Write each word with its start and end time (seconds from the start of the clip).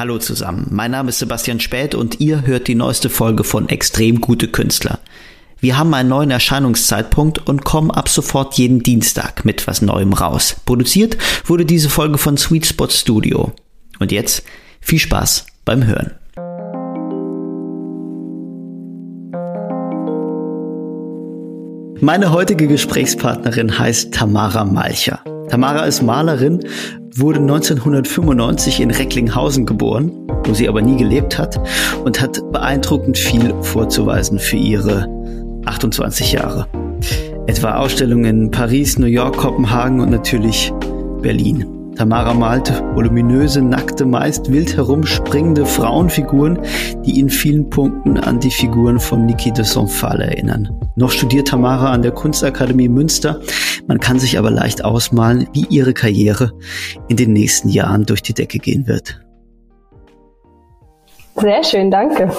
Hallo 0.00 0.16
zusammen, 0.16 0.66
mein 0.70 0.92
Name 0.92 1.10
ist 1.10 1.18
Sebastian 1.18 1.60
Späth 1.60 1.94
und 1.94 2.20
ihr 2.20 2.46
hört 2.46 2.68
die 2.68 2.74
neueste 2.74 3.10
Folge 3.10 3.44
von 3.44 3.68
Extrem 3.68 4.22
gute 4.22 4.48
Künstler. 4.48 4.98
Wir 5.58 5.76
haben 5.76 5.92
einen 5.92 6.08
neuen 6.08 6.30
Erscheinungszeitpunkt 6.30 7.46
und 7.46 7.66
kommen 7.66 7.90
ab 7.90 8.08
sofort 8.08 8.54
jeden 8.54 8.82
Dienstag 8.82 9.44
mit 9.44 9.66
was 9.66 9.82
Neuem 9.82 10.14
raus. 10.14 10.56
Produziert 10.64 11.18
wurde 11.44 11.66
diese 11.66 11.90
Folge 11.90 12.16
von 12.16 12.38
Sweet 12.38 12.64
Spot 12.64 12.88
Studio. 12.88 13.52
Und 13.98 14.10
jetzt 14.10 14.42
viel 14.80 14.98
Spaß 14.98 15.44
beim 15.66 15.84
Hören. 15.84 16.12
Meine 22.00 22.32
heutige 22.32 22.68
Gesprächspartnerin 22.68 23.78
heißt 23.78 24.14
Tamara 24.14 24.64
Malcher. 24.64 25.20
Tamara 25.50 25.84
ist 25.84 26.00
Malerin, 26.00 26.60
wurde 27.16 27.40
1995 27.40 28.78
in 28.78 28.92
Recklinghausen 28.92 29.66
geboren, 29.66 30.12
wo 30.44 30.54
sie 30.54 30.68
aber 30.68 30.80
nie 30.80 30.96
gelebt 30.96 31.38
hat 31.38 31.60
und 32.04 32.20
hat 32.20 32.40
beeindruckend 32.52 33.18
viel 33.18 33.52
vorzuweisen 33.62 34.38
für 34.38 34.56
ihre 34.56 35.08
28 35.66 36.32
Jahre. 36.32 36.68
Etwa 37.48 37.74
Ausstellungen 37.74 38.44
in 38.44 38.50
Paris, 38.52 38.96
New 38.96 39.06
York, 39.06 39.38
Kopenhagen 39.38 40.00
und 40.00 40.10
natürlich 40.10 40.72
Berlin. 41.20 41.79
Tamara 42.00 42.32
malt 42.32 42.82
voluminöse, 42.94 43.60
nackte, 43.60 44.06
meist 44.06 44.50
wild 44.50 44.74
herumspringende 44.74 45.66
Frauenfiguren, 45.66 46.58
die 47.04 47.20
in 47.20 47.28
vielen 47.28 47.68
Punkten 47.68 48.16
an 48.16 48.40
die 48.40 48.50
Figuren 48.50 48.98
von 48.98 49.26
Niki 49.26 49.52
de 49.52 49.66
Sonfal 49.66 50.22
erinnern. 50.22 50.70
Noch 50.96 51.10
studiert 51.10 51.48
Tamara 51.48 51.92
an 51.92 52.00
der 52.00 52.12
Kunstakademie 52.12 52.88
Münster. 52.88 53.42
Man 53.86 54.00
kann 54.00 54.18
sich 54.18 54.38
aber 54.38 54.50
leicht 54.50 54.82
ausmalen, 54.82 55.46
wie 55.52 55.66
ihre 55.68 55.92
Karriere 55.92 56.52
in 57.08 57.18
den 57.18 57.34
nächsten 57.34 57.68
Jahren 57.68 58.06
durch 58.06 58.22
die 58.22 58.32
Decke 58.32 58.60
gehen 58.60 58.86
wird. 58.86 59.20
Sehr 61.36 61.62
schön, 61.64 61.90
danke. 61.90 62.32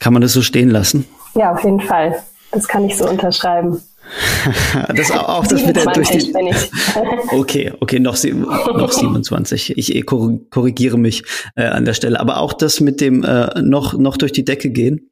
kann 0.00 0.12
man 0.12 0.22
das 0.22 0.32
so 0.32 0.42
stehen 0.42 0.70
lassen? 0.70 1.06
Ja, 1.36 1.52
auf 1.52 1.62
jeden 1.62 1.82
Fall. 1.82 2.20
Das 2.50 2.66
kann 2.66 2.84
ich 2.84 2.98
so 2.98 3.08
unterschreiben. 3.08 3.80
das 4.94 5.10
auch, 5.10 5.46
das 5.46 5.64
mit 5.64 5.76
der 5.76 5.86
durch 5.86 6.10
die. 6.10 6.32
okay, 7.30 7.72
okay, 7.80 7.98
noch, 7.98 8.16
noch 8.22 8.92
27. 8.92 9.76
Ich 9.76 10.06
korrigiere 10.06 10.98
mich 10.98 11.22
äh, 11.56 11.64
an 11.64 11.84
der 11.84 11.94
Stelle. 11.94 12.18
Aber 12.20 12.38
auch 12.38 12.52
das 12.52 12.80
mit 12.80 13.00
dem 13.00 13.24
äh, 13.24 13.60
noch, 13.62 13.94
noch 13.94 14.16
durch 14.16 14.32
die 14.32 14.44
Decke 14.44 14.70
gehen. 14.70 15.10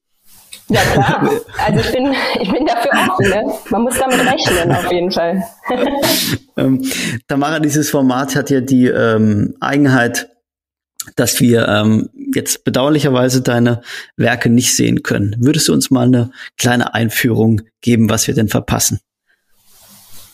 Ja 0.69 0.81
klar. 0.83 1.31
Also 1.67 1.81
ich 1.81 1.93
bin, 1.93 2.15
ich 2.41 2.51
bin 2.51 2.67
dafür 2.67 2.91
offen. 2.93 3.29
Ne? 3.29 3.53
Man 3.71 3.83
muss 3.83 3.99
damit 3.99 4.21
rechnen, 4.21 4.73
auf 4.73 4.91
jeden 4.93 5.11
Fall. 5.11 5.43
ähm, 6.57 6.85
Tamara, 7.27 7.59
dieses 7.61 7.91
Format 7.91 8.37
hat 8.37 8.51
ja 8.51 8.61
die 8.61 8.87
ähm, 8.87 9.55
Eigenheit, 9.61 10.29
dass 11.17 11.41
wir 11.41 11.69
ähm, 11.69 12.09
jetzt 12.35 12.65
bedauerlicherweise 12.65 13.43
deine 13.43 13.83
Werke 14.17 14.51
nicht 14.51 14.75
sehen 14.75 15.03
können. 15.03 15.37
Würdest 15.39 15.69
du 15.69 15.73
uns 15.73 15.91
mal 15.91 16.07
eine 16.07 16.31
kleine 16.59 16.95
Einführung 16.95 17.63
geben, 17.81 18.11
was 18.11 18.27
wir 18.27 18.35
denn 18.35 18.49
verpassen? 18.49 19.01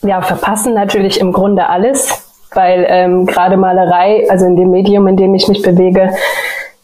Ja, 0.01 0.21
verpassen 0.21 0.73
natürlich 0.73 1.19
im 1.19 1.31
Grunde 1.31 1.67
alles, 1.67 2.09
weil 2.53 2.85
ähm, 2.89 3.25
gerade 3.25 3.57
Malerei, 3.57 4.29
also 4.29 4.45
in 4.45 4.55
dem 4.55 4.69
Medium, 4.69 5.07
in 5.07 5.17
dem 5.17 5.33
ich 5.33 5.47
mich 5.47 5.61
bewege, 5.61 6.11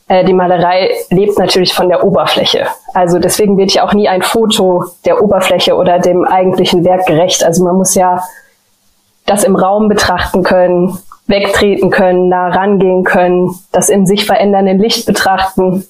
äh, 0.07 0.25
die 0.25 0.33
Malerei 0.33 0.91
lebt 1.09 1.37
natürlich 1.37 1.73
von 1.73 1.87
der 1.87 2.03
Oberfläche. 2.03 2.67
Also 2.93 3.19
deswegen 3.19 3.57
wird 3.57 3.73
ja 3.73 3.85
auch 3.85 3.93
nie 3.93 4.09
ein 4.09 4.21
Foto 4.21 4.85
der 5.05 5.23
Oberfläche 5.23 5.75
oder 5.75 5.99
dem 5.99 6.25
eigentlichen 6.25 6.83
Werk 6.83 7.05
gerecht. 7.05 7.43
Also 7.45 7.63
man 7.63 7.75
muss 7.75 7.95
ja 7.95 8.21
das 9.25 9.43
im 9.43 9.55
Raum 9.55 9.87
betrachten 9.87 10.43
können, 10.43 10.97
wegtreten 11.31 11.89
können, 11.89 12.29
nah 12.29 12.49
rangehen 12.49 13.03
können, 13.03 13.55
das 13.71 13.89
im 13.89 14.05
sich 14.05 14.25
verändernden 14.25 14.77
Licht 14.77 15.07
betrachten. 15.07 15.87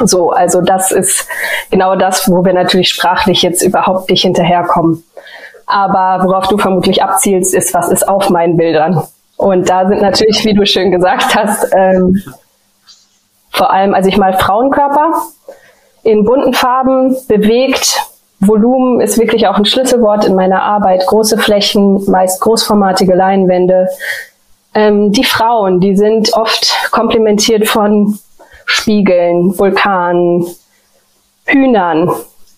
So, 0.00 0.30
also 0.30 0.60
das 0.60 0.90
ist 0.90 1.28
genau 1.70 1.94
das, 1.94 2.28
wo 2.28 2.44
wir 2.44 2.52
natürlich 2.52 2.88
sprachlich 2.88 3.42
jetzt 3.42 3.62
überhaupt 3.62 4.10
nicht 4.10 4.22
hinterherkommen. 4.22 5.04
Aber 5.66 6.24
worauf 6.24 6.48
du 6.48 6.58
vermutlich 6.58 7.02
abzielst, 7.02 7.54
ist, 7.54 7.72
was 7.74 7.88
ist 7.88 8.08
auf 8.08 8.30
meinen 8.30 8.56
Bildern? 8.56 9.02
Und 9.36 9.70
da 9.70 9.86
sind 9.86 10.02
natürlich, 10.02 10.44
wie 10.44 10.54
du 10.54 10.66
schön 10.66 10.90
gesagt 10.90 11.34
hast, 11.34 11.68
ähm, 11.72 12.22
vor 13.50 13.72
allem, 13.72 13.94
also 13.94 14.08
ich 14.08 14.16
mal 14.16 14.32
Frauenkörper 14.32 15.12
in 16.02 16.24
bunten 16.24 16.52
Farben, 16.52 17.16
bewegt. 17.28 18.00
Volumen 18.40 19.00
ist 19.00 19.18
wirklich 19.18 19.46
auch 19.46 19.56
ein 19.56 19.64
Schlüsselwort 19.64 20.24
in 20.24 20.34
meiner 20.34 20.62
Arbeit. 20.62 21.06
Große 21.06 21.38
Flächen, 21.38 22.04
meist 22.10 22.40
großformatige 22.40 23.14
Leinwände, 23.14 23.88
ähm, 24.74 25.12
die 25.12 25.24
Frauen, 25.24 25.80
die 25.80 25.96
sind 25.96 26.32
oft 26.34 26.74
komplementiert 26.90 27.68
von 27.68 28.18
Spiegeln, 28.64 29.58
Vulkanen, 29.58 30.46
Hühnern, 31.44 32.10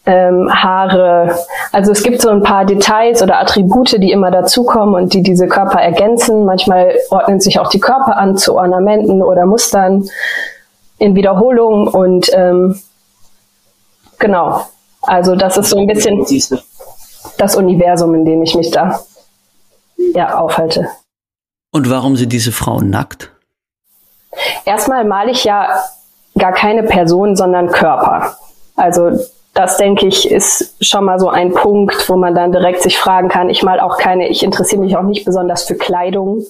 ähm, 0.07 0.51
Haare. 0.53 1.39
Also 1.73 1.93
es 1.93 2.03
gibt 2.03 2.21
so 2.21 2.29
ein 2.29 2.43
paar 2.43 2.65
Details 2.65 3.23
oder 3.23 3.41
Attribute, 3.41 4.01
die 4.01 4.13
immer 4.13 4.31
dazukommen 4.31 4.95
und 4.95 5.15
die 5.15 5.23
diese 5.23 5.49
Körper 5.49 5.81
ergänzen. 5.81 6.45
Manchmal 6.45 6.95
ordnen 7.11 7.41
sich 7.41 7.59
auch 7.59 7.69
die 7.69 7.81
Körper 7.81 8.17
an 8.17 8.37
zu 8.37 8.55
Ornamenten 8.55 9.23
oder 9.23 9.47
Mustern 9.47 10.09
in 10.99 11.15
Wiederholung 11.15 11.89
und 11.89 12.31
ähm, 12.35 12.79
genau. 14.19 14.67
Also 15.03 15.37
das 15.37 15.57
ist 15.57 15.71
so 15.71 15.79
ein 15.79 15.87
bisschen 15.87 16.25
das 17.39 17.57
Universum, 17.57 18.15
in 18.15 18.25
dem 18.25 18.43
ich 18.43 18.55
mich 18.55 18.71
da 18.71 19.01
ja 20.15 20.39
aufhalte. 20.39 20.89
Und 21.75 21.91
warum 21.91 22.15
sind 22.15 22.33
diese 22.33 22.53
Frauen 22.53 22.89
nackt? 22.89 23.33
Erstmal 24.65 25.05
male 25.05 25.33
ich 25.33 25.43
ja 25.43 25.69
gar 26.39 26.53
keine 26.53 26.85
Person, 26.85 27.35
sondern 27.35 27.69
Körper. 27.69 28.37
Also 28.77 29.19
das 29.55 29.77
denke 29.77 30.07
ich 30.07 30.31
ist 30.31 30.77
schon 30.81 31.05
mal 31.05 31.19
so 31.19 31.29
ein 31.29 31.53
Punkt, 31.53 32.09
wo 32.09 32.15
man 32.15 32.33
dann 32.33 32.53
direkt 32.53 32.81
sich 32.81 32.97
fragen 32.97 33.29
kann. 33.29 33.51
Ich 33.51 33.65
mal 33.65 33.81
auch 33.81 33.99
keine, 33.99 34.29
ich 34.29 34.45
interessiere 34.45 34.83
mich 34.83 34.97
auch 34.97 35.03
nicht 35.03 35.25
besonders 35.25 35.65
für 35.65 35.75
Kleidung. 35.75 36.45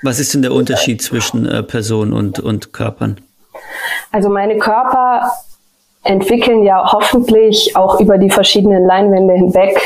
Was 0.00 0.18
ist 0.18 0.32
denn 0.32 0.40
der 0.40 0.54
Unterschied 0.54 1.02
zwischen 1.02 1.44
äh, 1.46 1.62
Person 1.62 2.14
und, 2.14 2.40
und 2.40 2.72
Körpern? 2.72 3.20
Also 4.10 4.30
meine 4.30 4.56
Körper 4.56 5.32
entwickeln 6.02 6.62
ja 6.62 6.92
hoffentlich 6.92 7.76
auch 7.76 8.00
über 8.00 8.16
die 8.16 8.30
verschiedenen 8.30 8.86
Leinwände 8.86 9.34
hinweg 9.34 9.78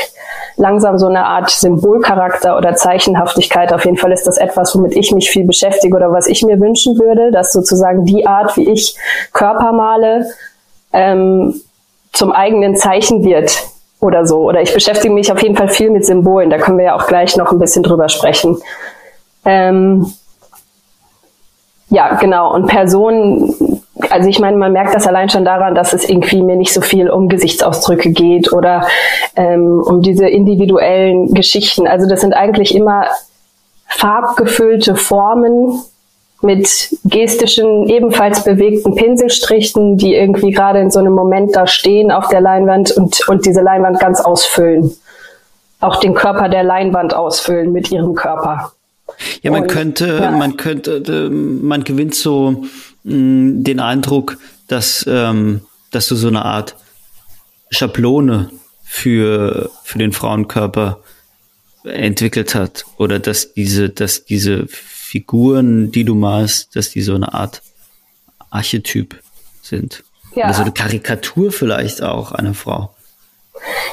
langsam 0.57 0.97
so 0.97 1.07
eine 1.07 1.25
Art 1.25 1.49
Symbolcharakter 1.49 2.57
oder 2.57 2.75
Zeichenhaftigkeit. 2.75 3.71
Auf 3.71 3.85
jeden 3.85 3.97
Fall 3.97 4.11
ist 4.11 4.27
das 4.27 4.37
etwas, 4.37 4.75
womit 4.75 4.95
ich 4.95 5.11
mich 5.11 5.29
viel 5.29 5.45
beschäftige 5.45 5.95
oder 5.95 6.11
was 6.11 6.27
ich 6.27 6.43
mir 6.43 6.59
wünschen 6.59 6.97
würde, 6.99 7.31
dass 7.31 7.53
sozusagen 7.53 8.05
die 8.05 8.25
Art, 8.25 8.57
wie 8.57 8.69
ich 8.69 8.97
Körper 9.33 9.71
male, 9.71 10.25
ähm, 10.93 11.61
zum 12.11 12.31
eigenen 12.31 12.75
Zeichen 12.75 13.23
wird 13.23 13.55
oder 13.99 14.25
so. 14.25 14.39
Oder 14.39 14.61
ich 14.61 14.73
beschäftige 14.73 15.13
mich 15.13 15.31
auf 15.31 15.41
jeden 15.41 15.55
Fall 15.55 15.69
viel 15.69 15.91
mit 15.91 16.05
Symbolen. 16.05 16.49
Da 16.49 16.57
können 16.57 16.79
wir 16.79 16.85
ja 16.85 16.95
auch 16.95 17.07
gleich 17.07 17.37
noch 17.37 17.51
ein 17.51 17.59
bisschen 17.59 17.83
drüber 17.83 18.09
sprechen. 18.09 18.57
Ähm, 19.45 20.11
ja, 21.89 22.15
genau. 22.15 22.53
Und 22.53 22.65
Personen 22.65 23.55
also 24.09 24.29
ich 24.29 24.39
meine, 24.39 24.57
man 24.57 24.73
merkt 24.73 24.95
das 24.95 25.07
allein 25.07 25.29
schon 25.29 25.45
daran, 25.45 25.75
dass 25.75 25.93
es 25.93 26.07
irgendwie 26.07 26.41
mir 26.41 26.55
nicht 26.55 26.73
so 26.73 26.81
viel 26.81 27.09
um 27.09 27.29
Gesichtsausdrücke 27.29 28.11
geht 28.11 28.51
oder 28.53 28.87
ähm, 29.35 29.81
um 29.85 30.01
diese 30.01 30.27
individuellen 30.27 31.33
Geschichten. 31.33 31.87
Also 31.87 32.07
das 32.07 32.21
sind 32.21 32.33
eigentlich 32.33 32.75
immer 32.75 33.05
farbgefüllte 33.87 34.95
Formen 34.95 35.81
mit 36.41 36.95
gestischen, 37.05 37.87
ebenfalls 37.89 38.43
bewegten 38.43 38.95
Pinselstrichen, 38.95 39.97
die 39.97 40.13
irgendwie 40.13 40.51
gerade 40.51 40.79
in 40.79 40.91
so 40.91 40.99
einem 40.99 41.13
Moment 41.13 41.55
da 41.55 41.65
stehen 41.65 42.11
auf 42.11 42.27
der 42.27 42.41
Leinwand 42.41 42.91
und, 42.91 43.27
und 43.27 43.45
diese 43.45 43.61
Leinwand 43.61 43.99
ganz 43.99 44.21
ausfüllen. 44.21 44.91
Auch 45.79 45.99
den 45.99 46.13
Körper 46.13 46.49
der 46.49 46.63
Leinwand 46.63 47.13
ausfüllen 47.15 47.71
mit 47.71 47.91
ihrem 47.91 48.13
Körper. 48.13 48.71
Ja, 49.41 49.51
man 49.51 49.63
und, 49.63 49.67
könnte, 49.67 50.19
ja. 50.21 50.31
man 50.31 50.57
könnte, 50.57 51.03
äh, 51.07 51.29
man 51.29 51.83
gewinnt 51.83 52.13
so 52.13 52.63
mh, 53.07 53.63
den 53.63 53.79
Eindruck, 53.79 54.37
dass, 54.67 55.05
ähm, 55.07 55.61
dass 55.91 56.07
du 56.07 56.15
so 56.15 56.27
eine 56.27 56.43
Art 56.43 56.75
Schablone 57.69 58.49
für, 58.83 59.69
für 59.83 59.97
den 59.97 60.11
Frauenkörper 60.11 61.01
entwickelt 61.83 62.55
hat 62.55 62.85
oder 62.97 63.19
dass 63.19 63.53
diese, 63.53 63.89
dass 63.89 64.25
diese 64.25 64.67
Figuren, 64.67 65.91
die 65.91 66.03
du 66.03 66.15
malst, 66.15 66.75
dass 66.75 66.89
die 66.89 67.01
so 67.01 67.15
eine 67.15 67.33
Art 67.33 67.61
Archetyp 68.49 69.21
sind. 69.61 70.03
Ja. 70.35 70.45
Oder 70.45 70.53
so 70.53 70.61
eine 70.61 70.71
Karikatur 70.71 71.51
vielleicht 71.51 72.01
auch 72.01 72.31
einer 72.31 72.53
Frau. 72.53 72.95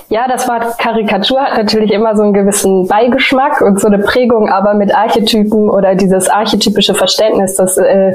Ja, 0.09 0.27
das 0.29 0.47
Wort 0.49 0.79
Karikatur 0.79 1.41
hat 1.41 1.57
natürlich 1.57 1.91
immer 1.93 2.17
so 2.17 2.23
einen 2.23 2.33
gewissen 2.33 2.87
Beigeschmack 2.87 3.61
und 3.61 3.81
so 3.81 3.89
eine 3.89 3.99
Prägung, 3.99 4.49
aber 4.49 4.75
mit 4.75 4.95
Archetypen 4.95 5.71
oder 5.71 5.95
dieses 5.95 6.29
archetypische 6.29 6.95
Verständnis, 6.95 7.57
das 7.57 7.77
äh, 7.79 8.15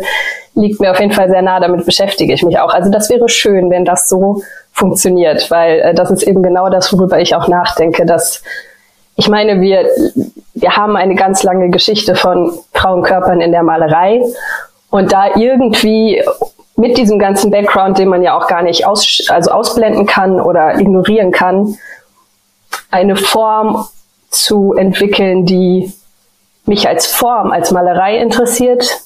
liegt 0.56 0.80
mir 0.80 0.92
auf 0.92 1.00
jeden 1.00 1.12
Fall 1.12 1.30
sehr 1.30 1.42
nah, 1.42 1.60
damit 1.60 1.86
beschäftige 1.86 2.34
ich 2.34 2.44
mich 2.44 2.60
auch. 2.60 2.74
Also 2.74 2.90
das 2.90 3.10
wäre 3.10 3.30
schön, 3.30 3.70
wenn 3.70 3.86
das 3.86 4.08
so 4.10 4.42
funktioniert, 4.72 5.50
weil 5.52 5.80
äh, 5.80 5.94
das 5.94 6.12
ist 6.12 6.24
eben 6.24 6.44
genau 6.44 6.70
das, 6.70 6.94
worüber 6.94 7.20
ich 7.20 7.36
auch 7.36 7.48
nachdenke, 7.48 8.06
dass 8.06 8.44
ich 9.16 9.28
meine, 9.28 9.60
wir, 9.60 9.90
wir 10.54 10.78
haben 10.78 10.96
eine 10.96 11.16
ganz 11.16 11.44
lange 11.44 11.70
Geschichte 11.70 12.16
von 12.16 12.54
Frauenkörpern 12.74 13.42
in 13.42 13.52
der 13.52 13.64
Malerei 13.64 14.22
Und 14.90 15.12
da 15.12 15.36
irgendwie 15.36 16.24
mit 16.80 16.98
diesem 16.98 17.20
ganzen 17.20 17.52
Background, 17.52 17.98
den 17.98 18.08
man 18.08 18.24
ja 18.24 18.38
auch 18.38 18.48
gar 18.48 18.64
nicht 18.64 18.88
aus, 18.88 19.22
also 19.28 19.52
ausblenden 19.52 20.06
kann 20.06 20.40
oder 20.40 20.80
ignorieren 20.80 21.32
kann, 21.32 21.78
eine 22.90 23.18
Form 23.18 23.86
zu 24.30 24.74
entwickeln, 24.74 25.46
die 25.46 25.94
mich 26.66 26.88
als 26.88 27.08
Form, 27.08 27.52
als 27.52 27.72
Malerei 27.72 28.18
interessiert 28.18 29.02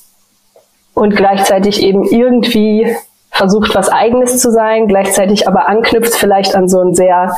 und 0.93 1.15
gleichzeitig 1.15 1.81
eben 1.81 2.03
irgendwie 2.03 2.95
versucht, 3.31 3.73
was 3.73 3.89
eigenes 3.89 4.37
zu 4.37 4.51
sein, 4.51 4.87
gleichzeitig 4.87 5.47
aber 5.47 5.67
anknüpft 5.67 6.13
vielleicht 6.13 6.55
an 6.55 6.69
so 6.69 6.79
ein 6.79 6.93
sehr, 6.93 7.35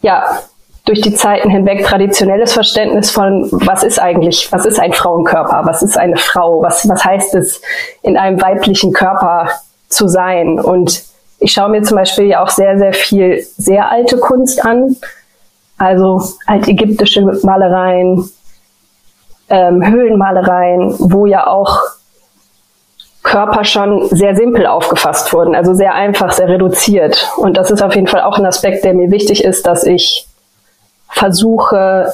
ja, 0.00 0.38
durch 0.84 1.00
die 1.00 1.14
Zeiten 1.14 1.48
hinweg 1.48 1.84
traditionelles 1.84 2.52
Verständnis 2.52 3.10
von, 3.10 3.48
was 3.50 3.82
ist 3.82 3.98
eigentlich, 3.98 4.52
was 4.52 4.66
ist 4.66 4.78
ein 4.78 4.92
Frauenkörper, 4.92 5.62
was 5.64 5.82
ist 5.82 5.96
eine 5.96 6.16
Frau, 6.16 6.62
was, 6.62 6.86
was 6.88 7.04
heißt 7.04 7.34
es, 7.34 7.62
in 8.02 8.18
einem 8.18 8.40
weiblichen 8.40 8.92
Körper 8.92 9.48
zu 9.88 10.08
sein. 10.08 10.60
Und 10.60 11.02
ich 11.38 11.52
schaue 11.52 11.70
mir 11.70 11.82
zum 11.82 11.96
Beispiel 11.96 12.26
ja 12.26 12.42
auch 12.42 12.50
sehr, 12.50 12.78
sehr 12.78 12.92
viel 12.92 13.42
sehr 13.56 13.90
alte 13.90 14.18
Kunst 14.18 14.64
an, 14.64 14.96
also 15.78 16.22
altägyptische 16.46 17.22
Malereien, 17.42 18.30
ähm, 19.48 19.86
Höhlenmalereien, 19.86 20.96
wo 20.98 21.24
ja 21.24 21.46
auch 21.46 21.80
Körper 23.22 23.64
schon 23.64 24.06
sehr 24.10 24.36
simpel 24.36 24.66
aufgefasst 24.66 25.32
wurden, 25.32 25.54
also 25.54 25.72
sehr 25.72 25.94
einfach, 25.94 26.30
sehr 26.32 26.48
reduziert. 26.48 27.30
Und 27.38 27.56
das 27.56 27.70
ist 27.70 27.82
auf 27.82 27.94
jeden 27.94 28.06
Fall 28.06 28.20
auch 28.20 28.38
ein 28.38 28.44
Aspekt, 28.44 28.84
der 28.84 28.92
mir 28.92 29.10
wichtig 29.10 29.44
ist, 29.44 29.66
dass 29.66 29.84
ich 29.84 30.28
versuche, 31.14 32.12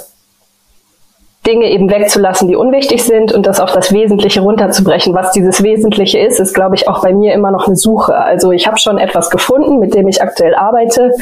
Dinge 1.46 1.70
eben 1.70 1.90
wegzulassen, 1.90 2.48
die 2.48 2.56
unwichtig 2.56 3.02
sind 3.02 3.32
und 3.32 3.46
das 3.46 3.60
auf 3.60 3.72
das 3.72 3.92
Wesentliche 3.92 4.42
runterzubrechen. 4.42 5.14
Was 5.14 5.32
dieses 5.32 5.62
Wesentliche 5.62 6.18
ist, 6.18 6.38
ist, 6.38 6.54
glaube 6.54 6.74
ich, 6.74 6.86
auch 6.86 7.00
bei 7.02 7.14
mir 7.14 7.32
immer 7.32 7.50
noch 7.50 7.66
eine 7.66 7.76
Suche. 7.76 8.14
Also 8.14 8.52
ich 8.52 8.66
habe 8.66 8.78
schon 8.78 8.98
etwas 8.98 9.30
gefunden, 9.30 9.78
mit 9.78 9.94
dem 9.94 10.06
ich 10.06 10.22
aktuell 10.22 10.54
arbeite, 10.54 11.12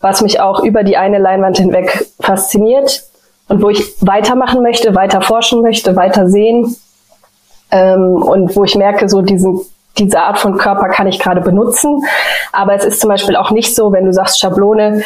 was 0.00 0.22
mich 0.22 0.40
auch 0.40 0.62
über 0.62 0.84
die 0.84 0.96
eine 0.96 1.18
Leinwand 1.18 1.58
hinweg 1.58 2.06
fasziniert 2.20 3.02
und 3.48 3.60
wo 3.60 3.68
ich 3.68 3.82
weitermachen 4.00 4.62
möchte, 4.62 4.94
weiter 4.94 5.20
forschen 5.20 5.62
möchte, 5.62 5.96
weiter 5.96 6.28
sehen 6.28 6.76
ähm, 7.72 8.22
und 8.22 8.54
wo 8.54 8.62
ich 8.62 8.76
merke, 8.76 9.08
so 9.08 9.20
diesen, 9.20 9.60
diese 9.98 10.20
Art 10.20 10.38
von 10.38 10.58
Körper 10.58 10.88
kann 10.90 11.08
ich 11.08 11.18
gerade 11.18 11.40
benutzen. 11.40 12.04
Aber 12.52 12.74
es 12.74 12.84
ist 12.84 13.00
zum 13.00 13.10
Beispiel 13.10 13.34
auch 13.34 13.50
nicht 13.50 13.74
so, 13.74 13.90
wenn 13.90 14.04
du 14.04 14.12
sagst 14.12 14.38
Schablone, 14.38 15.02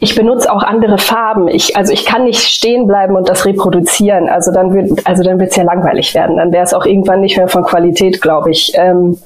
ich 0.00 0.14
benutze 0.14 0.52
auch 0.52 0.62
andere 0.62 0.98
Farben. 0.98 1.48
Ich, 1.48 1.76
also 1.76 1.92
ich 1.92 2.04
kann 2.04 2.24
nicht 2.24 2.40
stehen 2.40 2.86
bleiben 2.86 3.16
und 3.16 3.28
das 3.28 3.44
reproduzieren. 3.44 4.28
Also 4.28 4.52
dann 4.52 4.72
wird, 4.72 5.06
also 5.06 5.24
dann 5.24 5.40
wird 5.40 5.50
es 5.50 5.56
ja 5.56 5.64
langweilig 5.64 6.14
werden. 6.14 6.36
Dann 6.36 6.52
wäre 6.52 6.62
es 6.62 6.72
auch 6.72 6.86
irgendwann 6.86 7.20
nicht 7.20 7.36
mehr 7.36 7.48
von 7.48 7.64
Qualität, 7.64 8.22
glaube 8.22 8.50
ich. 8.52 8.72
Ähm, 8.74 9.18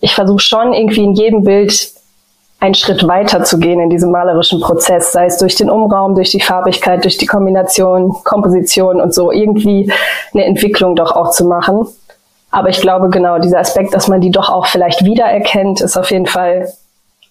ich 0.00 0.14
versuche 0.14 0.38
schon 0.38 0.72
irgendwie 0.72 1.02
in 1.02 1.14
jedem 1.14 1.42
Bild 1.42 1.90
einen 2.60 2.74
Schritt 2.74 3.06
weiter 3.06 3.42
zu 3.42 3.58
gehen 3.58 3.80
in 3.80 3.90
diesem 3.90 4.12
malerischen 4.12 4.60
Prozess, 4.60 5.12
sei 5.12 5.26
es 5.26 5.38
durch 5.38 5.56
den 5.56 5.68
Umraum, 5.68 6.14
durch 6.14 6.30
die 6.30 6.40
Farbigkeit, 6.40 7.04
durch 7.04 7.18
die 7.18 7.26
Kombination, 7.26 8.14
Komposition 8.24 9.00
und 9.00 9.12
so 9.12 9.32
irgendwie 9.32 9.92
eine 10.32 10.44
Entwicklung 10.44 10.94
doch 10.94 11.12
auch 11.16 11.30
zu 11.30 11.44
machen. 11.44 11.86
Aber 12.52 12.68
ich 12.68 12.80
glaube 12.80 13.10
genau, 13.10 13.38
dieser 13.38 13.58
Aspekt, 13.58 13.92
dass 13.92 14.08
man 14.08 14.20
die 14.20 14.30
doch 14.30 14.48
auch 14.48 14.66
vielleicht 14.66 15.04
wiedererkennt, 15.04 15.80
ist 15.80 15.96
auf 15.96 16.10
jeden 16.10 16.26
Fall 16.26 16.72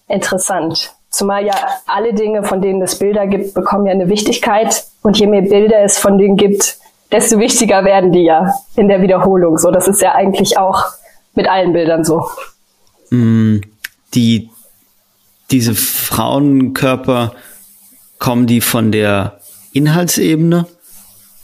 interessant. 0.07 0.94
Zumal 1.15 1.45
ja 1.45 1.56
alle 1.85 2.13
Dinge, 2.13 2.44
von 2.44 2.62
denen 2.62 2.81
es 2.81 3.00
Bilder 3.00 3.25
gibt, 3.25 3.53
bekommen 3.53 3.85
ja 3.85 3.94
eine 3.94 4.09
Wichtigkeit. 4.09 4.83
Und 5.01 5.17
je 5.17 5.27
mehr 5.27 5.44
Bilder 5.44 5.81
es 5.81 5.97
von 5.97 6.17
denen 6.17 6.35
gibt, 6.35 6.77
desto 7.09 7.39
wichtiger 7.39 7.85
werden 7.85 8.12
die 8.12 8.23
ja 8.23 8.53
in 8.75 8.89
der 8.89 9.01
Wiederholung. 9.01 9.57
So, 9.57 9.71
das 9.71 9.88
ist 9.88 10.01
ja 10.01 10.13
eigentlich 10.13 10.57
auch 10.57 10.83
mit 11.33 11.47
allen 11.47 11.71
Bildern 11.71 12.03
so. 12.03 12.25
Mm, 13.12 13.62
die 14.13 14.50
diese 15.51 15.73
Frauenkörper, 15.73 17.33
kommen 18.19 18.45
die 18.45 18.59
von 18.59 18.91
der 18.91 19.39
Inhaltsebene 19.71 20.67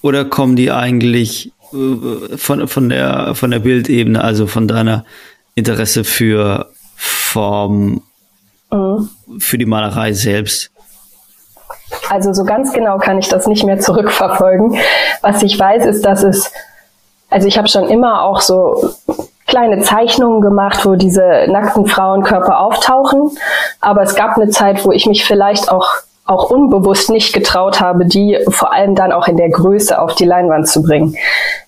oder 0.01 0.25
kommen 0.25 0.57
die 0.57 0.69
eigentlich 0.71 1.53
äh, 1.71 2.35
von, 2.35 2.67
von, 2.67 2.89
der, 2.89 3.35
von 3.35 3.51
der 3.51 3.59
Bildebene, 3.59 4.21
also 4.21 4.47
von 4.47 4.67
deiner 4.67 5.05
Interesse 5.55 6.03
für 6.03 6.69
Form, 6.97 8.01
mhm. 8.71 9.09
für 9.39 9.57
die 9.57 9.65
Malerei 9.65 10.13
selbst? 10.13 10.71
Also 12.09 12.33
so 12.33 12.43
ganz 12.45 12.73
genau 12.73 12.97
kann 12.97 13.19
ich 13.19 13.29
das 13.29 13.47
nicht 13.47 13.65
mehr 13.65 13.79
zurückverfolgen. 13.79 14.77
Was 15.21 15.43
ich 15.43 15.57
weiß, 15.57 15.85
ist, 15.85 16.05
dass 16.05 16.23
es, 16.23 16.51
also 17.29 17.47
ich 17.47 17.57
habe 17.57 17.67
schon 17.67 17.87
immer 17.87 18.23
auch 18.23 18.41
so 18.41 18.93
kleine 19.47 19.81
Zeichnungen 19.81 20.41
gemacht, 20.41 20.85
wo 20.85 20.95
diese 20.95 21.45
nackten 21.47 21.85
Frauenkörper 21.85 22.59
auftauchen. 22.59 23.31
Aber 23.81 24.01
es 24.01 24.15
gab 24.15 24.37
eine 24.37 24.49
Zeit, 24.49 24.85
wo 24.85 24.91
ich 24.91 25.05
mich 25.05 25.25
vielleicht 25.25 25.69
auch 25.69 25.87
auch 26.25 26.49
unbewusst 26.49 27.09
nicht 27.09 27.33
getraut 27.33 27.81
habe, 27.81 28.05
die 28.05 28.39
vor 28.47 28.71
allem 28.71 28.95
dann 28.95 29.11
auch 29.11 29.27
in 29.27 29.37
der 29.37 29.49
Größe 29.49 29.99
auf 29.99 30.15
die 30.15 30.23
Leinwand 30.23 30.67
zu 30.67 30.81
bringen. 30.81 31.15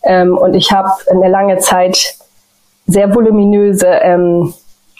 Ähm, 0.03 0.37
und 0.37 0.53
ich 0.53 0.71
habe 0.71 0.89
eine 1.09 1.27
lange 1.27 1.57
Zeit 1.57 2.15
sehr 2.85 3.13
voluminöse 3.13 3.87
ähm, 3.87 4.53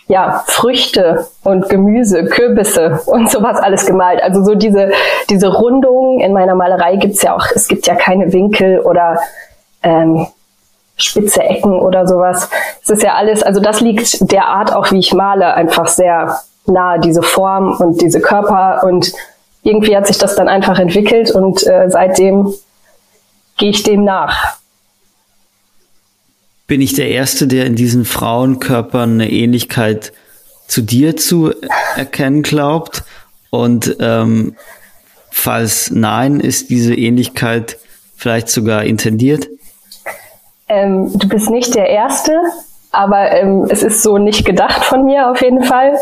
ja, 0.08 0.44
Früchte 0.48 1.28
und 1.44 1.70
Gemüse, 1.70 2.26
Kürbisse 2.26 3.02
und 3.06 3.32
sowas 3.32 3.58
alles 3.58 3.86
gemalt. 3.86 4.22
Also 4.22 4.44
so 4.44 4.56
diese, 4.56 4.92
diese 5.30 5.48
Rundungen 5.48 6.20
in 6.20 6.34
meiner 6.34 6.56
Malerei 6.56 6.98
gibt's 6.98 7.22
ja 7.22 7.36
auch, 7.36 7.46
es 7.56 7.68
gibt 7.68 7.88
ja 7.88 7.96
keine 7.96 8.34
Winkel 8.34 8.80
oder 8.80 9.20
ähm, 9.82 10.28
spitze 10.98 11.44
Ecken 11.44 11.80
oder 11.80 12.08
sowas. 12.08 12.50
Es 12.82 12.90
ist 12.90 13.04
ja 13.04 13.14
alles, 13.16 13.44
also 13.44 13.62
das 13.62 13.82
liegt 13.82 14.32
der 14.32 14.46
Art 14.46 14.76
auch, 14.76 14.92
wie 14.92 15.00
ich 15.00 15.14
male, 15.14 15.54
einfach 15.54 15.88
sehr 15.88 16.40
nahe, 16.66 17.00
diese 17.00 17.22
Form 17.22 17.76
und 17.80 18.02
diese 18.02 18.22
Körper 18.22 18.84
und 18.84 19.14
irgendwie 19.64 19.96
hat 19.96 20.08
sich 20.08 20.18
das 20.18 20.36
dann 20.36 20.50
einfach 20.50 20.78
entwickelt 20.80 21.32
und 21.32 21.66
äh, 21.66 21.90
seitdem 21.90 22.54
gehe 23.58 23.70
ich 23.70 23.84
dem 23.84 24.04
nach. 24.04 24.58
Bin 26.68 26.82
ich 26.82 26.94
der 26.94 27.10
Erste, 27.10 27.48
der 27.48 27.66
in 27.66 27.76
diesen 27.76 28.06
Frauenkörpern 28.06 29.14
eine 29.14 29.32
Ähnlichkeit 29.32 30.14
zu 30.68 30.82
dir 30.82 31.18
zu 31.18 31.54
erkennen 31.96 32.42
glaubt? 32.42 33.04
Und 33.50 33.98
ähm, 34.00 34.56
falls 35.30 35.92
nein, 35.92 36.40
ist 36.40 36.70
diese 36.70 36.96
Ähnlichkeit 36.96 37.78
vielleicht 38.16 38.50
sogar 38.50 38.84
intendiert? 38.84 39.50
Ähm, 40.70 41.12
du 41.14 41.28
bist 41.28 41.50
nicht 41.50 41.76
der 41.76 41.88
Erste, 41.88 42.32
aber 42.94 43.32
ähm, 43.32 43.66
es 43.70 43.82
ist 43.82 44.04
so 44.04 44.20
nicht 44.20 44.46
gedacht 44.46 44.86
von 44.86 45.04
mir 45.04 45.32
auf 45.32 45.42
jeden 45.42 45.64
Fall. 45.64 45.98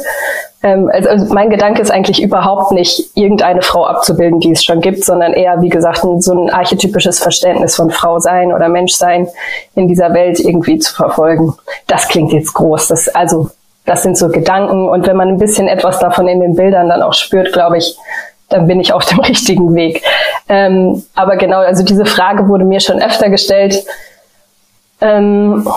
Ähm, 0.62 0.90
also, 0.92 1.10
also, 1.10 1.34
mein 1.34 1.50
Gedanke 1.50 1.82
ist 1.82 1.90
eigentlich 1.90 2.22
überhaupt 2.22 2.74
nicht, 2.74 3.16
irgendeine 3.16 3.62
Frau 3.62 3.86
abzubilden, 3.86 4.42
die 4.42 4.52
es 4.52 4.64
schon 4.64 4.82
gibt, 4.82 5.06
sondern 5.06 5.32
eher, 5.32 5.62
wie 5.62 5.70
gesagt, 5.70 6.02
so 6.02 6.34
ein 6.34 6.50
archetypisches 6.50 7.20
Verständnis 7.20 7.78
von 7.78 7.92
Frau 7.92 8.20
sein 8.20 8.52
oder 8.54 8.68
Menschsein 8.68 9.28
in 9.74 9.88
dieser 9.88 10.14
Welt 10.14 10.40
irgendwie 10.42 10.80
zu 10.80 10.94
verfolgen. 10.94 11.54
Das 11.88 12.10
klingt 12.10 12.34
jetzt 12.34 12.54
groß. 12.54 12.90
Das, 12.90 13.08
also, 13.08 13.50
das 13.86 14.04
sind 14.04 14.18
so 14.18 14.28
Gedanken. 14.28 14.90
Und 14.90 15.08
wenn 15.08 15.16
man 15.16 15.30
ein 15.30 15.40
bisschen 15.40 15.70
etwas 15.70 15.98
davon 16.00 16.28
in 16.28 16.42
den 16.42 16.56
Bildern 16.56 16.90
dann 16.90 17.02
auch 17.02 17.14
spürt, 17.14 17.54
glaube 17.54 17.78
ich, 17.78 17.96
dann 18.50 18.68
bin 18.68 18.82
ich 18.82 18.92
auf 18.92 19.06
dem 19.06 19.20
richtigen 19.22 19.74
Weg. 19.76 20.04
Ähm, 20.50 21.04
aber 21.16 21.38
genau, 21.38 21.60
also 21.60 21.84
diese 21.86 22.06
Frage 22.06 22.50
wurde 22.50 22.66
mir 22.66 22.82
schon 22.82 23.02
öfter 23.02 23.30
gestellt 23.30 23.82
ähm, 25.02 25.68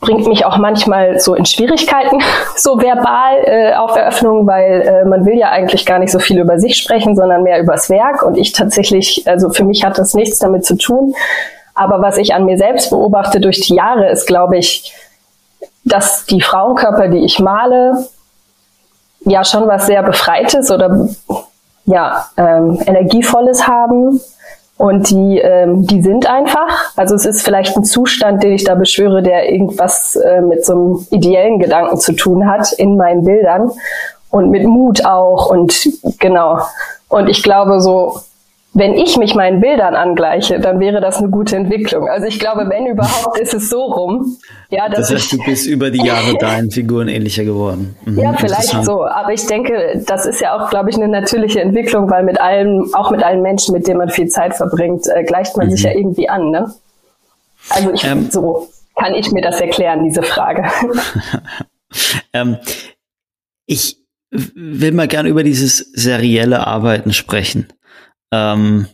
bringt 0.00 0.26
mich 0.28 0.44
auch 0.44 0.58
manchmal 0.58 1.18
so 1.18 1.34
in 1.34 1.44
Schwierigkeiten, 1.44 2.20
so 2.56 2.80
verbal 2.80 3.42
äh, 3.44 3.74
auf 3.74 3.96
Eröffnung, 3.96 4.46
weil 4.46 4.82
äh, 4.82 5.04
man 5.04 5.24
will 5.26 5.36
ja 5.36 5.50
eigentlich 5.50 5.84
gar 5.86 5.98
nicht 5.98 6.12
so 6.12 6.18
viel 6.18 6.38
über 6.38 6.58
sich 6.58 6.76
sprechen, 6.76 7.16
sondern 7.16 7.42
mehr 7.42 7.60
übers 7.60 7.90
Werk. 7.90 8.22
Und 8.22 8.36
ich 8.36 8.52
tatsächlich, 8.52 9.24
also 9.26 9.50
für 9.50 9.64
mich 9.64 9.84
hat 9.84 9.98
das 9.98 10.14
nichts 10.14 10.38
damit 10.38 10.64
zu 10.64 10.76
tun. 10.76 11.14
Aber 11.74 12.00
was 12.00 12.18
ich 12.18 12.34
an 12.34 12.44
mir 12.44 12.58
selbst 12.58 12.90
beobachte 12.90 13.40
durch 13.40 13.60
die 13.60 13.74
Jahre, 13.74 14.08
ist, 14.10 14.26
glaube 14.26 14.58
ich, 14.58 14.92
dass 15.84 16.26
die 16.26 16.40
Frauenkörper, 16.40 17.08
die 17.08 17.24
ich 17.24 17.38
male, 17.38 18.06
ja 19.20 19.44
schon 19.44 19.66
was 19.66 19.86
sehr 19.86 20.02
Befreites 20.02 20.70
oder 20.70 21.08
ja 21.86 22.26
ähm, 22.36 22.80
Energievolles 22.86 23.66
haben 23.66 24.20
und 24.78 25.10
die, 25.10 25.38
ähm, 25.38 25.86
die 25.86 26.02
sind 26.02 26.30
einfach. 26.30 26.92
Also 26.96 27.16
es 27.16 27.26
ist 27.26 27.42
vielleicht 27.42 27.76
ein 27.76 27.84
Zustand, 27.84 28.42
den 28.42 28.52
ich 28.52 28.64
da 28.64 28.76
beschwöre, 28.76 29.22
der 29.22 29.50
irgendwas 29.50 30.14
äh, 30.16 30.40
mit 30.40 30.64
so 30.64 30.72
einem 30.72 31.06
ideellen 31.10 31.58
Gedanken 31.58 31.98
zu 31.98 32.12
tun 32.12 32.48
hat 32.48 32.72
in 32.72 32.96
meinen 32.96 33.24
Bildern 33.24 33.72
und 34.30 34.50
mit 34.50 34.64
Mut 34.64 35.04
auch 35.04 35.50
und 35.50 35.88
genau. 36.20 36.60
Und 37.08 37.28
ich 37.28 37.42
glaube 37.42 37.80
so, 37.80 38.20
wenn 38.78 38.94
ich 38.94 39.16
mich 39.16 39.34
meinen 39.34 39.60
Bildern 39.60 39.94
angleiche, 39.94 40.60
dann 40.60 40.78
wäre 40.78 41.00
das 41.00 41.16
eine 41.16 41.28
gute 41.28 41.56
Entwicklung. 41.56 42.08
Also 42.08 42.26
ich 42.26 42.38
glaube, 42.38 42.68
wenn 42.68 42.86
überhaupt, 42.86 43.38
ist 43.38 43.52
es 43.54 43.68
so 43.68 43.82
rum. 43.84 44.36
Ja, 44.70 44.88
dass 44.88 45.08
das 45.08 45.18
heißt, 45.18 45.32
du 45.32 45.38
bist 45.44 45.66
über 45.66 45.90
die 45.90 46.04
Jahre 46.04 46.34
deinen 46.40 46.70
Figuren 46.70 47.08
ähnlicher 47.08 47.44
geworden. 47.44 47.96
Mhm, 48.04 48.18
ja, 48.18 48.32
vielleicht 48.34 48.84
so. 48.84 49.04
Aber 49.04 49.32
ich 49.32 49.46
denke, 49.46 50.02
das 50.06 50.26
ist 50.26 50.40
ja 50.40 50.56
auch, 50.56 50.70
glaube 50.70 50.90
ich, 50.90 50.96
eine 50.96 51.08
natürliche 51.08 51.60
Entwicklung, 51.60 52.10
weil 52.10 52.22
mit 52.22 52.40
allen, 52.40 52.92
auch 52.94 53.10
mit 53.10 53.22
allen 53.22 53.42
Menschen, 53.42 53.72
mit 53.72 53.86
denen 53.88 53.98
man 53.98 54.10
viel 54.10 54.28
Zeit 54.28 54.54
verbringt, 54.54 55.06
äh, 55.08 55.24
gleicht 55.24 55.56
man 55.56 55.66
mhm. 55.66 55.70
sich 55.72 55.82
ja 55.82 55.92
irgendwie 55.92 56.28
an. 56.28 56.50
Ne? 56.50 56.72
Also 57.70 57.92
ich 57.92 58.04
ähm, 58.04 58.30
so. 58.30 58.68
kann 58.94 59.14
ich 59.14 59.32
mir 59.32 59.42
das 59.42 59.60
erklären, 59.60 60.04
diese 60.04 60.22
Frage. 60.22 60.64
ähm, 62.32 62.58
ich 63.66 63.98
will 64.30 64.92
mal 64.92 65.08
gerne 65.08 65.28
über 65.28 65.42
dieses 65.42 65.78
serielle 65.78 66.66
Arbeiten 66.66 67.12
sprechen. 67.12 67.68
Ähm, 68.30 68.86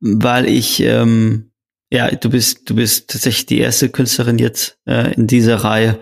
weil 0.00 0.46
ich, 0.46 0.80
ähm, 0.80 1.50
ja, 1.90 2.10
du 2.10 2.30
bist, 2.30 2.68
du 2.68 2.74
bist 2.74 3.10
tatsächlich 3.10 3.46
die 3.46 3.58
erste 3.58 3.88
Künstlerin 3.88 4.38
jetzt 4.38 4.78
äh, 4.86 5.14
in 5.14 5.26
dieser 5.26 5.56
Reihe, 5.56 5.98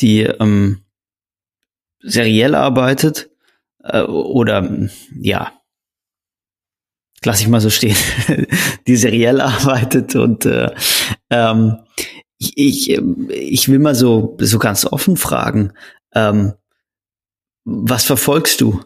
die 0.00 0.22
ähm, 0.22 0.84
seriell 2.00 2.54
arbeitet 2.54 3.30
äh, 3.82 4.02
oder 4.02 4.88
ja, 5.20 5.52
lass 7.24 7.40
ich 7.40 7.48
mal 7.48 7.60
so 7.60 7.70
stehen, 7.70 7.96
die 8.86 8.96
seriell 8.96 9.40
arbeitet 9.40 10.16
und 10.16 10.46
äh, 10.46 10.70
ähm, 11.30 11.78
ich, 12.38 12.56
ich, 12.56 12.98
ich 13.30 13.68
will 13.68 13.78
mal 13.78 13.94
so, 13.94 14.36
so 14.40 14.58
ganz 14.58 14.84
offen 14.84 15.16
fragen, 15.16 15.72
ähm, 16.14 16.54
was 17.64 18.04
verfolgst 18.04 18.60
du? 18.60 18.80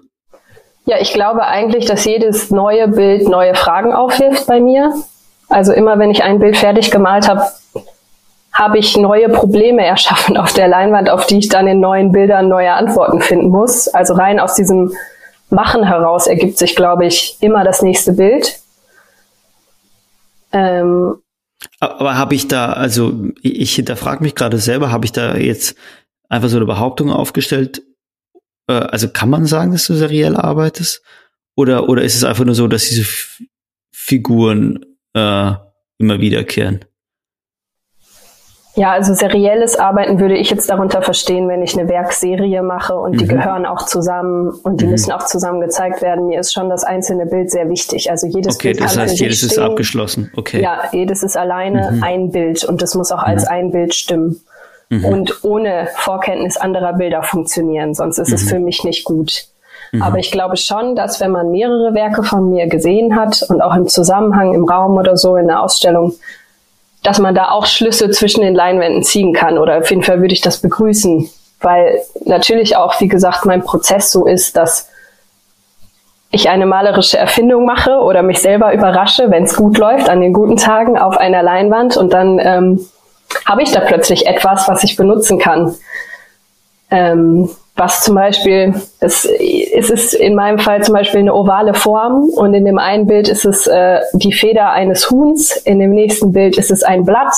Ja, 0.90 0.96
ich 0.98 1.12
glaube 1.12 1.46
eigentlich, 1.46 1.84
dass 1.86 2.04
jedes 2.04 2.50
neue 2.50 2.88
Bild 2.88 3.28
neue 3.28 3.54
Fragen 3.54 3.92
aufwirft 3.92 4.48
bei 4.48 4.58
mir. 4.58 4.92
Also 5.48 5.72
immer, 5.72 6.00
wenn 6.00 6.10
ich 6.10 6.24
ein 6.24 6.40
Bild 6.40 6.56
fertig 6.56 6.90
gemalt 6.90 7.28
habe, 7.28 7.42
habe 8.52 8.76
ich 8.76 8.96
neue 8.96 9.28
Probleme 9.28 9.86
erschaffen 9.86 10.36
auf 10.36 10.52
der 10.52 10.66
Leinwand, 10.66 11.08
auf 11.08 11.26
die 11.26 11.38
ich 11.38 11.48
dann 11.48 11.68
in 11.68 11.78
neuen 11.78 12.10
Bildern 12.10 12.48
neue 12.48 12.72
Antworten 12.72 13.20
finden 13.20 13.50
muss. 13.50 13.86
Also 13.86 14.14
rein 14.14 14.40
aus 14.40 14.56
diesem 14.56 14.92
Machen 15.48 15.84
heraus 15.84 16.26
ergibt 16.26 16.58
sich, 16.58 16.74
glaube 16.74 17.06
ich, 17.06 17.36
immer 17.38 17.62
das 17.62 17.82
nächste 17.82 18.14
Bild. 18.14 18.58
Ähm, 20.52 21.22
aber 21.78 22.18
habe 22.18 22.34
ich 22.34 22.48
da, 22.48 22.72
also 22.72 23.12
ich 23.42 23.76
hinterfrage 23.76 24.24
mich 24.24 24.34
gerade 24.34 24.58
selber, 24.58 24.90
habe 24.90 25.04
ich 25.04 25.12
da 25.12 25.36
jetzt 25.36 25.76
einfach 26.28 26.48
so 26.48 26.56
eine 26.56 26.66
Behauptung 26.66 27.12
aufgestellt? 27.12 27.80
Äh, 28.70 28.86
also 28.90 29.08
kann 29.08 29.28
man 29.28 29.46
sagen, 29.46 29.72
dass 29.72 29.86
du 29.86 29.94
seriell 29.94 30.36
arbeitest? 30.36 31.02
Oder, 31.56 31.88
oder 31.88 32.02
ist 32.02 32.14
es 32.14 32.24
einfach 32.24 32.44
nur 32.44 32.54
so, 32.54 32.68
dass 32.68 32.88
diese 32.88 33.02
F 33.02 33.42
Figuren 33.92 34.84
äh, 35.14 35.52
immer 35.98 36.20
wiederkehren? 36.20 36.84
Ja, 38.76 38.92
also 38.92 39.12
serielles 39.14 39.76
Arbeiten 39.76 40.20
würde 40.20 40.36
ich 40.36 40.48
jetzt 40.48 40.70
darunter 40.70 41.02
verstehen, 41.02 41.48
wenn 41.48 41.60
ich 41.60 41.78
eine 41.78 41.88
Werkserie 41.88 42.62
mache 42.62 42.94
und 42.94 43.12
mhm. 43.12 43.18
die 43.18 43.26
gehören 43.26 43.66
auch 43.66 43.84
zusammen 43.84 44.50
und 44.62 44.80
die 44.80 44.86
mhm. 44.86 44.92
müssen 44.92 45.12
auch 45.12 45.26
zusammen 45.26 45.60
gezeigt 45.60 46.00
werden. 46.02 46.28
Mir 46.28 46.40
ist 46.40 46.52
schon 46.52 46.70
das 46.70 46.84
einzelne 46.84 47.26
Bild 47.26 47.50
sehr 47.50 47.68
wichtig. 47.68 48.10
Also 48.10 48.26
jedes 48.28 48.56
okay, 48.56 48.68
Bild 48.68 48.80
das 48.80 48.96
heißt, 48.96 49.18
jedes 49.18 49.38
stehen. 49.38 49.50
ist 49.50 49.58
abgeschlossen. 49.58 50.32
Okay. 50.36 50.62
Ja, 50.62 50.84
jedes 50.92 51.22
ist 51.22 51.36
alleine 51.36 51.92
mhm. 51.92 52.02
ein 52.02 52.30
Bild 52.30 52.64
und 52.64 52.80
das 52.80 52.94
muss 52.94 53.10
auch 53.10 53.22
als 53.22 53.42
mhm. 53.42 53.50
ein 53.50 53.72
Bild 53.72 53.94
stimmen 53.94 54.40
mhm. 54.90 55.04
und 55.04 55.44
ohne 55.44 55.88
Vorkenntnis 55.96 56.58
anderer 56.58 56.92
Bilder 56.92 57.22
funktionieren. 57.22 57.94
Sonst 57.94 58.18
ist 58.18 58.32
es 58.32 58.48
für 58.48 58.58
mich 58.58 58.84
nicht 58.84 59.04
gut. 59.04 59.46
Aber 60.00 60.18
ich 60.18 60.30
glaube 60.30 60.56
schon, 60.56 60.94
dass 60.94 61.18
wenn 61.20 61.32
man 61.32 61.50
mehrere 61.50 61.94
Werke 61.94 62.22
von 62.22 62.48
mir 62.48 62.68
gesehen 62.68 63.16
hat 63.16 63.42
und 63.48 63.60
auch 63.60 63.74
im 63.74 63.88
Zusammenhang 63.88 64.54
im 64.54 64.64
Raum 64.64 64.96
oder 64.96 65.16
so 65.16 65.34
in 65.34 65.48
der 65.48 65.60
Ausstellung 65.62 66.14
dass 67.02 67.18
man 67.18 67.34
da 67.34 67.50
auch 67.50 67.66
Schlüsse 67.66 68.10
zwischen 68.10 68.42
den 68.42 68.54
Leinwänden 68.54 69.02
ziehen 69.02 69.32
kann. 69.32 69.58
Oder 69.58 69.78
auf 69.78 69.90
jeden 69.90 70.02
Fall 70.02 70.20
würde 70.20 70.34
ich 70.34 70.40
das 70.40 70.58
begrüßen, 70.58 71.28
weil 71.60 72.00
natürlich 72.24 72.76
auch, 72.76 73.00
wie 73.00 73.08
gesagt, 73.08 73.46
mein 73.46 73.62
Prozess 73.62 74.10
so 74.12 74.26
ist, 74.26 74.56
dass 74.56 74.88
ich 76.30 76.48
eine 76.48 76.66
malerische 76.66 77.18
Erfindung 77.18 77.64
mache 77.64 77.98
oder 77.98 78.22
mich 78.22 78.40
selber 78.40 78.72
überrasche, 78.72 79.30
wenn 79.30 79.44
es 79.44 79.56
gut 79.56 79.78
läuft, 79.78 80.08
an 80.08 80.20
den 80.20 80.32
guten 80.32 80.56
Tagen 80.56 80.96
auf 80.96 81.16
einer 81.16 81.42
Leinwand 81.42 81.96
und 81.96 82.12
dann 82.12 82.38
ähm, 82.38 82.86
habe 83.50 83.62
ich 83.64 83.72
da 83.72 83.80
plötzlich 83.80 84.28
etwas, 84.28 84.68
was 84.68 84.84
ich 84.84 84.94
benutzen 84.94 85.40
kann. 85.40 85.74
Ähm, 86.88 87.50
was 87.74 88.02
zum 88.02 88.14
Beispiel, 88.14 88.74
es, 89.00 89.24
es 89.24 89.90
ist 89.90 90.14
in 90.14 90.34
meinem 90.34 90.58
Fall 90.58 90.84
zum 90.84 90.94
Beispiel 90.94 91.20
eine 91.20 91.34
ovale 91.34 91.74
Form 91.74 92.28
und 92.28 92.54
in 92.54 92.64
dem 92.64 92.78
einen 92.78 93.06
Bild 93.06 93.28
ist 93.28 93.44
es 93.44 93.66
äh, 93.66 94.00
die 94.12 94.32
Feder 94.32 94.70
eines 94.70 95.10
Huhns, 95.10 95.56
in 95.56 95.80
dem 95.80 95.90
nächsten 95.90 96.32
Bild 96.32 96.58
ist 96.58 96.70
es 96.70 96.82
ein 96.84 97.04
Blatt, 97.04 97.34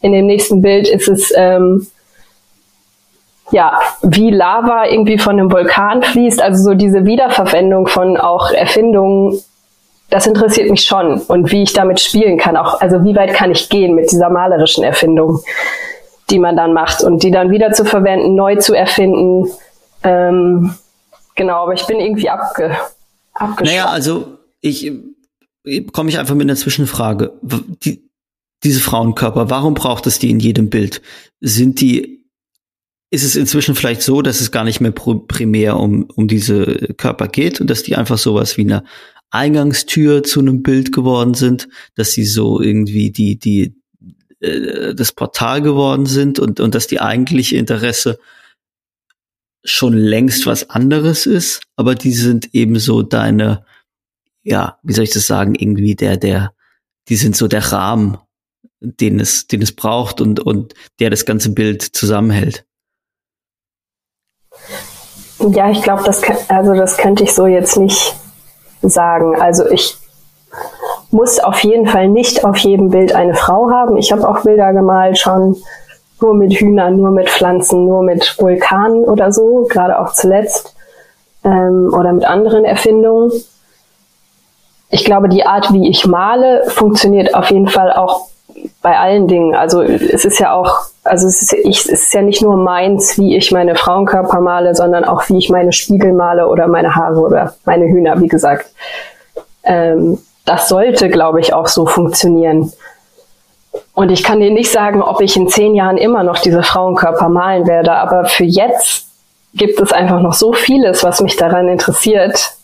in 0.00 0.12
dem 0.12 0.26
nächsten 0.26 0.60
Bild 0.60 0.88
ist 0.88 1.08
es 1.08 1.32
ähm, 1.36 1.86
ja 3.50 3.78
wie 4.02 4.30
Lava 4.30 4.86
irgendwie 4.86 5.18
von 5.18 5.38
einem 5.38 5.52
Vulkan 5.52 6.02
fließt, 6.02 6.42
also 6.42 6.70
so 6.70 6.74
diese 6.74 7.04
Wiederverwendung 7.04 7.86
von 7.86 8.16
auch 8.16 8.50
Erfindungen. 8.50 9.40
Das 10.14 10.28
interessiert 10.28 10.70
mich 10.70 10.84
schon 10.84 11.20
und 11.22 11.50
wie 11.50 11.64
ich 11.64 11.72
damit 11.72 11.98
spielen 11.98 12.38
kann, 12.38 12.56
auch 12.56 12.80
also 12.80 13.02
wie 13.02 13.16
weit 13.16 13.34
kann 13.34 13.50
ich 13.50 13.68
gehen 13.68 13.96
mit 13.96 14.12
dieser 14.12 14.30
malerischen 14.30 14.84
Erfindung 14.84 15.40
die 16.30 16.38
man 16.38 16.56
dann 16.56 16.72
macht 16.72 17.02
und 17.02 17.22
die 17.22 17.30
dann 17.30 17.50
wieder 17.50 17.72
zu 17.72 17.84
verwenden, 17.84 18.34
neu 18.34 18.56
zu 18.56 18.74
erfinden. 18.74 19.50
Ähm, 20.02 20.74
genau, 21.34 21.62
aber 21.64 21.74
ich 21.74 21.86
bin 21.86 22.00
irgendwie 22.00 22.30
abge, 22.30 22.76
abgeschlossen. 23.34 23.76
Naja, 23.76 23.90
also 23.90 24.38
ich, 24.60 24.90
ich 25.64 25.92
komme 25.92 26.10
ich 26.10 26.18
einfach 26.18 26.34
mit 26.34 26.46
einer 26.46 26.56
Zwischenfrage. 26.56 27.32
Die, 27.42 28.08
diese 28.62 28.80
Frauenkörper, 28.80 29.50
warum 29.50 29.74
braucht 29.74 30.06
es 30.06 30.18
die 30.18 30.30
in 30.30 30.40
jedem 30.40 30.70
Bild? 30.70 31.02
Sind 31.40 31.80
die, 31.80 32.24
ist 33.10 33.24
es 33.24 33.36
inzwischen 33.36 33.74
vielleicht 33.74 34.02
so, 34.02 34.22
dass 34.22 34.40
es 34.40 34.50
gar 34.50 34.64
nicht 34.64 34.80
mehr 34.80 34.92
primär 34.92 35.76
um, 35.76 36.04
um 36.14 36.26
diese 36.26 36.94
Körper 36.96 37.28
geht 37.28 37.60
und 37.60 37.68
dass 37.68 37.82
die 37.82 37.96
einfach 37.96 38.18
sowas 38.18 38.56
wie 38.56 38.62
eine 38.62 38.84
Eingangstür 39.34 40.22
zu 40.22 40.40
einem 40.40 40.62
Bild 40.62 40.92
geworden 40.92 41.34
sind, 41.34 41.68
dass 41.96 42.12
sie 42.12 42.24
so 42.24 42.60
irgendwie 42.60 43.10
die, 43.10 43.38
die, 43.38 43.74
äh, 44.40 44.94
das 44.94 45.12
Portal 45.12 45.62
geworden 45.62 46.06
sind 46.06 46.38
und, 46.38 46.60
und 46.60 46.74
dass 46.74 46.86
die 46.86 47.00
eigentliche 47.00 47.56
Interesse 47.56 48.18
schon 49.64 49.94
längst 49.94 50.46
was 50.46 50.70
anderes 50.70 51.26
ist, 51.26 51.62
aber 51.76 51.94
die 51.94 52.12
sind 52.12 52.54
eben 52.54 52.78
so 52.78 53.02
deine, 53.02 53.64
ja, 54.42 54.78
wie 54.82 54.92
soll 54.92 55.04
ich 55.04 55.12
das 55.12 55.26
sagen, 55.26 55.54
irgendwie 55.54 55.94
der, 55.94 56.16
der, 56.16 56.52
die 57.08 57.16
sind 57.16 57.34
so 57.34 57.48
der 57.48 57.72
Rahmen, 57.72 58.18
den 58.80 59.18
es, 59.18 59.46
den 59.46 59.62
es 59.62 59.74
braucht 59.74 60.20
und, 60.20 60.40
und 60.40 60.74
der 61.00 61.08
das 61.08 61.24
ganze 61.24 61.50
Bild 61.50 61.82
zusammenhält. 61.82 62.66
Ja, 65.40 65.70
ich 65.70 65.82
glaube, 65.82 66.02
das, 66.04 66.22
also 66.48 66.74
das 66.74 66.98
könnte 66.98 67.24
ich 67.24 67.32
so 67.32 67.46
jetzt 67.46 67.76
nicht 67.76 68.14
sagen. 68.88 69.40
Also 69.40 69.66
ich 69.66 69.96
muss 71.10 71.38
auf 71.38 71.60
jeden 71.60 71.86
Fall 71.86 72.08
nicht 72.08 72.44
auf 72.44 72.56
jedem 72.58 72.90
Bild 72.90 73.14
eine 73.14 73.34
Frau 73.34 73.70
haben. 73.70 73.96
Ich 73.96 74.12
habe 74.12 74.28
auch 74.28 74.42
Bilder 74.42 74.72
gemalt 74.72 75.18
schon 75.18 75.56
nur 76.20 76.34
mit 76.34 76.54
Hühnern, 76.54 76.96
nur 76.96 77.10
mit 77.10 77.28
Pflanzen, 77.28 77.86
nur 77.86 78.02
mit 78.02 78.36
Vulkanen 78.38 79.04
oder 79.04 79.32
so, 79.32 79.66
gerade 79.68 79.98
auch 79.98 80.12
zuletzt, 80.12 80.74
ähm, 81.44 81.92
oder 81.92 82.12
mit 82.12 82.24
anderen 82.24 82.64
Erfindungen. 82.64 83.30
Ich 84.88 85.04
glaube, 85.04 85.28
die 85.28 85.44
Art, 85.44 85.72
wie 85.72 85.88
ich 85.88 86.06
male, 86.06 86.64
funktioniert 86.68 87.34
auf 87.34 87.50
jeden 87.50 87.68
Fall 87.68 87.92
auch 87.92 88.28
bei 88.82 88.98
allen 88.98 89.28
Dingen. 89.28 89.54
Also 89.54 89.82
es 89.82 90.24
ist 90.24 90.38
ja 90.38 90.52
auch, 90.52 90.86
also 91.02 91.26
es 91.26 91.42
ist, 91.42 91.52
ich, 91.52 91.80
es 91.80 91.88
ist 91.88 92.14
ja 92.14 92.22
nicht 92.22 92.42
nur 92.42 92.56
meins, 92.56 93.18
wie 93.18 93.36
ich 93.36 93.50
meine 93.52 93.74
Frauenkörper 93.74 94.40
male, 94.40 94.74
sondern 94.74 95.04
auch 95.04 95.28
wie 95.28 95.38
ich 95.38 95.50
meine 95.50 95.72
Spiegel 95.72 96.12
male 96.12 96.48
oder 96.48 96.68
meine 96.68 96.94
Haare 96.94 97.20
oder 97.20 97.54
meine 97.64 97.86
Hühner, 97.86 98.20
wie 98.20 98.28
gesagt. 98.28 98.66
Ähm, 99.64 100.18
das 100.44 100.68
sollte, 100.68 101.08
glaube 101.08 101.40
ich, 101.40 101.54
auch 101.54 101.68
so 101.68 101.86
funktionieren. 101.86 102.72
Und 103.94 104.10
ich 104.10 104.22
kann 104.22 104.40
dir 104.40 104.50
nicht 104.50 104.70
sagen, 104.70 105.02
ob 105.02 105.20
ich 105.20 105.36
in 105.36 105.48
zehn 105.48 105.74
Jahren 105.74 105.96
immer 105.96 106.22
noch 106.22 106.38
diese 106.38 106.62
Frauenkörper 106.62 107.28
malen 107.28 107.66
werde, 107.66 107.92
aber 107.92 108.26
für 108.26 108.44
jetzt 108.44 109.06
gibt 109.54 109.80
es 109.80 109.92
einfach 109.92 110.20
noch 110.20 110.34
so 110.34 110.52
vieles, 110.52 111.04
was 111.04 111.20
mich 111.20 111.36
daran 111.36 111.68
interessiert, 111.68 112.54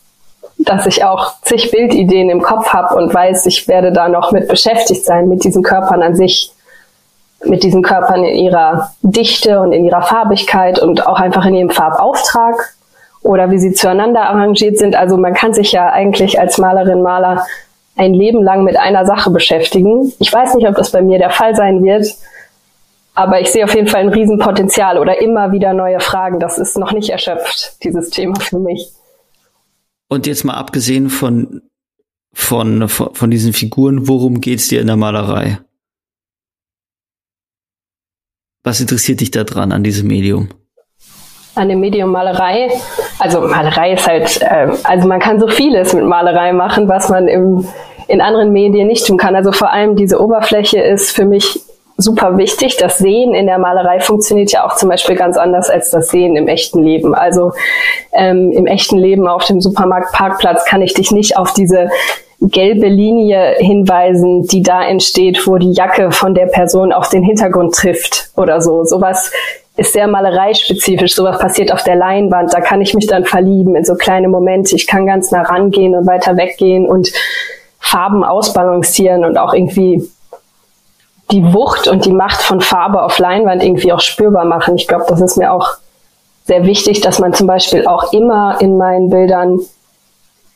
dass 0.65 0.85
ich 0.85 1.03
auch 1.03 1.33
zig 1.41 1.71
Bildideen 1.71 2.29
im 2.29 2.41
Kopf 2.41 2.69
habe 2.69 2.95
und 2.95 3.13
weiß, 3.13 3.45
ich 3.45 3.67
werde 3.67 3.91
da 3.91 4.09
noch 4.09 4.31
mit 4.31 4.47
beschäftigt 4.47 5.05
sein, 5.05 5.27
mit 5.27 5.43
diesen 5.43 5.63
Körpern 5.63 6.01
an 6.01 6.15
sich, 6.15 6.51
mit 7.43 7.63
diesen 7.63 7.81
Körpern 7.81 8.23
in 8.23 8.35
ihrer 8.35 8.91
Dichte 9.01 9.59
und 9.59 9.71
in 9.71 9.85
ihrer 9.85 10.01
Farbigkeit 10.01 10.79
und 10.79 11.07
auch 11.07 11.19
einfach 11.19 11.45
in 11.45 11.55
ihrem 11.55 11.69
Farbauftrag 11.69 12.75
oder 13.23 13.51
wie 13.51 13.59
sie 13.59 13.73
zueinander 13.73 14.21
arrangiert 14.21 14.77
sind. 14.77 14.95
Also 14.95 15.17
man 15.17 15.33
kann 15.33 15.53
sich 15.53 15.71
ja 15.71 15.89
eigentlich 15.89 16.39
als 16.39 16.57
Malerin, 16.57 17.01
Maler 17.01 17.45
ein 17.97 18.13
Leben 18.13 18.43
lang 18.43 18.63
mit 18.63 18.77
einer 18.77 19.05
Sache 19.05 19.31
beschäftigen. 19.31 20.13
Ich 20.19 20.31
weiß 20.31 20.55
nicht, 20.55 20.67
ob 20.67 20.75
das 20.75 20.91
bei 20.91 21.01
mir 21.01 21.19
der 21.19 21.29
Fall 21.29 21.55
sein 21.55 21.83
wird, 21.83 22.07
aber 23.13 23.41
ich 23.41 23.51
sehe 23.51 23.65
auf 23.65 23.75
jeden 23.75 23.87
Fall 23.87 24.01
ein 24.01 24.09
Riesenpotenzial 24.09 24.97
oder 24.97 25.21
immer 25.21 25.51
wieder 25.51 25.73
neue 25.73 25.99
Fragen. 25.99 26.39
Das 26.39 26.57
ist 26.57 26.77
noch 26.77 26.93
nicht 26.93 27.09
erschöpft, 27.09 27.83
dieses 27.83 28.09
Thema 28.09 28.39
für 28.39 28.59
mich. 28.59 28.91
Und 30.11 30.27
jetzt 30.27 30.43
mal 30.43 30.55
abgesehen 30.55 31.09
von, 31.09 31.61
von, 32.33 32.89
von, 32.89 33.15
von 33.15 33.31
diesen 33.31 33.53
Figuren, 33.53 34.09
worum 34.09 34.41
geht's 34.41 34.67
dir 34.67 34.81
in 34.81 34.87
der 34.87 34.97
Malerei? 34.97 35.59
Was 38.61 38.81
interessiert 38.81 39.21
dich 39.21 39.31
da 39.31 39.45
dran 39.45 39.71
an 39.71 39.85
diesem 39.85 40.07
Medium? 40.09 40.49
an 41.55 41.69
dem 41.69 41.79
Medium 41.79 42.11
Malerei. 42.11 42.69
Also 43.19 43.41
Malerei 43.41 43.93
ist 43.93 44.05
halt, 44.05 44.41
äh, 44.41 44.73
also 44.83 45.07
man 45.07 45.21
kann 45.21 45.39
so 45.39 45.47
vieles 45.47 45.93
mit 45.93 46.03
Malerei 46.03 46.51
machen, 46.51 46.89
was 46.89 47.07
man 47.07 47.29
im, 47.29 47.65
in 48.07 48.19
anderen 48.19 48.51
Medien 48.51 48.87
nicht 48.87 49.07
tun 49.07 49.17
kann. 49.17 49.35
Also 49.35 49.53
vor 49.53 49.71
allem 49.71 49.95
diese 49.95 50.19
Oberfläche 50.21 50.81
ist 50.81 51.11
für 51.11 51.25
mich 51.25 51.61
super 52.01 52.37
wichtig. 52.37 52.77
Das 52.77 52.97
Sehen 52.97 53.33
in 53.33 53.47
der 53.47 53.57
Malerei 53.57 53.99
funktioniert 53.99 54.51
ja 54.51 54.65
auch 54.65 54.75
zum 54.75 54.89
Beispiel 54.89 55.15
ganz 55.15 55.37
anders 55.37 55.69
als 55.69 55.91
das 55.91 56.09
Sehen 56.09 56.35
im 56.35 56.47
echten 56.47 56.83
Leben. 56.83 57.15
Also 57.15 57.53
ähm, 58.13 58.51
im 58.51 58.67
echten 58.67 58.97
Leben 58.97 59.27
auf 59.27 59.45
dem 59.45 59.61
Supermarktparkplatz 59.61 60.65
kann 60.65 60.81
ich 60.81 60.93
dich 60.93 61.11
nicht 61.11 61.37
auf 61.37 61.53
diese 61.53 61.89
gelbe 62.41 62.87
Linie 62.87 63.55
hinweisen, 63.59 64.47
die 64.47 64.63
da 64.63 64.83
entsteht, 64.83 65.45
wo 65.45 65.57
die 65.57 65.71
Jacke 65.71 66.11
von 66.11 66.33
der 66.33 66.47
Person 66.47 66.91
auf 66.91 67.09
den 67.09 67.23
Hintergrund 67.23 67.75
trifft 67.75 68.31
oder 68.35 68.61
so. 68.61 68.83
Sowas 68.83 69.31
ist 69.77 69.93
sehr 69.93 70.07
malereispezifisch. 70.07 71.13
Sowas 71.13 71.39
passiert 71.39 71.71
auf 71.71 71.83
der 71.83 71.95
Leinwand. 71.95 72.53
Da 72.53 72.61
kann 72.61 72.81
ich 72.81 72.93
mich 72.93 73.07
dann 73.07 73.25
verlieben 73.25 73.75
in 73.75 73.85
so 73.85 73.95
kleine 73.95 74.27
Momente. 74.27 74.75
Ich 74.75 74.87
kann 74.87 75.05
ganz 75.05 75.31
nah 75.31 75.43
rangehen 75.43 75.95
und 75.95 76.07
weiter 76.07 76.35
weggehen 76.35 76.87
und 76.87 77.11
Farben 77.79 78.23
ausbalancieren 78.23 79.23
und 79.23 79.37
auch 79.37 79.53
irgendwie 79.53 80.09
die 81.31 81.53
Wucht 81.53 81.87
und 81.87 82.05
die 82.05 82.11
Macht 82.11 82.41
von 82.41 82.61
Farbe 82.61 83.03
auf 83.03 83.17
Leinwand 83.19 83.63
irgendwie 83.63 83.93
auch 83.93 83.99
spürbar 83.99 84.45
machen. 84.45 84.75
Ich 84.75 84.87
glaube, 84.87 85.05
das 85.07 85.21
ist 85.21 85.37
mir 85.37 85.51
auch 85.51 85.77
sehr 86.45 86.65
wichtig, 86.65 87.01
dass 87.01 87.19
man 87.19 87.33
zum 87.33 87.47
Beispiel 87.47 87.87
auch 87.87 88.11
immer 88.13 88.59
in 88.59 88.77
meinen 88.77 89.09
Bildern, 89.09 89.59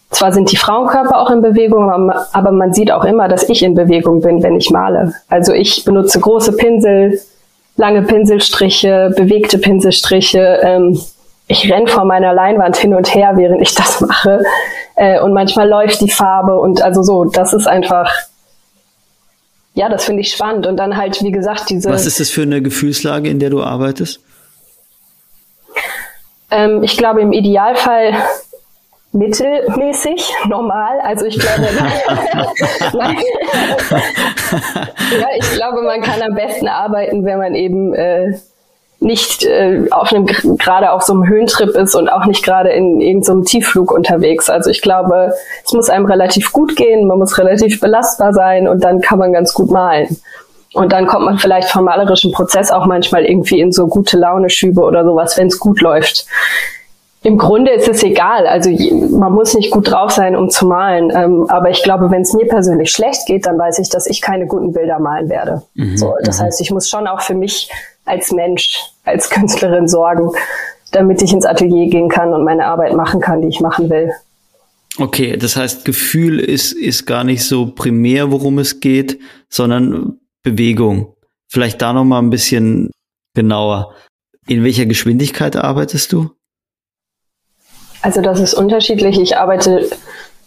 zwar 0.10 0.32
sind 0.32 0.52
die 0.52 0.58
Frauenkörper 0.58 1.20
auch 1.20 1.30
in 1.30 1.42
Bewegung, 1.42 1.90
aber 1.90 2.52
man 2.52 2.74
sieht 2.74 2.92
auch 2.92 3.06
immer, 3.06 3.28
dass 3.28 3.50
ich 3.50 3.64
in 3.64 3.76
Bewegung 3.76 4.22
bin, 4.22 4.44
wenn 4.44 4.56
ich 4.56 4.70
male. 4.70 5.14
Also 5.30 5.54
ich 5.54 5.84
benutze 5.86 6.20
große 6.20 6.54
Pinsel, 6.54 7.20
lange 7.78 8.02
Pinselstriche, 8.04 9.14
bewegte 9.16 9.58
Pinselstriche. 9.58 10.60
Ähm, 10.62 11.00
ich 11.48 11.72
renn 11.72 11.88
vor 11.88 12.06
meiner 12.06 12.34
Leinwand 12.34 12.78
hin 12.78 12.96
und 12.96 13.14
her, 13.14 13.34
während 13.36 13.62
ich 13.62 13.76
das 13.76 14.02
mache. 14.02 14.44
Äh, 14.96 15.20
und 15.20 15.34
manchmal 15.34 15.68
läuft 15.68 16.02
die 16.02 16.10
Farbe 16.10 16.58
und 16.58 16.82
also 16.82 17.04
so, 17.04 17.26
das 17.26 17.54
ist 17.54 17.68
einfach, 17.68 18.10
ja, 19.76 19.90
das 19.90 20.06
finde 20.06 20.22
ich 20.22 20.32
spannend. 20.32 20.66
Und 20.66 20.78
dann 20.78 20.98
halt, 20.98 21.22
wie 21.22 21.32
gesagt, 21.32 21.70
diese. 21.70 21.90
Was 21.90 22.06
ist 22.06 22.20
das 22.20 22.30
für 22.30 22.42
eine 22.42 22.62
Gefühlslage, 22.62 23.30
in 23.30 23.40
der 23.40 23.50
du 23.50 23.62
arbeitest? 23.62 24.22
Ähm, 26.50 26.82
ich 26.84 26.98
glaube, 26.98 27.22
im 27.22 27.34
Idealfall 27.34 28.16
mittelmäßig, 29.12 30.34
normal. 30.48 31.00
Also 31.02 31.26
ich 31.26 31.38
glaube, 31.38 31.64
ja, 35.20 35.28
ich 35.38 35.52
glaube, 35.54 35.82
man 35.84 36.02
kann 36.02 36.22
am 36.22 36.36
besten 36.36 36.68
arbeiten, 36.68 37.26
wenn 37.26 37.38
man 37.38 37.56
eben 37.56 37.94
äh, 37.94 38.38
nicht 39.06 39.46
äh, 39.46 39.88
auf 39.92 40.12
einem 40.12 40.26
gerade 40.26 40.92
auf 40.92 41.04
so 41.04 41.14
einem 41.14 41.28
Höhentrip 41.28 41.70
ist 41.70 41.96
und 41.96 42.10
auch 42.10 42.26
nicht 42.26 42.44
gerade 42.44 42.72
in 42.72 43.00
irgendeinem 43.00 43.44
so 43.44 43.44
Tiefflug 43.44 43.92
unterwegs. 43.92 44.50
Also 44.50 44.72
ich 44.72 44.82
glaube, 44.82 45.32
es 45.64 45.74
muss 45.74 45.90
einem 45.90 46.06
relativ 46.06 46.52
gut 46.52 46.76
gehen, 46.76 47.08
man 47.08 47.20
muss 47.20 47.38
relativ 47.38 47.80
belastbar 47.80 48.34
sein 48.34 48.68
und 48.68 48.84
dann 48.84 49.02
kann 49.02 49.20
man 49.20 49.32
ganz 49.32 49.54
gut 49.54 49.70
malen. 49.70 50.20
Und 50.74 50.92
dann 50.92 51.08
kommt 51.08 51.26
man 51.26 51.38
vielleicht 51.38 51.70
vom 51.70 51.86
malerischen 51.86 52.34
Prozess 52.34 52.72
auch 52.72 52.86
manchmal 52.86 53.26
irgendwie 53.26 53.62
in 53.62 53.72
so 53.72 53.88
gute 53.88 54.18
Laune-Schübe 54.18 54.82
oder 54.82 55.06
sowas, 55.06 55.38
wenn 55.38 55.48
es 55.48 55.60
gut 55.60 55.80
läuft. 55.82 56.26
Im 57.22 57.38
Grunde 57.38 57.72
ist 57.72 57.88
es 57.88 58.04
egal. 58.04 58.46
Also 58.46 58.70
man 59.18 59.34
muss 59.34 59.54
nicht 59.54 59.72
gut 59.72 59.90
drauf 59.90 60.12
sein, 60.12 60.36
um 60.36 60.50
zu 60.50 60.66
malen. 60.68 61.12
Ähm, 61.16 61.46
aber 61.48 61.70
ich 61.70 61.82
glaube, 61.82 62.12
wenn 62.12 62.24
es 62.24 62.34
mir 62.34 62.48
persönlich 62.48 62.92
schlecht 62.92 63.26
geht, 63.26 63.46
dann 63.46 63.58
weiß 63.58 63.80
ich, 63.80 63.90
dass 63.90 64.06
ich 64.06 64.22
keine 64.22 64.48
guten 64.48 64.74
Bilder 64.74 65.00
malen 65.00 65.30
werde. 65.30 65.62
Mhm, 65.76 65.96
so, 65.98 66.14
das 66.24 66.40
mhm. 66.40 66.46
heißt, 66.46 66.62
ich 66.62 66.72
muss 66.72 66.90
schon 66.90 67.08
auch 67.08 67.22
für 67.22 67.36
mich 67.36 67.72
als 68.06 68.32
Mensch, 68.32 68.80
als 69.06 69.30
Künstlerin 69.30 69.88
sorgen, 69.88 70.32
damit 70.92 71.22
ich 71.22 71.32
ins 71.32 71.46
Atelier 71.46 71.90
gehen 71.90 72.10
kann 72.10 72.34
und 72.34 72.44
meine 72.44 72.66
Arbeit 72.66 72.94
machen 72.94 73.22
kann, 73.22 73.42
die 73.42 73.48
ich 73.48 73.62
machen 73.62 73.90
will. 73.90 74.12
Okay, 74.98 75.36
das 75.36 75.56
heißt, 75.56 75.84
Gefühl 75.84 76.40
ist, 76.40 76.72
ist 76.72 77.06
gar 77.06 77.24
nicht 77.24 77.44
so 77.44 77.68
primär, 77.68 78.32
worum 78.32 78.60
es 78.60 78.80
geht, 78.80 79.20
sondern 79.50 80.20
Bewegung. 80.42 81.14
Vielleicht 81.50 81.82
da 81.82 81.92
noch 81.92 82.06
mal 82.06 82.20
ein 82.20 82.30
bisschen 82.30 82.92
genauer. 83.34 83.94
In 84.48 84.64
welcher 84.64 84.86
Geschwindigkeit 84.86 85.56
arbeitest 85.56 86.14
du? 86.14 86.32
Also 88.02 88.22
das 88.22 88.40
ist 88.40 88.54
unterschiedlich. 88.54 89.20
Ich 89.20 89.38
arbeite 89.38 89.90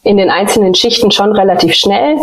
in 0.02 0.16
den 0.16 0.30
einzelnen 0.30 0.74
Schichten 0.74 1.10
schon 1.10 1.32
relativ 1.32 1.74
schnell. 1.74 2.16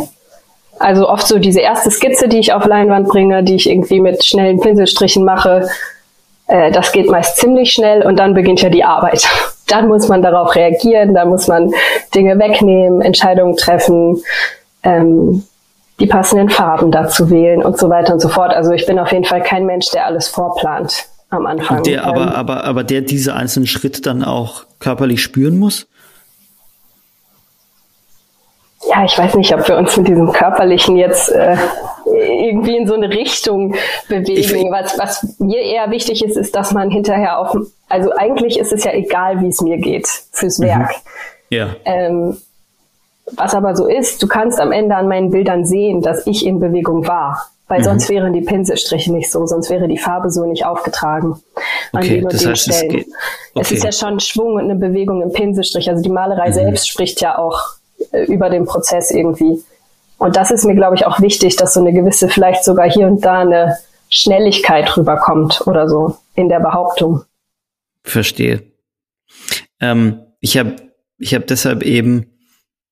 Also 0.79 1.07
oft 1.07 1.27
so 1.27 1.39
diese 1.39 1.59
erste 1.59 1.91
Skizze, 1.91 2.27
die 2.27 2.39
ich 2.39 2.53
auf 2.53 2.65
Leinwand 2.65 3.07
bringe, 3.07 3.43
die 3.43 3.55
ich 3.55 3.69
irgendwie 3.69 3.99
mit 3.99 4.25
schnellen 4.25 4.59
Pinselstrichen 4.59 5.23
mache, 5.23 5.67
das 6.47 6.91
geht 6.91 7.09
meist 7.09 7.37
ziemlich 7.37 7.73
schnell 7.73 8.05
und 8.05 8.17
dann 8.17 8.33
beginnt 8.33 8.61
ja 8.61 8.69
die 8.69 8.83
Arbeit. 8.83 9.27
Dann 9.67 9.87
muss 9.87 10.07
man 10.07 10.21
darauf 10.21 10.53
reagieren, 10.53 11.15
dann 11.15 11.29
muss 11.29 11.47
man 11.47 11.73
Dinge 12.13 12.37
wegnehmen, 12.37 13.01
Entscheidungen 13.01 13.57
treffen, 13.57 14.21
ähm, 14.83 15.43
die 15.99 16.05
passenden 16.05 16.51
Farben 16.51 16.91
dazu 16.91 17.31
wählen 17.31 17.63
und 17.63 17.79
so 17.79 17.89
weiter 17.89 18.13
und 18.13 18.19
so 18.19 18.29
fort. 18.29 18.53
Also 18.53 18.73
ich 18.73 18.85
bin 18.85 18.99
auf 18.99 19.11
jeden 19.11 19.25
Fall 19.25 19.41
kein 19.41 19.65
Mensch, 19.65 19.89
der 19.89 20.05
alles 20.05 20.27
vorplant 20.27 21.07
am 21.31 21.47
Anfang. 21.47 21.81
Der, 21.81 22.05
aber, 22.05 22.21
ähm, 22.21 22.29
aber, 22.29 22.63
aber 22.63 22.83
der 22.83 23.01
diese 23.01 23.33
einzelnen 23.33 23.65
Schritte 23.65 24.01
dann 24.01 24.23
auch 24.23 24.65
körperlich 24.79 25.23
spüren 25.23 25.57
muss? 25.57 25.87
Ja, 28.89 29.03
ich 29.03 29.17
weiß 29.17 29.35
nicht, 29.35 29.53
ob 29.53 29.67
wir 29.67 29.77
uns 29.77 29.97
mit 29.97 30.07
diesem 30.07 30.31
körperlichen 30.31 30.95
jetzt 30.95 31.31
äh, 31.31 31.57
irgendwie 32.35 32.77
in 32.77 32.87
so 32.87 32.93
eine 32.93 33.09
Richtung 33.09 33.75
bewegen. 34.07 34.71
Was, 34.71 34.97
was 34.97 35.39
mir 35.39 35.61
eher 35.61 35.89
wichtig 35.91 36.23
ist, 36.23 36.37
ist, 36.37 36.55
dass 36.55 36.71
man 36.71 36.89
hinterher 36.89 37.39
auf, 37.39 37.55
also 37.89 38.11
eigentlich 38.11 38.59
ist 38.59 38.73
es 38.73 38.83
ja 38.83 38.93
egal, 38.93 39.41
wie 39.41 39.47
es 39.47 39.61
mir 39.61 39.77
geht 39.77 40.07
fürs 40.31 40.59
mhm. 40.59 40.65
Werk. 40.65 40.89
Mhm. 40.89 41.55
Ja. 41.55 41.75
Ähm, 41.85 42.37
was 43.33 43.55
aber 43.55 43.75
so 43.75 43.87
ist, 43.87 44.21
du 44.21 44.27
kannst 44.27 44.59
am 44.59 44.71
Ende 44.71 44.95
an 44.95 45.07
meinen 45.07 45.31
Bildern 45.31 45.65
sehen, 45.65 46.01
dass 46.01 46.27
ich 46.27 46.45
in 46.45 46.59
Bewegung 46.59 47.07
war. 47.07 47.49
Weil 47.67 47.79
mhm. 47.79 47.85
sonst 47.85 48.09
wären 48.09 48.33
die 48.33 48.41
Pinselstriche 48.41 49.11
nicht 49.11 49.31
so, 49.31 49.45
sonst 49.47 49.71
wäre 49.71 49.87
die 49.87 49.97
Farbe 49.97 50.29
so 50.29 50.45
nicht 50.45 50.65
aufgetragen 50.65 51.41
an 51.93 52.03
okay, 52.03 52.17
den 52.17 52.25
und 52.25 52.33
den 52.33 52.49
heißt, 52.49 52.61
Stellen. 52.61 52.85
Es, 52.85 52.93
geht, 52.93 53.07
okay. 53.07 53.61
es, 53.61 53.71
ist 53.71 53.83
ja 53.83 53.91
schon 53.91 54.19
Schwung 54.19 54.53
und 54.53 54.65
eine 54.65 54.75
Bewegung 54.75 55.23
im 55.23 55.31
Pinselstrich. 55.31 55.89
Also 55.89 56.03
die 56.03 56.09
Malerei 56.09 56.49
mhm. 56.49 56.53
selbst 56.53 56.87
spricht 56.87 57.21
ja 57.21 57.39
auch 57.39 57.59
äh, 58.11 58.25
über 58.25 58.49
den 58.51 58.65
Prozess 58.65 59.09
irgendwie. 59.09 59.63
Und 60.17 60.35
das 60.35 60.51
ist 60.51 60.65
mir, 60.65 60.75
glaube 60.75 60.95
ich, 60.95 61.05
auch 61.05 61.19
wichtig, 61.19 61.55
dass 61.55 61.73
so 61.73 61.79
eine 61.79 61.93
gewisse, 61.93 62.29
vielleicht 62.29 62.63
sogar 62.63 62.89
hier 62.89 63.07
und 63.07 63.25
da 63.25 63.39
eine 63.39 63.77
Schnelligkeit 64.09 64.95
rüberkommt 64.95 65.65
oder 65.65 65.87
so 65.89 66.17
in 66.35 66.49
der 66.49 66.59
Behauptung. 66.59 67.23
Verstehe. 68.03 68.63
Ähm, 69.79 70.21
ich 70.39 70.57
habe 70.57 70.75
ich 71.17 71.33
hab 71.33 71.47
deshalb 71.47 71.83
eben 71.83 72.31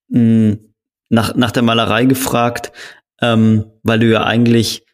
mh, 0.08 0.18
hm, 0.18 0.74
nach, 1.08 1.34
nach 1.34 1.52
der 1.52 1.62
Malerei 1.62 2.04
gefragt, 2.04 2.72
ähm, 3.20 3.66
weil 3.82 4.00
du 4.00 4.06
ja 4.06 4.24
eigentlich 4.24 4.84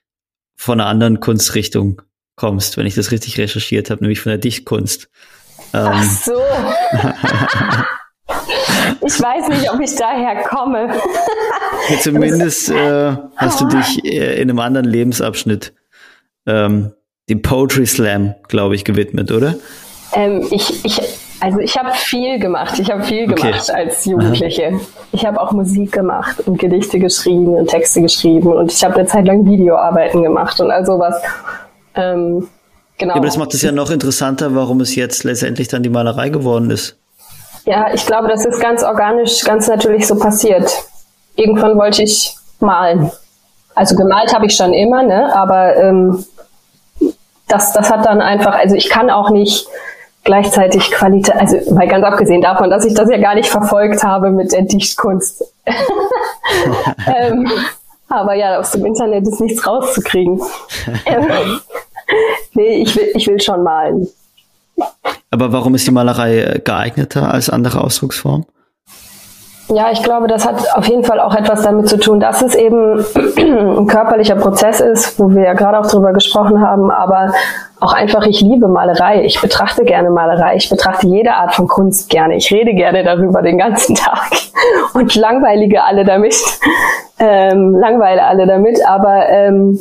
von 0.57 0.81
einer 0.81 0.91
anderen 0.91 1.21
Kunstrichtung 1.21 2.03
kommst, 2.37 2.77
wenn 2.77 2.87
ich 2.87 2.95
das 2.95 3.11
richtig 3.11 3.39
recherchiert 3.39 3.91
habe, 3.91 4.03
nämlich 4.03 4.21
von 4.21 4.31
der 4.31 4.39
Dichtkunst. 4.39 5.09
Ähm, 5.73 5.91
Ach 5.93 6.03
so. 6.03 6.43
ich 9.01 9.21
weiß 9.21 9.49
nicht, 9.49 9.73
ob 9.73 9.81
ich 9.81 9.95
daher 9.97 10.43
komme. 10.45 10.89
ja, 11.89 11.99
zumindest 12.01 12.71
äh, 12.71 13.17
hast 13.37 13.61
du 13.61 13.67
dich 13.67 14.05
äh, 14.05 14.41
in 14.41 14.51
einem 14.51 14.59
anderen 14.59 14.87
Lebensabschnitt 14.87 15.73
ähm, 16.47 16.93
dem 17.29 17.43
Poetry 17.43 17.87
Slam, 17.87 18.35
glaube 18.49 18.75
ich, 18.75 18.85
gewidmet, 18.85 19.31
oder? 19.31 19.55
Ähm, 20.15 20.47
ich, 20.51 20.85
ich 20.85 21.01
also 21.41 21.59
ich 21.59 21.77
habe 21.77 21.93
viel 21.93 22.39
gemacht. 22.39 22.79
Ich 22.79 22.91
habe 22.91 23.03
viel 23.03 23.25
okay. 23.31 23.51
gemacht 23.51 23.71
als 23.71 24.05
Jugendliche. 24.05 24.69
Aha. 24.69 24.81
Ich 25.13 25.25
habe 25.25 25.41
auch 25.41 25.53
Musik 25.53 25.93
gemacht 25.93 26.41
und 26.47 26.59
Gedichte 26.59 26.99
geschrieben 26.99 27.55
und 27.55 27.69
Texte 27.69 28.03
geschrieben 28.03 28.53
und 28.53 28.71
ich 28.71 28.85
habe 28.85 28.97
eine 28.97 29.07
Zeit 29.07 29.27
lang 29.27 29.45
Videoarbeiten 29.47 30.23
gemacht 30.23 30.61
und 30.61 30.71
all 30.71 30.85
sowas. 30.85 31.15
Ähm, 31.95 32.47
genau. 32.99 33.15
Ja, 33.15 33.17
aber 33.17 33.27
das 33.27 33.39
macht 33.39 33.55
es 33.55 33.63
ja 33.63 33.73
noch 33.73 33.91
interessanter, 33.91 34.55
warum 34.55 34.81
es 34.81 34.95
jetzt 34.95 35.25
letztendlich 35.25 35.69
dann 35.69 35.83
die 35.83 35.89
Malerei 35.89 36.29
geworden 36.29 36.71
ist. 36.71 37.00
Ja, 37.65 37.93
ich 37.93 38.07
glaube, 38.07 38.29
das 38.29 38.45
ist 38.45 38.61
ganz 38.61 38.83
organisch, 38.83 39.45
ganz 39.45 39.69
natürlich 39.69 40.07
so 40.07 40.19
passiert. 40.19 40.71
Irgendwann 41.37 41.77
wollte 41.77 42.03
ich 42.03 42.35
malen. 42.59 43.11
Also 43.75 43.97
gemalt 43.97 44.35
habe 44.35 44.47
ich 44.47 44.57
schon 44.57 44.73
immer, 44.73 45.03
ne? 45.03 45.35
Aber 45.35 45.77
ähm, 45.77 46.25
das, 47.49 47.73
das 47.73 47.91
hat 47.91 48.07
dann 48.07 48.21
einfach, 48.21 48.55
also 48.55 48.75
ich 48.75 48.89
kann 48.89 49.11
auch 49.11 49.31
nicht 49.31 49.67
gleichzeitig 50.25 50.91
Qualität, 50.91 51.35
also 51.35 51.75
mal 51.75 51.89
ganz 51.89 52.05
abgesehen 52.05 52.43
davon, 52.43 52.71
dass 52.71 52.85
ich 52.85 52.95
das 52.95 53.11
ja 53.11 53.19
gar 53.19 53.35
nicht 53.35 53.49
verfolgt 53.49 54.03
habe 54.03 54.31
mit 54.31 54.53
der 54.53 54.63
Dichtkunst. 54.63 55.45
ähm, 57.07 57.51
aber 58.09 58.35
ja, 58.35 58.59
aus 58.59 58.73
dem 58.73 58.85
Internet 58.85 59.27
ist 59.27 59.41
nichts 59.41 59.67
rauszukriegen. 59.67 60.41
ähm, 61.07 61.61
nee, 62.55 62.83
ich 62.83 62.97
will, 62.97 63.11
ich 63.15 63.27
will 63.27 63.41
schon 63.41 63.63
malen. 63.63 64.09
Aber 65.31 65.53
warum 65.53 65.75
ist 65.75 65.87
die 65.87 65.93
Malerei 65.93 66.61
geeigneter 66.65 67.33
als 67.33 67.51
andere 67.51 67.83
Ausdrucksformen? 67.83 68.47
Ja, 69.73 69.93
ich 69.93 70.03
glaube, 70.03 70.27
das 70.27 70.45
hat 70.45 70.57
auf 70.75 70.87
jeden 70.89 71.05
Fall 71.05 71.21
auch 71.21 71.35
etwas 71.35 71.63
damit 71.63 71.89
zu 71.89 71.97
tun, 71.97 72.19
dass 72.19 72.43
es 72.43 72.57
eben 72.57 73.05
ein 73.79 73.87
körperlicher 73.87 74.35
Prozess 74.35 74.81
ist, 74.81 75.21
wo 75.21 75.31
wir 75.31 75.45
ja 75.45 75.53
gerade 75.53 75.79
auch 75.79 75.87
drüber 75.87 76.13
gesprochen 76.13 76.61
haben, 76.61 76.91
aber 76.91 77.33
auch 77.79 77.93
einfach, 77.93 78.27
ich 78.27 78.41
liebe 78.41 78.67
Malerei. 78.67 79.25
Ich 79.25 79.41
betrachte 79.41 79.85
gerne 79.85 80.11
Malerei. 80.11 80.57
Ich 80.57 80.69
betrachte 80.69 81.07
jede 81.07 81.35
Art 81.35 81.55
von 81.55 81.69
Kunst 81.69 82.11
gerne. 82.11 82.35
Ich 82.35 82.53
rede 82.53 82.75
gerne 82.75 83.05
darüber 83.05 83.43
den 83.43 83.59
ganzen 83.59 83.95
Tag 83.95 84.31
und 84.95 85.15
langweilige 85.15 85.83
alle 85.85 86.05
damit. 86.05 86.35
Ähm, 87.23 87.75
langweile 87.79 88.25
alle 88.25 88.47
damit. 88.47 88.81
Aber 88.87 89.29
ähm, 89.29 89.79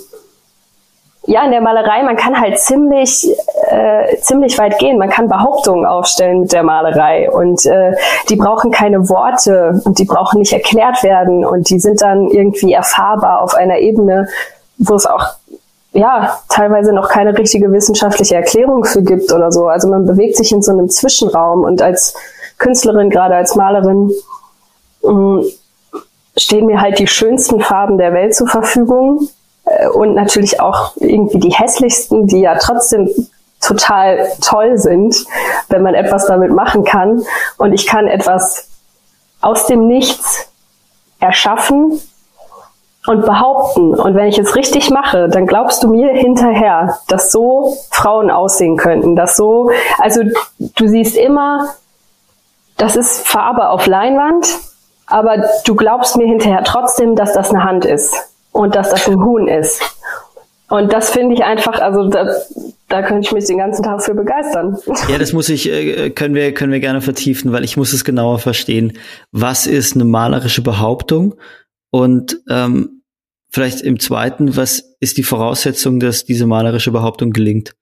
ja, 1.25 1.43
in 1.43 1.51
der 1.51 1.61
Malerei, 1.61 2.01
man 2.03 2.15
kann 2.15 2.39
halt 2.39 2.59
ziemlich, 2.59 3.29
äh, 3.67 4.17
ziemlich 4.17 4.57
weit 4.57 4.79
gehen. 4.79 4.97
Man 4.97 5.09
kann 5.09 5.27
Behauptungen 5.27 5.85
aufstellen 5.85 6.41
mit 6.41 6.53
der 6.53 6.63
Malerei 6.63 7.29
und 7.29 7.65
äh, 7.65 7.93
die 8.29 8.35
brauchen 8.35 8.71
keine 8.71 9.09
Worte 9.09 9.81
und 9.83 9.99
die 9.99 10.05
brauchen 10.05 10.39
nicht 10.39 10.53
erklärt 10.53 11.03
werden 11.03 11.45
und 11.45 11.69
die 11.69 11.79
sind 11.79 12.01
dann 12.01 12.29
irgendwie 12.29 12.73
erfahrbar 12.73 13.41
auf 13.41 13.53
einer 13.53 13.79
Ebene, 13.79 14.27
wo 14.77 14.95
es 14.95 15.05
auch 15.05 15.25
ja 15.91 16.39
teilweise 16.47 16.93
noch 16.93 17.09
keine 17.09 17.37
richtige 17.37 17.71
wissenschaftliche 17.71 18.35
Erklärung 18.35 18.85
für 18.85 19.03
gibt 19.03 19.33
oder 19.33 19.51
so. 19.51 19.67
Also 19.67 19.89
man 19.89 20.05
bewegt 20.05 20.37
sich 20.37 20.51
in 20.51 20.61
so 20.61 20.71
einem 20.71 20.89
Zwischenraum 20.89 21.63
und 21.63 21.81
als 21.81 22.15
Künstlerin, 22.57 23.09
gerade 23.09 23.35
als 23.35 23.55
Malerin, 23.55 24.11
mh, 25.03 25.11
mm, 25.11 25.43
stehen 26.37 26.65
mir 26.67 26.79
halt 26.79 26.99
die 26.99 27.07
schönsten 27.07 27.59
Farben 27.59 27.97
der 27.97 28.13
Welt 28.13 28.33
zur 28.33 28.47
Verfügung 28.47 29.27
und 29.93 30.15
natürlich 30.15 30.59
auch 30.59 30.93
irgendwie 30.97 31.39
die 31.39 31.53
hässlichsten, 31.53 32.27
die 32.27 32.41
ja 32.41 32.57
trotzdem 32.57 33.09
total 33.61 34.27
toll 34.41 34.77
sind, 34.77 35.25
wenn 35.67 35.81
man 35.81 35.93
etwas 35.93 36.27
damit 36.27 36.51
machen 36.51 36.83
kann. 36.83 37.23
Und 37.57 37.73
ich 37.73 37.85
kann 37.85 38.07
etwas 38.07 38.69
aus 39.41 39.65
dem 39.65 39.87
Nichts 39.87 40.49
erschaffen 41.19 41.99
und 43.07 43.25
behaupten. 43.25 43.93
Und 43.95 44.15
wenn 44.15 44.27
ich 44.27 44.39
es 44.39 44.55
richtig 44.55 44.89
mache, 44.89 45.29
dann 45.29 45.45
glaubst 45.45 45.83
du 45.83 45.89
mir 45.89 46.11
hinterher, 46.13 46.99
dass 47.07 47.31
so 47.31 47.75
Frauen 47.91 48.31
aussehen 48.31 48.77
könnten, 48.77 49.15
dass 49.15 49.35
so, 49.35 49.71
also 49.97 50.21
du 50.59 50.87
siehst 50.87 51.17
immer, 51.17 51.69
das 52.77 52.95
ist 52.95 53.27
Farbe 53.27 53.69
auf 53.69 53.87
Leinwand, 53.87 54.47
aber 55.05 55.49
du 55.65 55.75
glaubst 55.75 56.17
mir 56.17 56.27
hinterher 56.27 56.63
trotzdem, 56.63 57.15
dass 57.15 57.33
das 57.33 57.49
eine 57.49 57.63
Hand 57.63 57.83
ist 57.83 58.28
und 58.51 58.75
dass 58.75 58.89
das 58.89 59.07
ein 59.07 59.23
Huhn 59.23 59.47
ist. 59.47 59.81
Und 60.69 60.93
das 60.93 61.09
finde 61.09 61.33
ich 61.33 61.43
einfach, 61.43 61.79
also 61.81 62.09
da, 62.09 62.27
da 62.89 63.01
könnte 63.01 63.27
ich 63.27 63.31
mich 63.31 63.45
den 63.45 63.57
ganzen 63.57 63.81
Tag 63.83 64.03
für 64.03 64.13
begeistern. 64.13 64.77
Ja, 65.07 65.17
das 65.17 65.33
muss 65.33 65.49
ich, 65.49 65.67
äh, 65.67 66.11
können 66.11 66.35
wir, 66.35 66.53
können 66.53 66.71
wir 66.71 66.79
gerne 66.79 67.01
vertiefen, 67.01 67.51
weil 67.51 67.63
ich 67.63 67.75
muss 67.75 67.91
es 67.91 68.03
genauer 68.03 68.37
verstehen. 68.37 68.97
Was 69.31 69.65
ist 69.65 69.95
eine 69.95 70.05
malerische 70.05 70.61
Behauptung? 70.61 71.35
Und 71.91 72.39
ähm, 72.49 73.01
vielleicht 73.51 73.81
im 73.81 73.99
zweiten, 73.99 74.55
was 74.55 74.95
ist 74.99 75.17
die 75.17 75.23
Voraussetzung, 75.23 75.99
dass 75.99 76.23
diese 76.23 76.45
malerische 76.45 76.91
Behauptung 76.91 77.31
gelingt? 77.31 77.73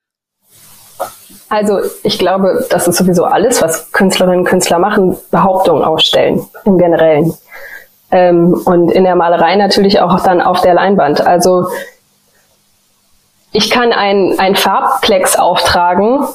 Also 1.50 1.80
ich 2.04 2.20
glaube, 2.20 2.66
das 2.70 2.88
ist 2.88 2.98
sowieso 2.98 3.26
alles, 3.26 3.62
was 3.62 3.92
Künstlerinnen 3.92 4.40
und 4.40 4.46
Künstler 4.46 4.80
machen, 4.80 5.18
Behauptungen 5.32 5.84
aufstellen 5.84 6.46
im 6.66 6.78
Generellen. 6.78 7.34
Ähm, 8.12 8.54
und 8.66 8.92
in 8.92 9.04
der 9.04 9.16
Malerei 9.16 9.56
natürlich 9.56 10.00
auch 10.00 10.22
dann 10.22 10.42
auf 10.42 10.62
der 10.62 10.74
Leinwand. 10.74 11.26
Also 11.26 11.68
ich 13.52 13.70
kann 13.70 13.92
ein, 13.92 14.36
ein 14.38 14.56
Farbklecks 14.56 15.36
auftragen 15.38 16.26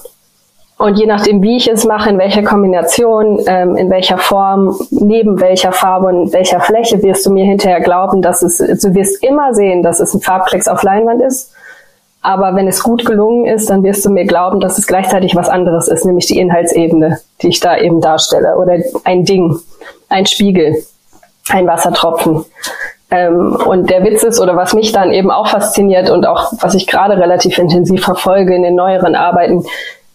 und 0.83 0.99
je 0.99 1.07
nachdem, 1.07 1.43
wie 1.43 1.57
ich 1.57 1.71
es 1.71 1.85
mache, 1.85 2.11
in 2.11 2.19
welcher 2.19 2.43
Kombination, 2.43 3.41
ähm, 3.47 3.77
in 3.77 3.89
welcher 3.89 4.19
Form, 4.19 4.77
neben 4.91 5.41
welcher 5.41 5.73
Farbe 5.73 6.09
und 6.09 6.33
welcher 6.33 6.61
Fläche, 6.61 7.03
wirst 7.03 7.25
du 7.25 7.31
mir 7.31 7.45
hinterher 7.45 7.81
glauben, 7.81 8.21
dass 8.21 8.43
es, 8.43 8.59
du 8.59 8.95
wirst 8.95 9.23
immer 9.23 9.55
sehen, 9.55 9.83
dass 9.83 10.01
es 10.01 10.13
ein 10.13 10.21
Farbklecks 10.21 10.69
auf 10.69 10.83
Leinwand 10.83 11.23
ist. 11.23 11.53
Aber 12.21 12.55
wenn 12.55 12.69
es 12.69 12.83
gut 12.83 13.05
gelungen 13.05 13.47
ist, 13.47 13.71
dann 13.71 13.83
wirst 13.83 14.05
du 14.05 14.11
mir 14.11 14.25
glauben, 14.25 14.61
dass 14.61 14.79
es 14.79 14.87
gleichzeitig 14.87 15.37
was 15.37 15.49
anderes 15.49 15.89
ist, 15.89 16.05
nämlich 16.05 16.27
die 16.27 16.39
Inhaltsebene, 16.39 17.19
die 17.43 17.49
ich 17.49 17.61
da 17.61 17.77
eben 17.77 18.01
darstelle. 18.01 18.57
Oder 18.57 18.79
ein 19.05 19.25
Ding, 19.25 19.57
ein 20.09 20.27
Spiegel 20.27 20.77
ein 21.53 21.67
Wassertropfen. 21.67 22.45
Ähm, 23.11 23.57
und 23.67 23.91
der 23.91 24.05
Witz 24.05 24.23
ist, 24.23 24.41
oder 24.41 24.57
was 24.57 24.73
mich 24.73 24.93
dann 24.93 25.13
eben 25.13 25.31
auch 25.31 25.49
fasziniert 25.49 26.11
und 26.11 26.27
auch 26.27 26.53
was 26.61 26.75
ich 26.75 26.87
gerade 26.87 27.17
relativ 27.19 27.59
intensiv 27.59 28.05
verfolge 28.05 28.55
in 28.55 28.63
den 28.63 28.75
neueren 28.75 29.15
Arbeiten, 29.15 29.65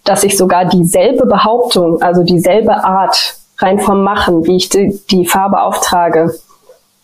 dass 0.04 0.24
ich 0.24 0.36
sogar 0.36 0.64
dieselbe 0.64 1.26
Behauptung, 1.26 2.02
also 2.02 2.24
dieselbe 2.24 2.84
Art 2.84 3.36
rein 3.58 3.78
vom 3.78 4.02
Machen, 4.02 4.46
wie 4.46 4.56
ich 4.56 4.68
die, 4.68 5.00
die 5.10 5.26
Farbe 5.26 5.62
auftrage, 5.62 6.34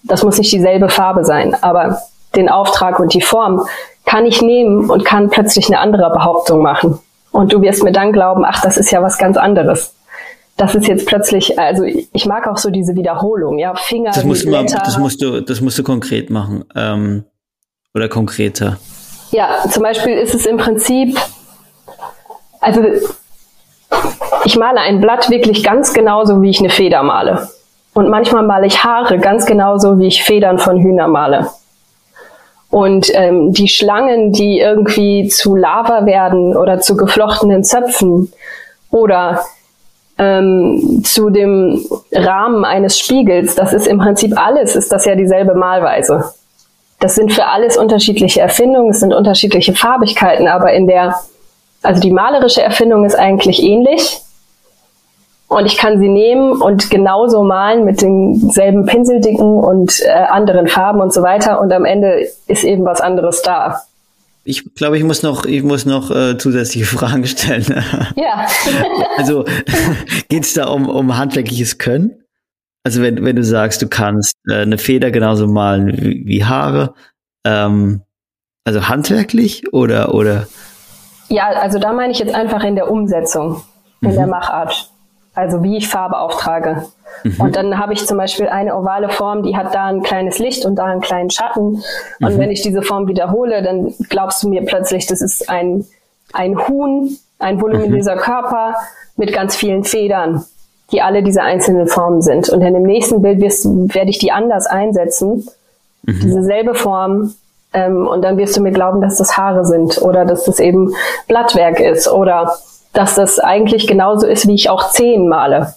das 0.03 0.23
muss 0.23 0.39
nicht 0.39 0.53
dieselbe 0.53 0.89
Farbe 0.89 1.25
sein, 1.25 1.57
aber 1.63 1.99
den 2.35 2.49
Auftrag 2.49 2.99
und 2.99 3.15
die 3.15 3.23
Form 3.23 3.65
kann 4.05 4.27
ich 4.27 4.43
nehmen 4.43 4.91
und 4.91 5.05
kann 5.05 5.31
plötzlich 5.31 5.69
eine 5.69 5.79
andere 5.79 6.11
Behauptung 6.11 6.61
machen. 6.61 6.99
Und 7.31 7.53
du 7.53 7.63
wirst 7.63 7.83
mir 7.83 7.93
dann 7.93 8.13
glauben, 8.13 8.45
ach, 8.45 8.61
das 8.61 8.77
ist 8.77 8.91
ja 8.91 9.03
was 9.03 9.19
ganz 9.19 9.37
anderes 9.37 9.95
das 10.57 10.75
ist 10.75 10.87
jetzt 10.87 11.07
plötzlich, 11.07 11.59
also 11.59 11.85
ich 11.85 12.27
mag 12.27 12.47
auch 12.47 12.59
so 12.59 12.71
diese 12.71 12.95
Wiederholung, 12.95 13.59
ja, 13.59 13.75
Finger. 13.75 14.13
Das 14.13 14.25
musst, 14.25 14.47
mal, 14.47 14.65
das 14.65 14.99
musst 14.99 15.21
du, 15.21 15.41
das 15.41 15.61
musst 15.61 15.79
du 15.79 15.83
konkret 15.83 16.31
machen 16.31 16.65
ähm, 16.77 17.25
oder 17.95 18.09
konkreter. 18.09 18.79
Ja, 19.33 19.65
zum 19.69 19.83
Beispiel 19.83 20.15
ist 20.15 20.35
es 20.35 20.47
im 20.47 20.59
Prinzip, 20.59 21.19
also 22.61 22.83
ich 24.45 24.57
male 24.57 24.81
ein 24.81 25.01
Blatt 25.01 25.29
wirklich 25.29 25.65
ganz 25.65 25.93
genauso, 25.93 26.41
wie 26.41 26.51
ich 26.51 26.61
eine 26.61 26.71
Feder 26.71 27.03
male. 27.03 27.49
Und 27.93 28.09
manchmal 28.09 28.45
male 28.45 28.67
ich 28.67 28.85
Haare 28.85 29.19
ganz 29.19 29.47
genauso, 29.47 29.99
wie 29.99 30.07
ich 30.07 30.23
Federn 30.23 30.59
von 30.59 30.81
Hühnern 30.81 31.11
male. 31.11 31.49
Und 32.71 33.09
ähm, 33.15 33.53
die 33.53 33.69
Schlangen, 33.69 34.33
die 34.33 34.59
irgendwie 34.59 35.29
zu 35.29 35.55
Lava 35.55 36.07
werden 36.07 36.57
oder 36.57 36.81
zu 36.81 36.97
geflochtenen 36.97 37.63
Zöpfen 37.63 38.33
oder 38.91 39.45
ähm, 40.19 41.03
zu 41.05 41.31
dem 41.31 41.85
Rahmen 42.13 42.65
eines 42.65 42.99
Spiegels, 42.99 43.55
das 43.55 43.73
ist 43.73 43.87
im 43.87 43.99
Prinzip 43.99 44.33
alles, 44.37 44.77
ist 44.77 44.93
das 44.93 45.05
ja 45.05 45.15
dieselbe 45.15 45.55
Malweise. 45.55 46.33
Das 47.01 47.17
sind 47.17 47.33
für 47.33 47.47
alles 47.47 47.77
unterschiedliche 47.77 48.41
Erfindungen, 48.41 48.91
es 48.91 49.01
sind 49.01 49.13
unterschiedliche 49.13 49.75
Farbigkeiten, 49.75 50.49
aber 50.49 50.73
in 50.73 50.87
der, 50.87 51.15
also 51.83 52.01
die 52.01 52.13
malerische 52.13 52.63
Erfindung 52.63 53.05
ist 53.05 53.17
eigentlich 53.17 53.63
ähnlich. 53.63 54.21
Und 55.49 55.67
ich 55.67 55.77
kann 55.77 56.01
sie 56.01 56.09
nehmen 56.09 56.61
und 56.63 56.91
genauso 56.91 57.43
malen 57.43 57.85
mit 57.85 58.01
denselben 58.01 58.87
Pinseldicken 58.87 59.59
und 59.63 60.01
äh, 60.03 60.11
anderen 60.11 60.67
Farben 60.67 61.01
und 61.01 61.13
so 61.13 61.23
weiter. 61.23 61.61
Und 61.61 61.73
am 61.73 61.85
Ende 61.85 62.27
ist 62.47 62.65
eben 62.65 62.85
was 62.85 63.01
anderes 63.01 63.43
da. 63.43 63.83
Ich 64.45 64.75
glaube, 64.75 64.99
ich 64.99 65.05
muss 65.05 65.23
noch, 65.23 65.47
ich 65.47 65.63
muss 65.63 65.87
noch 65.87 66.11
äh, 66.11 66.37
zusätzliche 66.37 66.87
Fragen 66.97 67.27
stellen. 67.27 67.65
Ja. 68.17 68.47
also 69.17 69.45
geht 70.29 70.45
es 70.45 70.55
da 70.55 70.67
um, 70.67 70.89
um 70.89 71.17
handwerkliches 71.17 71.79
Können? 71.79 72.23
Also 72.85 73.01
wenn, 73.01 73.25
wenn 73.25 73.37
du 73.37 73.43
sagst, 73.43 73.81
du 73.81 73.89
kannst 73.89 74.37
äh, 74.49 74.57
eine 74.57 74.79
Feder 74.79 75.11
genauso 75.11 75.47
malen 75.47 75.89
wie, 75.97 76.27
wie 76.27 76.45
Haare, 76.45 76.95
ähm, 77.47 78.03
also 78.65 78.89
handwerklich 78.89 79.73
oder 79.73 80.15
oder? 80.15 80.47
Ja, 81.29 81.49
also 81.49 81.79
da 81.79 81.93
meine 81.93 82.13
ich 82.13 82.19
jetzt 82.19 82.35
einfach 82.35 82.63
in 82.65 82.75
der 82.75 82.91
Umsetzung, 82.91 83.63
in 84.03 84.11
mhm. 84.11 84.15
der 84.15 84.27
Machart. 84.27 84.91
Also 85.35 85.63
wie 85.63 85.77
ich 85.77 85.89
Farbe 85.89 86.19
auftrage. 86.19 86.87
Mhm. 87.25 87.41
Und 87.41 87.57
dann 87.57 87.79
habe 87.79 87.93
ich 87.93 88.07
zum 88.07 88.17
Beispiel 88.17 88.49
eine 88.49 88.77
ovale 88.77 89.09
Form, 89.09 89.43
die 89.43 89.57
hat 89.57 89.75
da 89.75 89.87
ein 89.87 90.03
kleines 90.03 90.39
Licht 90.39 90.65
und 90.65 90.77
da 90.77 90.85
einen 90.85 91.01
kleinen 91.01 91.31
Schatten. 91.31 91.83
Und 92.21 92.35
mhm. 92.35 92.39
wenn 92.39 92.51
ich 92.51 92.63
diese 92.63 92.83
Form 92.83 93.09
wiederhole, 93.09 93.63
dann 93.63 93.93
glaubst 94.09 94.43
du 94.43 94.49
mir 94.49 94.65
plötzlich, 94.65 95.07
das 95.07 95.21
ist 95.21 95.51
ein, 95.51 95.85
ein 96.33 96.57
Huhn, 96.69 97.17
ein 97.39 97.61
voluminöser 97.61 98.17
mhm. 98.17 98.21
Körper 98.21 98.75
mit 99.17 99.33
ganz 99.33 99.57
vielen 99.57 99.85
Federn, 99.85 100.45
die 100.93 101.03
alle 101.03 101.23
diese 101.23 101.43
einzelnen 101.43 101.89
Formen 101.89 102.23
sind. 102.23 102.49
Und 102.49 102.61
in 102.63 102.75
dem 102.75 102.85
nächsten 102.85 103.23
Bild 103.23 103.41
wirst, 103.41 103.67
werde 103.67 104.11
ich 104.11 104.19
die 104.19 104.33
anders 104.33 104.67
einsetzen, 104.67 105.47
mhm. 106.03 106.21
diese 106.21 106.43
selbe 106.45 106.75
Form. 106.75 107.35
Ähm, 107.73 108.07
und 108.07 108.23
dann 108.23 108.39
wirst 108.39 108.57
du 108.57 108.61
mir 108.61 108.73
glauben, 108.73 109.01
dass 109.01 109.19
das 109.19 109.37
Haare 109.37 109.65
sind 109.65 110.01
oder 110.01 110.25
dass 110.25 110.45
das 110.45 110.61
eben 110.61 110.95
Blattwerk 111.27 111.81
ist 111.81 112.09
oder 112.09 112.55
dass 112.95 113.17
das 113.17 113.39
eigentlich 113.39 113.87
genauso 113.87 114.27
ist, 114.27 114.49
wie 114.49 114.55
ich 114.55 114.71
auch 114.71 114.91
Zehen 114.91 115.29
male. 115.29 115.75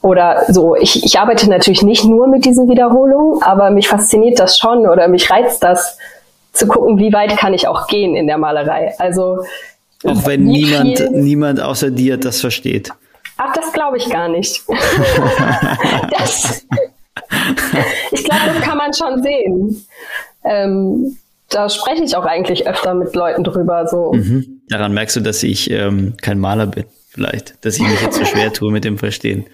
Oder 0.00 0.44
so, 0.48 0.76
ich, 0.76 1.04
ich 1.04 1.18
arbeite 1.18 1.50
natürlich 1.50 1.82
nicht 1.82 2.04
nur 2.04 2.28
mit 2.28 2.44
diesen 2.44 2.68
Wiederholungen, 2.68 3.42
aber 3.42 3.70
mich 3.70 3.88
fasziniert 3.88 4.38
das 4.38 4.56
schon 4.58 4.86
oder 4.86 5.08
mich 5.08 5.28
reizt 5.30 5.64
das, 5.64 5.98
zu 6.52 6.66
gucken, 6.66 6.98
wie 6.98 7.12
weit 7.12 7.36
kann 7.36 7.54
ich 7.54 7.68
auch 7.68 7.86
gehen 7.86 8.14
in 8.16 8.26
der 8.26 8.38
Malerei. 8.38 8.94
Also 8.98 9.44
auch 10.04 10.26
wenn 10.26 10.44
niemand, 10.44 11.10
niemand 11.12 11.60
außer 11.60 11.90
dir 11.90 12.16
das 12.16 12.40
versteht. 12.40 12.90
Ach, 13.36 13.52
das 13.54 13.72
glaube 13.72 13.96
ich 13.96 14.08
gar 14.10 14.28
nicht. 14.28 14.62
das, 16.18 16.66
ich 18.10 18.24
glaube, 18.24 18.42
das 18.46 18.62
kann 18.62 18.78
man 18.78 18.92
schon 18.92 19.22
sehen. 19.22 19.86
Ähm, 20.44 21.18
da 21.50 21.68
spreche 21.68 22.04
ich 22.04 22.16
auch 22.16 22.24
eigentlich 22.24 22.66
öfter 22.66 22.94
mit 22.94 23.14
Leuten 23.14 23.44
drüber. 23.44 23.86
So. 23.86 24.12
Mhm. 24.12 24.62
Daran 24.68 24.92
merkst 24.92 25.16
du, 25.16 25.20
dass 25.20 25.42
ich 25.42 25.70
ähm, 25.70 26.14
kein 26.20 26.38
Maler 26.38 26.66
bin 26.66 26.84
vielleicht, 27.18 27.64
dass 27.64 27.76
ich 27.76 27.82
mich 27.82 28.00
jetzt 28.00 28.16
so 28.16 28.24
schwer 28.24 28.52
tue 28.52 28.70
mit 28.70 28.84
dem 28.84 28.98
Verstehen. 28.98 29.46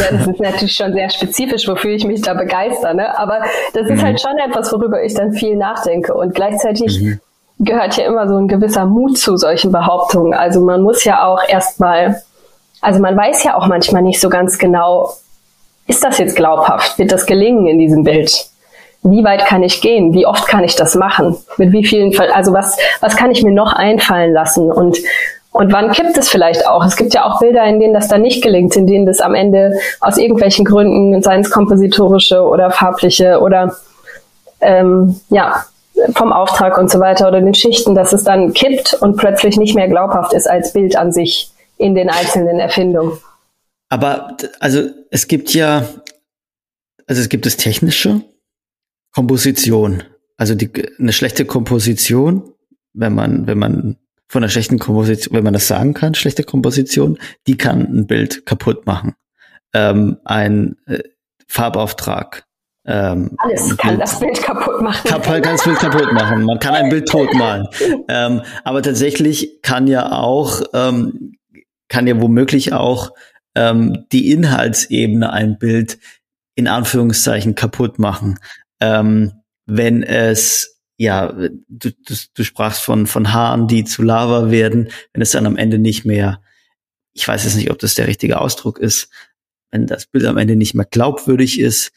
Ja, 0.00 0.16
das 0.16 0.26
ist 0.26 0.40
natürlich 0.40 0.74
schon 0.74 0.92
sehr 0.92 1.10
spezifisch, 1.10 1.68
wofür 1.68 1.92
ich 1.92 2.04
mich 2.04 2.22
da 2.22 2.34
begeister, 2.34 2.92
ne? 2.94 3.16
Aber 3.18 3.40
das 3.72 3.88
ist 3.88 3.98
mhm. 3.98 4.02
halt 4.02 4.20
schon 4.20 4.36
etwas, 4.38 4.72
worüber 4.72 5.02
ich 5.02 5.14
dann 5.14 5.32
viel 5.32 5.56
nachdenke. 5.56 6.14
Und 6.14 6.34
gleichzeitig 6.34 7.00
mhm. 7.00 7.20
gehört 7.58 7.96
ja 7.96 8.06
immer 8.06 8.26
so 8.28 8.36
ein 8.36 8.48
gewisser 8.48 8.86
Mut 8.86 9.18
zu 9.18 9.36
solchen 9.36 9.70
Behauptungen. 9.70 10.34
Also 10.34 10.60
man 10.60 10.82
muss 10.82 11.04
ja 11.04 11.24
auch 11.24 11.40
erstmal, 11.46 12.22
also 12.80 13.00
man 13.00 13.16
weiß 13.16 13.44
ja 13.44 13.56
auch 13.56 13.66
manchmal 13.66 14.02
nicht 14.02 14.20
so 14.20 14.28
ganz 14.28 14.58
genau, 14.58 15.12
ist 15.86 16.02
das 16.04 16.18
jetzt 16.18 16.36
glaubhaft? 16.36 16.98
Wird 16.98 17.12
das 17.12 17.26
gelingen 17.26 17.66
in 17.66 17.78
diesem 17.78 18.02
Bild? 18.02 18.48
Wie 19.02 19.24
weit 19.24 19.46
kann 19.46 19.62
ich 19.62 19.80
gehen? 19.80 20.12
Wie 20.12 20.26
oft 20.26 20.46
kann 20.46 20.64
ich 20.64 20.74
das 20.76 20.94
machen? 20.94 21.36
Mit 21.56 21.72
wie 21.72 21.84
vielen, 21.84 22.16
also 22.32 22.52
was, 22.52 22.76
was 23.00 23.16
kann 23.16 23.30
ich 23.30 23.42
mir 23.42 23.52
noch 23.52 23.72
einfallen 23.72 24.32
lassen? 24.32 24.70
Und, 24.72 24.98
und 25.52 25.72
wann 25.72 25.92
kippt 25.92 26.18
es 26.18 26.28
vielleicht 26.28 26.66
auch? 26.66 26.84
Es 26.84 26.96
gibt 26.96 27.14
ja 27.14 27.24
auch 27.24 27.38
Bilder, 27.40 27.64
in 27.64 27.80
denen 27.80 27.94
das 27.94 28.08
dann 28.08 28.22
nicht 28.22 28.42
gelingt, 28.42 28.76
in 28.76 28.86
denen 28.86 29.06
das 29.06 29.20
am 29.20 29.34
Ende 29.34 29.78
aus 30.00 30.18
irgendwelchen 30.18 30.64
Gründen, 30.64 31.22
seien 31.22 31.40
es 31.40 31.50
kompositorische 31.50 32.42
oder 32.42 32.70
farbliche 32.70 33.40
oder 33.40 33.76
ähm, 34.60 35.20
ja, 35.30 35.64
vom 36.14 36.32
Auftrag 36.32 36.78
und 36.78 36.90
so 36.90 37.00
weiter 37.00 37.28
oder 37.28 37.40
den 37.40 37.54
Schichten, 37.54 37.94
dass 37.94 38.12
es 38.12 38.24
dann 38.24 38.52
kippt 38.52 38.94
und 38.94 39.16
plötzlich 39.16 39.56
nicht 39.56 39.74
mehr 39.74 39.88
glaubhaft 39.88 40.32
ist 40.32 40.48
als 40.48 40.72
Bild 40.72 40.96
an 40.96 41.12
sich 41.12 41.50
in 41.76 41.94
den 41.94 42.10
einzelnen 42.10 42.58
Erfindungen. 42.58 43.18
Aber 43.88 44.36
also 44.60 44.82
es 45.10 45.28
gibt 45.28 45.54
ja, 45.54 45.84
also 47.06 47.22
es 47.22 47.28
gibt 47.28 47.46
das 47.46 47.56
Technische, 47.56 48.22
Komposition. 49.12 50.02
Also 50.36 50.54
die, 50.54 50.70
eine 50.98 51.12
schlechte 51.12 51.44
Komposition, 51.44 52.52
wenn 52.92 53.14
man, 53.14 53.46
wenn 53.46 53.58
man 53.58 53.96
von 54.28 54.42
einer 54.42 54.50
schlechten 54.50 54.78
Komposition, 54.78 55.34
wenn 55.34 55.44
man 55.44 55.54
das 55.54 55.68
sagen 55.68 55.94
kann, 55.94 56.14
schlechte 56.14 56.44
Komposition, 56.44 57.18
die 57.46 57.56
kann 57.56 57.80
ein 57.82 58.06
Bild 58.06 58.46
kaputt 58.46 58.86
machen. 58.86 59.14
Ähm, 59.72 60.18
ein 60.24 60.76
äh, 60.86 61.02
Farbauftrag, 61.46 62.46
ähm, 62.88 63.36
Alles 63.38 63.76
kann 63.76 63.90
Bild, 63.90 64.02
das 64.02 64.18
Bild 64.18 64.42
kaputt 64.42 64.80
machen. 64.80 65.08
Kann, 65.08 65.22
kann 65.22 65.42
das 65.42 65.64
Bild 65.64 65.78
kaputt 65.78 66.12
machen. 66.12 66.44
Man 66.44 66.58
kann 66.58 66.74
ein 66.74 66.88
Bild 66.88 67.06
tot 67.06 67.32
malen. 67.34 67.68
ähm, 68.08 68.40
aber 68.64 68.82
tatsächlich 68.82 69.60
kann 69.60 69.86
ja 69.86 70.10
auch, 70.10 70.62
ähm, 70.72 71.36
kann 71.88 72.06
ja 72.06 72.18
womöglich 72.18 72.72
auch 72.72 73.10
ähm, 73.54 74.06
die 74.10 74.30
Inhaltsebene 74.30 75.30
ein 75.30 75.58
Bild 75.58 75.98
in 76.54 76.66
Anführungszeichen 76.66 77.54
kaputt 77.54 77.98
machen. 77.98 78.38
Ähm, 78.80 79.32
wenn 79.66 80.02
es, 80.02 80.80
ja, 80.96 81.32
du, 81.32 81.58
du, 81.68 82.14
du 82.34 82.44
sprachst 82.44 82.82
von, 82.82 83.06
von 83.06 83.32
Haaren, 83.32 83.68
die 83.68 83.84
zu 83.84 84.02
Lava 84.02 84.50
werden, 84.50 84.88
wenn 85.12 85.22
es 85.22 85.30
dann 85.30 85.46
am 85.46 85.56
Ende 85.56 85.78
nicht 85.78 86.04
mehr, 86.04 86.42
ich 87.12 87.26
weiß 87.26 87.44
jetzt 87.44 87.56
nicht, 87.56 87.70
ob 87.70 87.78
das 87.78 87.94
der 87.94 88.06
richtige 88.06 88.40
Ausdruck 88.40 88.78
ist, 88.78 89.10
wenn 89.70 89.86
das 89.86 90.06
Bild 90.06 90.24
am 90.24 90.38
Ende 90.38 90.56
nicht 90.56 90.74
mehr 90.74 90.86
glaubwürdig 90.86 91.60
ist, 91.60 91.92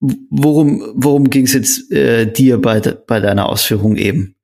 worum, 0.00 0.92
worum 0.94 1.30
ging 1.30 1.44
es 1.44 1.52
jetzt 1.52 1.90
äh, 1.92 2.30
dir 2.30 2.60
bei, 2.60 2.80
de, 2.80 2.96
bei 3.06 3.20
deiner 3.20 3.48
Ausführung 3.48 3.96
eben? 3.96 4.36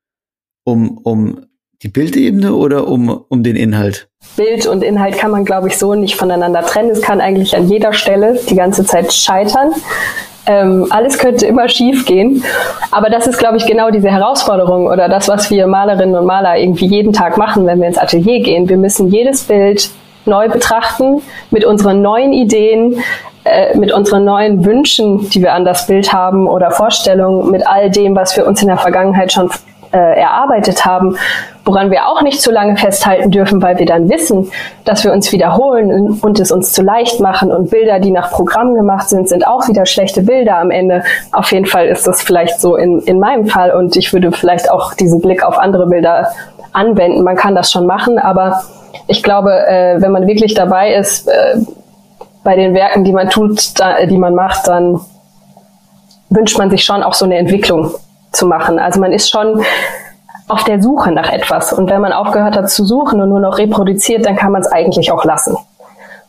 Um, 0.64 0.98
um 0.98 1.46
die 1.82 1.88
Bildebene 1.88 2.54
oder 2.54 2.88
um, 2.88 3.24
um 3.28 3.42
den 3.42 3.56
Inhalt? 3.56 4.08
Bild 4.36 4.66
und 4.66 4.82
Inhalt 4.82 5.18
kann 5.18 5.30
man, 5.30 5.44
glaube 5.44 5.68
ich, 5.68 5.78
so 5.78 5.94
nicht 5.94 6.16
voneinander 6.16 6.62
trennen. 6.62 6.90
Es 6.90 7.02
kann 7.02 7.20
eigentlich 7.20 7.56
an 7.56 7.68
jeder 7.68 7.92
Stelle 7.92 8.38
die 8.48 8.56
ganze 8.56 8.84
Zeit 8.84 9.12
scheitern. 9.12 9.72
Ähm, 10.46 10.86
alles 10.90 11.18
könnte 11.18 11.46
immer 11.46 11.68
schief 11.68 12.04
gehen. 12.04 12.42
Aber 12.90 13.08
das 13.10 13.26
ist, 13.26 13.38
glaube 13.38 13.56
ich, 13.56 13.66
genau 13.66 13.90
diese 13.90 14.10
Herausforderung 14.10 14.86
oder 14.86 15.08
das, 15.08 15.28
was 15.28 15.50
wir 15.50 15.66
Malerinnen 15.66 16.14
und 16.14 16.26
Maler 16.26 16.58
irgendwie 16.58 16.86
jeden 16.86 17.12
Tag 17.12 17.38
machen, 17.38 17.66
wenn 17.66 17.80
wir 17.80 17.88
ins 17.88 17.98
Atelier 17.98 18.40
gehen. 18.40 18.68
Wir 18.68 18.76
müssen 18.76 19.08
jedes 19.08 19.44
Bild 19.44 19.90
neu 20.26 20.48
betrachten, 20.48 21.22
mit 21.50 21.64
unseren 21.64 22.02
neuen 22.02 22.32
Ideen, 22.32 23.02
äh, 23.44 23.76
mit 23.76 23.92
unseren 23.92 24.24
neuen 24.24 24.64
Wünschen, 24.64 25.28
die 25.30 25.42
wir 25.42 25.52
an 25.52 25.64
das 25.64 25.86
Bild 25.86 26.12
haben 26.12 26.46
oder 26.46 26.70
Vorstellungen, 26.70 27.50
mit 27.50 27.66
all 27.66 27.90
dem, 27.90 28.14
was 28.16 28.36
wir 28.36 28.46
uns 28.46 28.62
in 28.62 28.68
der 28.68 28.78
Vergangenheit 28.78 29.32
schon 29.32 29.50
äh, 29.92 30.20
erarbeitet 30.20 30.84
haben, 30.84 31.16
woran 31.64 31.90
wir 31.90 32.06
auch 32.08 32.22
nicht 32.22 32.40
zu 32.40 32.50
lange 32.50 32.76
festhalten 32.76 33.30
dürfen, 33.30 33.62
weil 33.62 33.78
wir 33.78 33.86
dann 33.86 34.08
wissen, 34.10 34.50
dass 34.84 35.04
wir 35.04 35.12
uns 35.12 35.32
wiederholen 35.32 36.18
und 36.20 36.38
es 36.38 36.52
uns 36.52 36.72
zu 36.72 36.82
leicht 36.82 37.20
machen 37.20 37.50
und 37.52 37.70
Bilder, 37.70 38.00
die 38.00 38.10
nach 38.10 38.30
Programm 38.30 38.74
gemacht 38.74 39.08
sind, 39.08 39.28
sind 39.28 39.46
auch 39.46 39.66
wieder 39.68 39.86
schlechte 39.86 40.22
Bilder 40.22 40.58
am 40.58 40.70
Ende. 40.70 41.02
Auf 41.32 41.50
jeden 41.52 41.66
Fall 41.66 41.86
ist 41.86 42.06
das 42.06 42.22
vielleicht 42.22 42.60
so 42.60 42.76
in, 42.76 43.00
in 43.00 43.18
meinem 43.18 43.46
Fall 43.46 43.70
und 43.70 43.96
ich 43.96 44.12
würde 44.12 44.30
vielleicht 44.32 44.70
auch 44.70 44.94
diesen 44.94 45.20
Blick 45.20 45.42
auf 45.42 45.58
andere 45.58 45.86
Bilder 45.86 46.28
anwenden. 46.72 47.22
Man 47.22 47.36
kann 47.36 47.54
das 47.54 47.72
schon 47.72 47.86
machen, 47.86 48.18
aber 48.18 48.62
ich 49.06 49.22
glaube, 49.22 49.52
äh, 49.66 50.00
wenn 50.00 50.12
man 50.12 50.26
wirklich 50.26 50.54
dabei 50.54 50.94
ist, 50.94 51.28
äh, 51.28 51.56
bei 52.42 52.56
den 52.56 52.74
Werken, 52.74 53.04
die 53.04 53.12
man 53.12 53.30
tut, 53.30 53.80
da, 53.80 54.04
die 54.04 54.18
man 54.18 54.34
macht, 54.34 54.68
dann 54.68 55.00
wünscht 56.28 56.58
man 56.58 56.70
sich 56.70 56.84
schon 56.84 57.02
auch 57.02 57.14
so 57.14 57.24
eine 57.24 57.38
Entwicklung 57.38 57.90
zu 58.32 58.46
machen. 58.46 58.78
Also 58.78 59.00
man 59.00 59.12
ist 59.12 59.30
schon 59.30 59.64
auf 60.48 60.64
der 60.64 60.82
Suche 60.82 61.12
nach 61.12 61.30
etwas. 61.30 61.72
Und 61.72 61.90
wenn 61.90 62.00
man 62.00 62.12
aufgehört 62.12 62.56
hat 62.56 62.70
zu 62.70 62.84
suchen 62.84 63.20
und 63.20 63.28
nur 63.30 63.40
noch 63.40 63.58
reproduziert, 63.58 64.26
dann 64.26 64.36
kann 64.36 64.52
man 64.52 64.62
es 64.62 64.68
eigentlich 64.68 65.10
auch 65.10 65.24
lassen. 65.24 65.56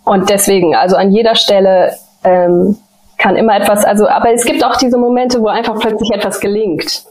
Und 0.03 0.29
deswegen, 0.29 0.75
also 0.75 0.95
an 0.95 1.11
jeder 1.11 1.35
Stelle 1.35 1.93
ähm, 2.23 2.77
kann 3.17 3.35
immer 3.35 3.55
etwas, 3.55 3.83
also, 3.83 4.07
aber 4.07 4.33
es 4.33 4.45
gibt 4.45 4.63
auch 4.63 4.77
diese 4.77 4.97
Momente, 4.97 5.41
wo 5.41 5.47
einfach 5.47 5.79
plötzlich 5.79 6.11
etwas 6.11 6.39
gelingt. 6.39 7.03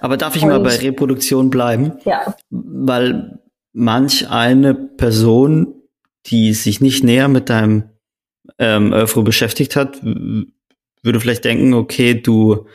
Aber 0.00 0.16
darf 0.16 0.36
ich 0.36 0.42
und, 0.42 0.50
mal 0.50 0.60
bei 0.60 0.76
Reproduktion 0.76 1.50
bleiben? 1.50 1.94
Ja. 2.04 2.34
Weil 2.50 3.38
manch 3.72 4.30
eine 4.30 4.74
Person, 4.74 5.74
die 6.26 6.52
sich 6.52 6.80
nicht 6.80 7.02
näher 7.02 7.28
mit 7.28 7.50
deinem 7.50 7.84
ähm, 8.58 8.94
beschäftigt 9.24 9.74
hat, 9.76 10.00
würde 10.02 11.20
vielleicht 11.20 11.44
denken, 11.44 11.74
okay, 11.74 12.14
du, 12.14 12.66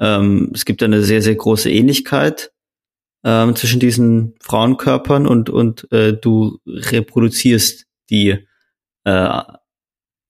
ähm, 0.00 0.50
es 0.54 0.64
gibt 0.64 0.82
eine 0.82 1.02
sehr, 1.02 1.22
sehr 1.22 1.34
große 1.34 1.70
Ähnlichkeit 1.70 2.52
ähm, 3.24 3.56
zwischen 3.56 3.80
diesen 3.80 4.34
Frauenkörpern 4.40 5.26
und, 5.26 5.50
und 5.50 5.90
äh, 5.92 6.12
du 6.14 6.58
reproduzierst 6.66 7.86
die 8.10 8.46
äh, 9.04 9.42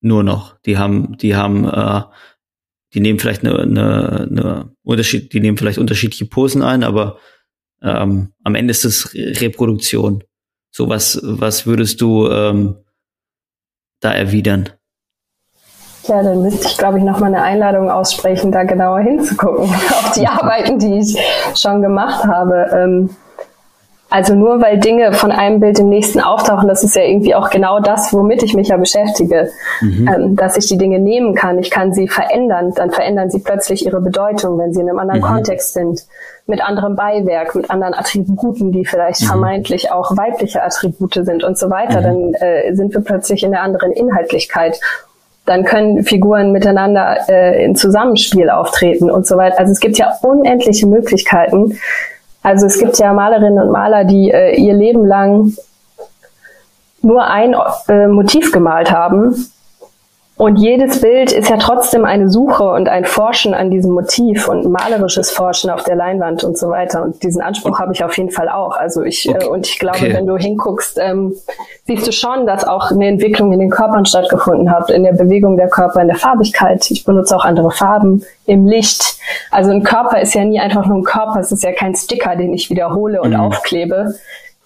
nur 0.01 0.23
noch. 0.23 0.59
Die 0.61 0.79
haben, 0.79 1.17
die 1.19 1.37
haben, 1.37 1.65
äh, 1.65 2.03
die 2.95 3.01
nehmen 3.01 3.19
vielleicht 3.19 3.45
eine, 3.45 3.59
eine, 3.59 4.21
eine 4.31 4.77
Unterschied, 4.83 5.33
die 5.33 5.41
nehmen 5.41 5.59
vielleicht 5.59 5.79
unterschiedliche 5.79 6.27
Posen 6.27 6.63
ein, 6.63 6.83
aber 6.83 7.19
ähm, 7.83 8.33
am 8.43 8.55
Ende 8.55 8.71
ist 8.71 8.85
es 8.85 9.15
Reproduktion. 9.15 10.25
So 10.71 10.89
was, 10.89 11.21
was 11.23 11.67
würdest 11.67 12.01
du 12.01 12.29
ähm, 12.29 12.77
da 14.01 14.13
erwidern? 14.13 14.71
Ja, 16.09 16.23
dann 16.23 16.43
müsste 16.43 16.67
ich, 16.67 16.79
glaube 16.79 16.99
ich, 16.99 17.05
nochmal 17.05 17.35
eine 17.35 17.43
Einladung 17.43 17.91
aussprechen, 17.91 18.51
da 18.51 18.65
genauer 18.65 19.01
hinzugucken 19.01 19.65
auf 19.65 20.13
die 20.17 20.27
Arbeiten, 20.27 20.79
die 20.79 20.99
ich 21.01 21.19
schon 21.55 21.83
gemacht 21.83 22.25
habe. 22.25 22.71
Ähm, 22.73 23.11
also 24.11 24.35
nur 24.35 24.63
weil 24.63 24.79
Dinge 24.79 25.13
von 25.13 25.31
einem 25.31 25.61
Bild 25.61 25.79
im 25.79 25.91
nächsten 25.91 26.21
auftauchen, 26.21 26.67
das 26.67 26.83
ist 26.83 26.97
ja 26.97 27.03
irgendwie 27.03 27.35
auch 27.35 27.51
genau 27.51 27.79
das, 27.79 28.11
womit 28.15 28.43
ich 28.43 28.55
mich 28.55 28.69
ja 28.69 28.79
beschäftige, 28.79 29.51
mhm. 29.83 30.09
ähm, 30.09 30.37
dass 30.37 30.57
ich 30.57 30.67
die 30.67 30.79
Dinge 30.79 30.99
nehmen 30.99 31.35
kann. 31.35 31.59
Ich 31.59 31.71
kann 31.71 31.93
sie 31.93 32.09
verändern, 32.09 32.73
dann 32.75 32.91
verändern 32.91 33.29
sie 33.29 33.41
plötzlich 33.41 33.85
ihre 33.85 34.01
Bedeutung, 34.01 34.57
wenn 34.59 34.73
sie 34.73 34.81
in 34.81 34.89
einem 34.89 34.99
anderen 34.99 35.21
mhm. 35.21 35.27
Kontext 35.27 35.75
sind, 35.75 36.07
mit 36.47 36.63
anderem 36.63 36.97
Beiwerk, 36.97 37.55
mit 37.55 37.71
anderen 37.71 37.93
Attributen, 37.93 38.73
die 38.73 38.87
vielleicht 38.87 39.21
mhm. 39.21 39.27
vermeintlich 39.27 39.93
auch 39.93 40.17
weibliche 40.17 40.63
Attribute 40.63 41.21
sind 41.23 41.45
und 41.45 41.59
so 41.59 41.69
weiter. 41.69 42.01
Mhm. 42.01 42.05
Dann 42.05 42.35
äh, 42.35 42.75
sind 42.75 42.95
wir 42.95 43.03
plötzlich 43.03 43.45
in 43.45 43.51
der 43.51 43.61
anderen 43.61 43.93
Inhaltlichkeit 43.93 44.81
dann 45.49 45.65
können 45.65 46.05
Figuren 46.05 46.53
miteinander 46.53 47.19
äh, 47.29 47.65
in 47.65 47.75
Zusammenspiel 47.75 48.51
auftreten 48.51 49.11
und 49.11 49.27
so 49.27 49.37
weiter. 49.37 49.59
Also 49.59 49.73
es 49.73 49.81
gibt 49.81 49.99
ja 49.99 50.13
unendliche 50.23 50.87
Möglichkeiten. 50.87 51.79
Also 52.43 52.67
es 52.67 52.79
gibt 52.79 52.99
ja 52.99 53.13
Malerinnen 53.13 53.63
und 53.63 53.73
Maler, 53.73 54.05
die 54.05 54.31
äh, 54.31 54.55
ihr 54.57 54.75
Leben 54.75 55.05
lang 55.05 55.53
nur 57.03 57.25
ein 57.25 57.55
äh, 57.89 58.07
Motiv 58.07 58.53
gemalt 58.53 58.91
haben 58.91 59.51
und 60.39 60.57
jedes 60.57 61.01
Bild 61.01 61.33
ist 61.33 61.51
ja 61.51 61.57
trotzdem 61.57 62.05
eine 62.05 62.31
Suche 62.31 62.63
und 62.71 62.89
ein 62.89 63.05
Forschen 63.05 63.55
an 63.55 63.73
diesem 63.73 63.91
Motiv 63.91 64.47
und 64.47 64.71
malerisches 64.71 65.33
Forschen 65.33 65.69
auf 65.69 65.83
der 65.83 65.97
Leinwand 65.97 66.45
und 66.45 66.57
so 66.57 66.71
weiter. 66.71 67.03
Und 67.03 67.25
diesen 67.25 67.43
Anspruch 67.43 67.81
habe 67.81 67.93
ich 67.93 68.05
auf 68.05 68.17
jeden 68.17 68.31
Fall 68.31 68.49
auch. 68.49 68.77
Also 68.77 69.03
ich, 69.03 69.29
äh, 69.29 69.33
okay. 69.33 69.47
äh, 69.47 69.49
und 69.49 69.67
ich 69.67 69.81
glaube, 69.81 69.99
okay. 69.99 70.15
wenn 70.15 70.29
du 70.29 70.37
hinguckst, 70.37 70.97
ähm, 71.03 71.35
siehst 71.87 72.07
du 72.07 72.13
schon, 72.13 72.47
dass 72.47 72.65
auch 72.65 72.93
eine 72.93 73.09
Entwicklung 73.09 73.53
in 73.53 73.59
den 73.59 73.71
Körpern 73.71 74.07
stattgefunden 74.07 74.71
hat, 74.71 74.91
in 74.91 75.03
der 75.03 75.15
Bewegung 75.15 75.57
der 75.57 75.69
Körper, 75.69 76.01
in 76.03 76.07
der 76.07 76.17
Farbigkeit. 76.17 76.89
Ich 76.89 77.05
benutze 77.05 77.37
auch 77.37 77.45
andere 77.45 77.73
Farben 77.73 78.23
im 78.47 78.69
Licht. 78.69 79.19
Also 79.51 79.73
ein 79.73 79.83
Körper 79.83 80.21
ist 80.21 80.35
ja 80.35 80.45
nie 80.45 80.61
einfach 80.61 80.87
nur 80.87 80.99
ein 80.99 81.05
Körper. 81.05 81.41
Es 81.41 81.51
ist 81.51 81.65
ja 81.65 81.73
kein 81.73 81.97
Sticker, 81.97 82.37
den 82.37 82.53
ich 82.53 82.71
wiederhole 82.71 83.21
und 83.23 83.31
mhm. 83.31 83.41
aufklebe. 83.41 84.15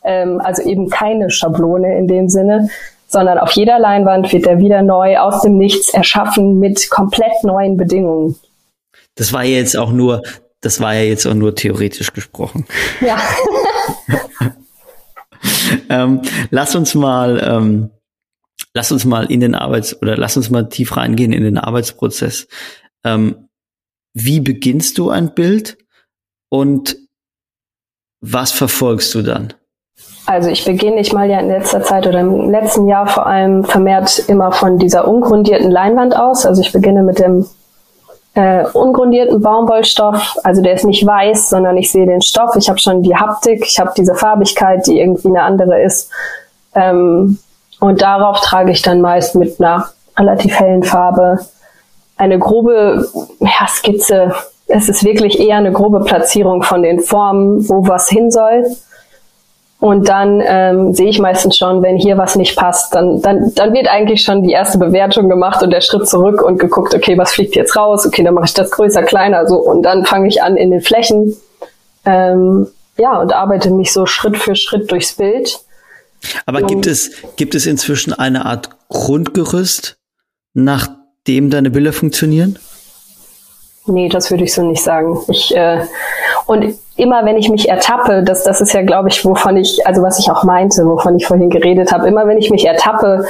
Ähm, 0.04 0.38
also 0.44 0.62
eben 0.62 0.90
keine 0.90 1.30
Schablone 1.30 1.96
in 1.96 2.08
dem 2.08 2.28
Sinne, 2.28 2.68
sondern 3.12 3.38
auf 3.38 3.53
jeder 3.53 3.79
Leinwand 3.79 4.33
wird 4.33 4.46
er 4.46 4.59
wieder 4.59 4.83
neu 4.83 5.18
aus 5.18 5.42
dem 5.42 5.59
Nichts 5.59 5.92
erschaffen 5.92 6.59
mit 6.59 6.90
komplett 6.90 7.44
neuen 7.44 7.77
Bedingungen. 7.77 8.37
Das 9.14 9.33
war 9.33 9.44
ja 9.44 9.57
jetzt 9.59 9.77
auch 9.77 9.92
nur, 9.92 10.22
das 10.61 10.81
war 10.81 10.94
ja 10.94 11.03
jetzt 11.03 11.27
auch 11.27 11.35
nur 11.35 11.55
theoretisch 11.55 12.12
gesprochen. 12.12 12.66
Ja. 13.01 13.18
ähm, 15.88 16.22
lass 16.51 16.75
uns 16.75 16.94
mal, 16.94 17.42
ähm, 17.46 17.90
lass 18.72 18.90
uns 18.90 19.05
mal 19.05 19.31
in 19.31 19.40
den 19.40 19.55
Arbeits- 19.55 20.01
oder 20.01 20.16
lass 20.16 20.37
uns 20.37 20.48
mal 20.48 20.68
tief 20.68 20.96
reingehen 20.96 21.33
in 21.33 21.44
den 21.44 21.59
Arbeitsprozess. 21.59 22.48
Ähm, 23.05 23.48
wie 24.14 24.40
beginnst 24.40 24.98
du 24.98 25.11
ein 25.11 25.35
Bild 25.35 25.77
und 26.48 26.96
was 28.20 28.53
verfolgst 28.53 29.14
du 29.14 29.22
dann? 29.22 29.53
Also 30.26 30.50
ich 30.50 30.64
beginne 30.64 31.00
ich 31.00 31.12
mal 31.12 31.28
ja 31.28 31.40
in 31.40 31.48
letzter 31.48 31.82
Zeit 31.82 32.06
oder 32.06 32.20
im 32.20 32.50
letzten 32.50 32.87
Jahr 32.87 33.06
vor 33.06 33.26
allem 33.26 33.64
vermehrt 33.64 34.20
immer 34.28 34.52
von 34.52 34.78
dieser 34.78 35.08
ungrundierten 35.08 35.70
Leinwand 35.70 36.16
aus. 36.16 36.46
Also 36.46 36.62
ich 36.62 36.72
beginne 36.72 37.02
mit 37.02 37.18
dem 37.18 37.46
äh, 38.35 38.64
ungrundierten 38.72 39.40
Baumwollstoff. 39.40 40.37
Also 40.44 40.62
der 40.62 40.74
ist 40.74 40.85
nicht 40.85 41.04
weiß, 41.04 41.50
sondern 41.50 41.76
ich 41.76 41.90
sehe 41.90 42.06
den 42.06 42.22
Stoff. 42.22 42.54
Ich 42.56 42.68
habe 42.68 42.78
schon 42.78 43.02
die 43.02 43.16
Haptik, 43.16 43.64
ich 43.66 43.78
habe 43.78 43.92
diese 43.96 44.14
Farbigkeit, 44.14 44.87
die 44.87 45.00
irgendwie 45.00 45.28
eine 45.28 45.42
andere 45.42 45.82
ist. 45.82 46.11
Ähm, 46.74 47.38
und 47.80 48.00
darauf 48.00 48.40
trage 48.40 48.70
ich 48.70 48.82
dann 48.82 49.00
meist 49.00 49.35
mit 49.35 49.61
einer 49.61 49.88
relativ 50.16 50.58
hellen 50.58 50.85
Farbe 50.85 51.40
eine 52.16 52.38
grobe 52.38 53.08
ja, 53.40 53.66
Skizze. 53.66 54.32
Es 54.68 54.88
ist 54.88 55.04
wirklich 55.04 55.40
eher 55.40 55.56
eine 55.56 55.72
grobe 55.72 56.04
Platzierung 56.04 56.62
von 56.62 56.82
den 56.82 57.00
Formen, 57.00 57.68
wo 57.68 57.87
was 57.88 58.08
hin 58.08 58.30
soll. 58.30 58.64
Und 59.82 60.08
dann 60.08 60.40
ähm, 60.46 60.94
sehe 60.94 61.08
ich 61.08 61.18
meistens 61.18 61.56
schon, 61.56 61.82
wenn 61.82 61.96
hier 61.96 62.16
was 62.16 62.36
nicht 62.36 62.54
passt, 62.54 62.94
dann, 62.94 63.20
dann, 63.20 63.52
dann 63.56 63.72
wird 63.72 63.88
eigentlich 63.88 64.22
schon 64.22 64.44
die 64.44 64.52
erste 64.52 64.78
Bewertung 64.78 65.28
gemacht 65.28 65.60
und 65.60 65.70
der 65.70 65.80
Schritt 65.80 66.08
zurück 66.08 66.40
und 66.40 66.60
geguckt, 66.60 66.94
okay, 66.94 67.18
was 67.18 67.32
fliegt 67.32 67.56
jetzt 67.56 67.74
raus? 67.74 68.06
Okay, 68.06 68.22
dann 68.22 68.34
mache 68.34 68.44
ich 68.44 68.54
das 68.54 68.70
größer, 68.70 69.02
kleiner, 69.02 69.44
so. 69.48 69.56
Und 69.56 69.82
dann 69.82 70.04
fange 70.04 70.28
ich 70.28 70.40
an 70.40 70.56
in 70.56 70.70
den 70.70 70.82
Flächen. 70.82 71.36
Ähm, 72.04 72.68
ja, 72.96 73.20
und 73.20 73.32
arbeite 73.32 73.72
mich 73.72 73.92
so 73.92 74.06
Schritt 74.06 74.36
für 74.36 74.54
Schritt 74.54 74.88
durchs 74.92 75.14
Bild. 75.14 75.58
Aber 76.46 76.60
und 76.60 76.68
gibt 76.68 76.86
es, 76.86 77.10
gibt 77.34 77.56
es 77.56 77.66
inzwischen 77.66 78.12
eine 78.12 78.46
Art 78.46 78.70
Grundgerüst, 78.88 79.96
nach 80.54 80.90
dem 81.26 81.50
deine 81.50 81.70
Bilder 81.70 81.92
funktionieren? 81.92 82.56
Nee, 83.86 84.08
das 84.08 84.30
würde 84.30 84.44
ich 84.44 84.54
so 84.54 84.62
nicht 84.62 84.84
sagen. 84.84 85.18
Ich, 85.26 85.56
äh, 85.56 85.80
und 86.46 86.78
immer 86.96 87.24
wenn 87.24 87.37
ich 87.37 87.48
mich 87.48 87.68
ertappe, 87.68 88.22
das, 88.22 88.44
das 88.44 88.61
ist 88.61 88.72
ja, 88.72 88.83
glaube 88.83 89.09
ich, 89.09 89.24
wovon 89.24 89.57
ich, 89.57 89.87
also 89.87 90.02
was 90.02 90.18
ich 90.18 90.31
auch 90.31 90.44
meinte, 90.44 90.85
wovon 90.85 91.16
ich 91.16 91.26
vorhin 91.26 91.50
geredet 91.50 91.92
habe, 91.92 92.09
immer 92.09 92.26
wenn 92.26 92.38
ich 92.38 92.50
mich 92.50 92.66
ertappe, 92.66 93.24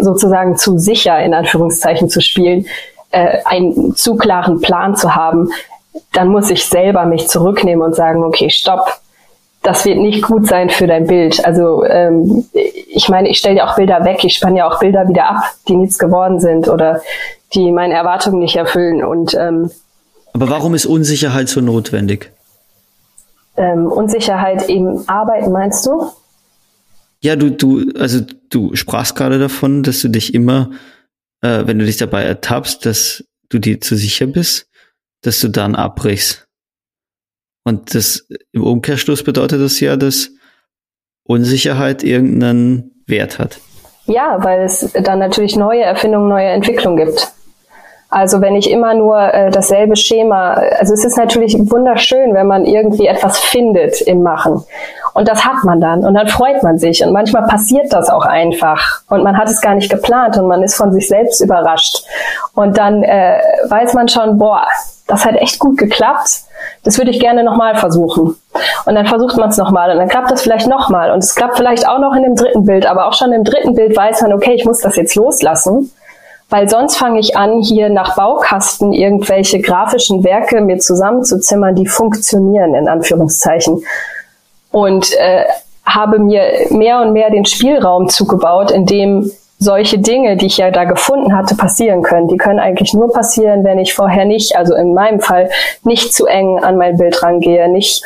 sozusagen 0.00 0.56
zu 0.56 0.78
sicher, 0.78 1.18
in 1.20 1.34
Anführungszeichen, 1.34 2.08
zu 2.08 2.20
spielen, 2.20 2.66
äh, 3.10 3.38
einen 3.44 3.94
zu 3.94 4.16
klaren 4.16 4.60
Plan 4.60 4.96
zu 4.96 5.14
haben, 5.14 5.50
dann 6.12 6.28
muss 6.28 6.50
ich 6.50 6.64
selber 6.64 7.06
mich 7.06 7.28
zurücknehmen 7.28 7.84
und 7.84 7.94
sagen, 7.94 8.24
okay, 8.24 8.50
stopp, 8.50 9.00
das 9.62 9.84
wird 9.84 9.98
nicht 9.98 10.22
gut 10.22 10.46
sein 10.46 10.70
für 10.70 10.86
dein 10.86 11.06
Bild. 11.06 11.44
Also 11.44 11.84
ähm, 11.84 12.46
ich 12.52 13.08
meine, 13.08 13.28
ich 13.28 13.38
stelle 13.38 13.56
ja 13.56 13.68
auch 13.68 13.76
Bilder 13.76 14.04
weg, 14.04 14.22
ich 14.22 14.34
spanne 14.34 14.58
ja 14.58 14.68
auch 14.68 14.78
Bilder 14.78 15.08
wieder 15.08 15.28
ab, 15.28 15.42
die 15.68 15.76
nichts 15.76 15.98
geworden 15.98 16.38
sind 16.38 16.68
oder 16.68 17.00
die 17.54 17.72
meine 17.72 17.94
Erwartungen 17.94 18.38
nicht 18.38 18.56
erfüllen. 18.56 19.04
Und 19.04 19.34
ähm, 19.34 19.70
aber 20.32 20.50
warum 20.50 20.74
ist 20.74 20.86
Unsicherheit 20.86 21.48
so 21.48 21.60
notwendig? 21.60 22.30
Ähm, 23.56 23.86
Unsicherheit 23.86 24.68
im 24.68 25.04
Arbeiten, 25.06 25.52
meinst 25.52 25.86
du? 25.86 26.10
Ja, 27.22 27.36
du, 27.36 27.50
du, 27.50 27.90
also 27.98 28.20
du 28.50 28.76
sprachst 28.76 29.16
gerade 29.16 29.38
davon, 29.38 29.82
dass 29.82 30.00
du 30.02 30.08
dich 30.08 30.34
immer, 30.34 30.70
äh, 31.40 31.66
wenn 31.66 31.78
du 31.78 31.86
dich 31.86 31.96
dabei 31.96 32.24
ertappst, 32.24 32.84
dass 32.84 33.24
du 33.48 33.58
dir 33.58 33.80
zu 33.80 33.96
sicher 33.96 34.26
bist, 34.26 34.68
dass 35.22 35.40
du 35.40 35.48
dann 35.48 35.74
abbrichst. 35.74 36.46
Und 37.64 37.94
das 37.94 38.28
im 38.52 38.62
Umkehrschluss 38.62 39.24
bedeutet 39.24 39.60
das 39.60 39.80
ja, 39.80 39.96
dass 39.96 40.30
Unsicherheit 41.24 42.04
irgendeinen 42.04 42.92
Wert 43.06 43.38
hat. 43.38 43.58
Ja, 44.06 44.38
weil 44.44 44.62
es 44.62 44.92
dann 44.92 45.18
natürlich 45.18 45.56
neue 45.56 45.82
Erfindungen, 45.82 46.28
neue 46.28 46.48
Entwicklungen 46.48 47.04
gibt. 47.06 47.32
Also 48.16 48.40
wenn 48.40 48.56
ich 48.56 48.70
immer 48.70 48.94
nur 48.94 49.18
äh, 49.18 49.50
dasselbe 49.50 49.94
Schema, 49.94 50.54
also 50.54 50.94
es 50.94 51.04
ist 51.04 51.18
natürlich 51.18 51.54
wunderschön, 51.58 52.32
wenn 52.32 52.46
man 52.46 52.64
irgendwie 52.64 53.06
etwas 53.06 53.38
findet 53.38 54.00
im 54.00 54.22
Machen. 54.22 54.64
Und 55.12 55.28
das 55.28 55.44
hat 55.44 55.64
man 55.64 55.82
dann 55.82 56.02
und 56.02 56.14
dann 56.14 56.26
freut 56.26 56.62
man 56.62 56.78
sich 56.78 57.04
und 57.04 57.12
manchmal 57.12 57.42
passiert 57.42 57.92
das 57.92 58.08
auch 58.08 58.24
einfach 58.24 59.02
und 59.10 59.22
man 59.22 59.36
hat 59.36 59.50
es 59.50 59.60
gar 59.60 59.74
nicht 59.74 59.90
geplant 59.90 60.38
und 60.38 60.48
man 60.48 60.62
ist 60.62 60.76
von 60.76 60.94
sich 60.94 61.08
selbst 61.08 61.42
überrascht. 61.42 62.06
Und 62.54 62.78
dann 62.78 63.02
äh, 63.02 63.38
weiß 63.68 63.92
man 63.92 64.08
schon, 64.08 64.38
boah, 64.38 64.66
das 65.06 65.26
hat 65.26 65.34
echt 65.34 65.58
gut 65.58 65.76
geklappt. 65.76 66.40
Das 66.84 66.96
würde 66.96 67.10
ich 67.10 67.20
gerne 67.20 67.44
nochmal 67.44 67.76
versuchen. 67.76 68.34
Und 68.86 68.94
dann 68.94 69.04
versucht 69.04 69.36
man 69.36 69.50
es 69.50 69.58
nochmal 69.58 69.90
und 69.90 69.98
dann 69.98 70.08
klappt 70.08 70.30
das 70.30 70.40
vielleicht 70.40 70.68
nochmal 70.68 71.10
und 71.10 71.18
es 71.18 71.34
klappt 71.34 71.58
vielleicht 71.58 71.86
auch 71.86 71.98
noch 71.98 72.14
in 72.14 72.22
dem 72.22 72.34
dritten 72.34 72.64
Bild, 72.64 72.86
aber 72.86 73.08
auch 73.08 73.12
schon 73.12 73.34
im 73.34 73.44
dritten 73.44 73.74
Bild 73.74 73.94
weiß 73.94 74.22
man, 74.22 74.32
okay, 74.32 74.54
ich 74.54 74.64
muss 74.64 74.78
das 74.78 74.96
jetzt 74.96 75.16
loslassen, 75.16 75.92
weil 76.48 76.68
sonst 76.68 76.96
fange 76.96 77.18
ich 77.18 77.36
an, 77.36 77.60
hier 77.60 77.88
nach 77.88 78.16
Baukasten 78.16 78.92
irgendwelche 78.92 79.60
grafischen 79.60 80.22
Werke 80.22 80.60
mir 80.60 80.78
zusammenzuzimmern, 80.78 81.74
die 81.74 81.86
funktionieren, 81.86 82.74
in 82.74 82.88
Anführungszeichen. 82.88 83.82
Und 84.70 85.12
äh, 85.18 85.44
habe 85.84 86.18
mir 86.18 86.66
mehr 86.70 87.00
und 87.00 87.12
mehr 87.12 87.30
den 87.30 87.44
Spielraum 87.44 88.08
zugebaut, 88.08 88.70
in 88.70 88.86
dem 88.86 89.30
solche 89.58 89.98
Dinge, 89.98 90.36
die 90.36 90.46
ich 90.46 90.58
ja 90.58 90.70
da 90.70 90.84
gefunden 90.84 91.34
hatte, 91.34 91.56
passieren 91.56 92.02
können. 92.02 92.28
Die 92.28 92.36
können 92.36 92.58
eigentlich 92.58 92.92
nur 92.92 93.10
passieren, 93.12 93.64
wenn 93.64 93.78
ich 93.78 93.94
vorher 93.94 94.26
nicht, 94.26 94.56
also 94.56 94.74
in 94.74 94.92
meinem 94.92 95.20
Fall, 95.20 95.50
nicht 95.82 96.14
zu 96.14 96.26
eng 96.26 96.58
an 96.62 96.76
mein 96.76 96.96
Bild 96.96 97.22
rangehe, 97.22 97.68
nicht 97.68 98.02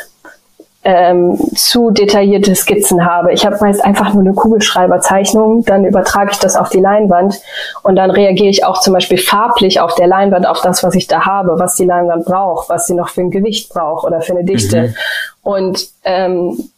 ähm, 0.83 1.37
zu 1.55 1.91
detaillierte 1.91 2.55
Skizzen 2.55 3.05
habe. 3.05 3.33
Ich 3.33 3.45
habe 3.45 3.57
meist 3.61 3.83
einfach 3.83 4.13
nur 4.13 4.23
eine 4.23 4.33
Kugelschreiberzeichnung, 4.33 5.63
dann 5.63 5.85
übertrage 5.85 6.31
ich 6.31 6.39
das 6.39 6.55
auf 6.55 6.69
die 6.69 6.79
Leinwand 6.79 7.39
und 7.83 7.95
dann 7.95 8.09
reagiere 8.09 8.49
ich 8.49 8.65
auch 8.65 8.81
zum 8.81 8.93
Beispiel 8.93 9.19
farblich 9.19 9.79
auf 9.79 9.93
der 9.93 10.07
Leinwand 10.07 10.47
auf 10.47 10.61
das, 10.61 10.83
was 10.83 10.95
ich 10.95 11.07
da 11.07 11.25
habe, 11.25 11.59
was 11.59 11.75
die 11.75 11.85
Leinwand 11.85 12.25
braucht, 12.25 12.69
was 12.69 12.87
sie 12.87 12.95
noch 12.95 13.09
für 13.09 13.21
ein 13.21 13.29
Gewicht 13.29 13.69
braucht 13.69 14.05
oder 14.05 14.21
für 14.21 14.33
eine 14.33 14.43
Dichte. 14.43 14.81
Mhm. 14.81 14.95
Und 15.43 15.87
ähm, 16.03 16.69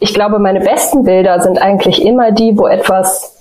ich 0.00 0.12
glaube, 0.12 0.38
meine 0.40 0.60
besten 0.60 1.04
Bilder 1.04 1.40
sind 1.40 1.60
eigentlich 1.60 2.04
immer 2.04 2.32
die, 2.32 2.56
wo 2.56 2.66
etwas 2.66 3.36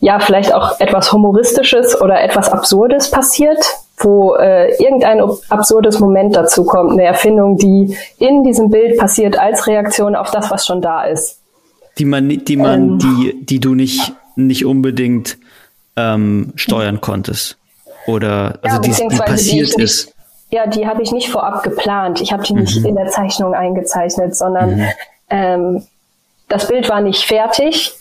ja 0.00 0.18
vielleicht 0.18 0.52
auch 0.52 0.80
etwas 0.80 1.12
Humoristisches 1.12 2.00
oder 2.00 2.20
etwas 2.20 2.50
Absurdes 2.50 3.10
passiert, 3.10 3.64
wo 4.02 4.34
äh, 4.34 4.74
irgendein 4.82 5.22
absurdes 5.48 6.00
Moment 6.00 6.34
dazu 6.34 6.64
kommt, 6.64 6.92
eine 6.92 7.04
Erfindung, 7.04 7.56
die 7.56 7.96
in 8.18 8.42
diesem 8.42 8.70
Bild 8.70 8.98
passiert 8.98 9.38
als 9.38 9.66
Reaktion 9.66 10.16
auf 10.16 10.30
das, 10.30 10.50
was 10.50 10.66
schon 10.66 10.80
da 10.80 11.04
ist. 11.04 11.38
Die 11.98 12.04
man, 12.04 12.28
die 12.28 12.56
man, 12.56 12.82
ähm, 12.82 12.98
die, 12.98 13.44
die 13.44 13.60
du 13.60 13.74
nicht, 13.74 14.12
nicht 14.36 14.64
unbedingt 14.64 15.38
ähm, 15.96 16.52
steuern 16.54 17.00
konntest. 17.00 17.58
Oder 18.06 18.58
also 18.62 18.76
ja, 18.76 18.78
die, 18.78 19.08
die 19.08 19.16
passiert 19.16 19.76
die 19.76 19.82
ist. 19.82 20.06
Nicht, 20.06 20.16
ja, 20.50 20.66
die 20.66 20.86
habe 20.86 21.02
ich 21.02 21.12
nicht 21.12 21.28
vorab 21.28 21.62
geplant. 21.62 22.20
Ich 22.20 22.32
habe 22.32 22.42
die 22.42 22.54
mhm. 22.54 22.60
nicht 22.60 22.84
in 22.84 22.96
der 22.96 23.08
Zeichnung 23.08 23.54
eingezeichnet, 23.54 24.34
sondern 24.34 24.76
mhm. 24.76 24.86
ähm, 25.28 25.82
das 26.48 26.66
Bild 26.66 26.88
war 26.88 27.00
nicht 27.00 27.24
fertig 27.24 27.92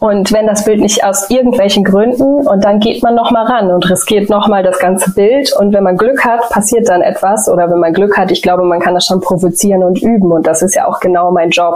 und 0.00 0.32
wenn 0.32 0.46
das 0.46 0.64
Bild 0.64 0.80
nicht 0.80 1.04
aus 1.04 1.28
irgendwelchen 1.28 1.84
Gründen 1.84 2.48
und 2.48 2.64
dann 2.64 2.80
geht 2.80 3.02
man 3.02 3.14
noch 3.14 3.30
mal 3.30 3.44
ran 3.44 3.70
und 3.70 3.88
riskiert 3.90 4.30
noch 4.30 4.48
mal 4.48 4.62
das 4.62 4.78
ganze 4.78 5.12
Bild. 5.12 5.54
Und 5.54 5.74
wenn 5.74 5.84
man 5.84 5.98
Glück 5.98 6.24
hat, 6.24 6.48
passiert 6.48 6.88
dann 6.88 7.02
etwas. 7.02 7.50
Oder 7.50 7.70
wenn 7.70 7.80
man 7.80 7.92
Glück 7.92 8.16
hat, 8.16 8.30
ich 8.30 8.40
glaube, 8.40 8.64
man 8.64 8.80
kann 8.80 8.94
das 8.94 9.04
schon 9.04 9.20
provozieren 9.20 9.84
und 9.84 10.00
üben. 10.00 10.32
Und 10.32 10.46
das 10.46 10.62
ist 10.62 10.74
ja 10.74 10.88
auch 10.88 11.00
genau 11.00 11.30
mein 11.32 11.50
Job, 11.50 11.74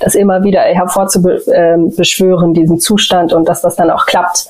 das 0.00 0.14
immer 0.14 0.44
wieder 0.44 0.60
hervorzubeschwören, 0.60 2.52
diesen 2.52 2.78
Zustand 2.78 3.32
und 3.32 3.48
dass 3.48 3.62
das 3.62 3.74
dann 3.74 3.90
auch 3.90 4.04
klappt 4.04 4.48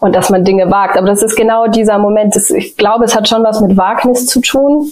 und 0.00 0.16
dass 0.16 0.30
man 0.30 0.42
Dinge 0.42 0.70
wagt. 0.70 0.96
Aber 0.96 1.06
das 1.06 1.22
ist 1.22 1.36
genau 1.36 1.66
dieser 1.66 1.98
Moment, 1.98 2.34
ich 2.34 2.78
glaube, 2.78 3.04
es 3.04 3.14
hat 3.14 3.28
schon 3.28 3.44
was 3.44 3.60
mit 3.60 3.76
Wagnis 3.76 4.26
zu 4.26 4.40
tun 4.40 4.90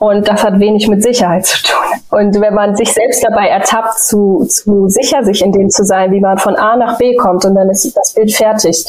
und 0.00 0.26
das 0.28 0.42
hat 0.42 0.58
wenig 0.58 0.88
mit 0.88 1.02
Sicherheit 1.02 1.44
zu 1.44 1.62
tun. 1.62 2.00
Und 2.08 2.40
wenn 2.40 2.54
man 2.54 2.74
sich 2.74 2.90
selbst 2.90 3.22
dabei 3.22 3.48
ertappt, 3.48 3.98
zu, 3.98 4.46
zu 4.48 4.88
sicher 4.88 5.22
sich 5.24 5.42
in 5.42 5.52
dem 5.52 5.68
zu 5.68 5.84
sein, 5.84 6.10
wie 6.10 6.20
man 6.20 6.38
von 6.38 6.56
A 6.56 6.74
nach 6.76 6.96
B 6.96 7.14
kommt 7.16 7.44
und 7.44 7.54
dann 7.54 7.68
ist 7.68 7.94
das 7.94 8.14
Bild 8.14 8.32
fertig, 8.32 8.82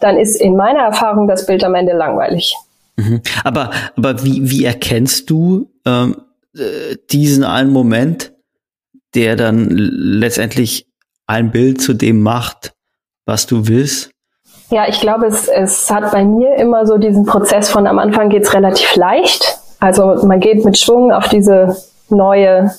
dann 0.00 0.18
ist 0.18 0.36
in 0.38 0.56
meiner 0.56 0.80
Erfahrung 0.80 1.26
das 1.26 1.46
Bild 1.46 1.64
am 1.64 1.74
Ende 1.74 1.94
langweilig. 1.94 2.54
Mhm. 2.96 3.22
Aber, 3.42 3.70
aber 3.96 4.22
wie, 4.22 4.50
wie 4.50 4.66
erkennst 4.66 5.30
du 5.30 5.66
ähm, 5.86 6.16
äh, 6.54 6.96
diesen 7.10 7.42
einen 7.42 7.72
Moment, 7.72 8.34
der 9.14 9.36
dann 9.36 9.70
letztendlich 9.70 10.86
ein 11.26 11.52
Bild 11.52 11.80
zu 11.80 11.94
dem 11.94 12.20
macht, 12.20 12.74
was 13.24 13.46
du 13.46 13.66
willst? 13.66 14.10
Ja, 14.68 14.86
ich 14.86 15.00
glaube, 15.00 15.26
es, 15.26 15.48
es 15.48 15.90
hat 15.90 16.12
bei 16.12 16.22
mir 16.22 16.56
immer 16.56 16.86
so 16.86 16.98
diesen 16.98 17.24
Prozess 17.24 17.70
von 17.70 17.86
am 17.86 17.98
Anfang 17.98 18.28
geht's 18.28 18.52
relativ 18.52 18.94
leicht 18.94 19.59
also 19.80 20.26
man 20.26 20.40
geht 20.40 20.64
mit 20.64 20.78
Schwung 20.78 21.12
auf 21.12 21.28
diese 21.28 21.76
neue 22.10 22.70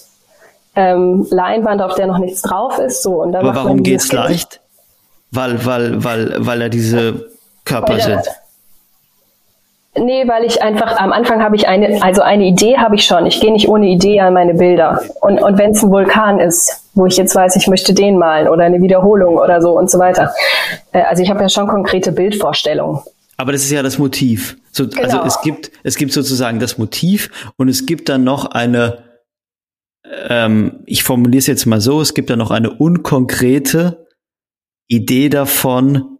ähm, 0.75 1.27
Leinwand, 1.29 1.81
auf 1.81 1.95
der 1.95 2.07
noch 2.07 2.19
nichts 2.19 2.41
drauf 2.41 2.77
ist. 2.79 3.03
So, 3.03 3.21
und 3.21 3.33
dann 3.33 3.45
Aber 3.45 3.55
warum 3.55 3.83
geht's 3.83 4.11
leicht? 4.11 4.61
Weil, 5.31 5.65
weil, 5.65 6.03
weil, 6.03 6.35
weil 6.39 6.59
da 6.59 6.69
diese 6.69 7.25
Körper 7.65 7.99
sind. 7.99 8.21
Nee, 9.93 10.25
weil 10.25 10.45
ich 10.45 10.63
einfach, 10.63 10.97
am 10.97 11.11
Anfang 11.11 11.43
habe 11.43 11.57
ich 11.57 11.67
eine, 11.67 12.01
also 12.01 12.21
eine 12.21 12.45
Idee 12.45 12.77
habe 12.77 12.95
ich 12.95 13.05
schon. 13.05 13.25
Ich 13.25 13.41
gehe 13.41 13.51
nicht 13.51 13.67
ohne 13.67 13.87
Idee 13.87 14.21
an 14.21 14.33
meine 14.33 14.53
Bilder. 14.53 15.01
Und, 15.19 15.41
und 15.41 15.57
wenn 15.57 15.71
es 15.71 15.83
ein 15.83 15.91
Vulkan 15.91 16.39
ist, 16.39 16.89
wo 16.93 17.05
ich 17.05 17.17
jetzt 17.17 17.35
weiß, 17.35 17.57
ich 17.57 17.67
möchte 17.67 17.93
den 17.93 18.17
malen 18.17 18.47
oder 18.47 18.63
eine 18.63 18.81
Wiederholung 18.81 19.35
oder 19.37 19.61
so 19.61 19.77
und 19.77 19.91
so 19.91 19.99
weiter. 19.99 20.33
Äh, 20.93 21.01
also 21.01 21.21
ich 21.23 21.29
habe 21.29 21.41
ja 21.41 21.49
schon 21.49 21.67
konkrete 21.67 22.13
Bildvorstellungen. 22.13 23.01
Aber 23.41 23.53
das 23.53 23.63
ist 23.63 23.71
ja 23.71 23.81
das 23.81 23.97
Motiv. 23.97 24.55
So, 24.71 24.83
also 24.83 24.95
genau. 24.95 25.21
Also 25.23 25.25
es 25.25 25.41
gibt, 25.41 25.71
es 25.81 25.95
gibt 25.95 26.13
sozusagen 26.13 26.59
das 26.59 26.77
Motiv 26.77 27.51
und 27.57 27.69
es 27.69 27.87
gibt 27.87 28.07
dann 28.07 28.23
noch 28.23 28.45
eine, 28.45 29.03
ähm, 30.05 30.83
ich 30.85 31.03
formuliere 31.03 31.39
es 31.39 31.47
jetzt 31.47 31.65
mal 31.65 31.81
so, 31.81 32.01
es 32.01 32.13
gibt 32.13 32.29
dann 32.29 32.37
noch 32.37 32.51
eine 32.51 32.69
unkonkrete 32.69 34.05
Idee 34.87 35.29
davon, 35.29 36.19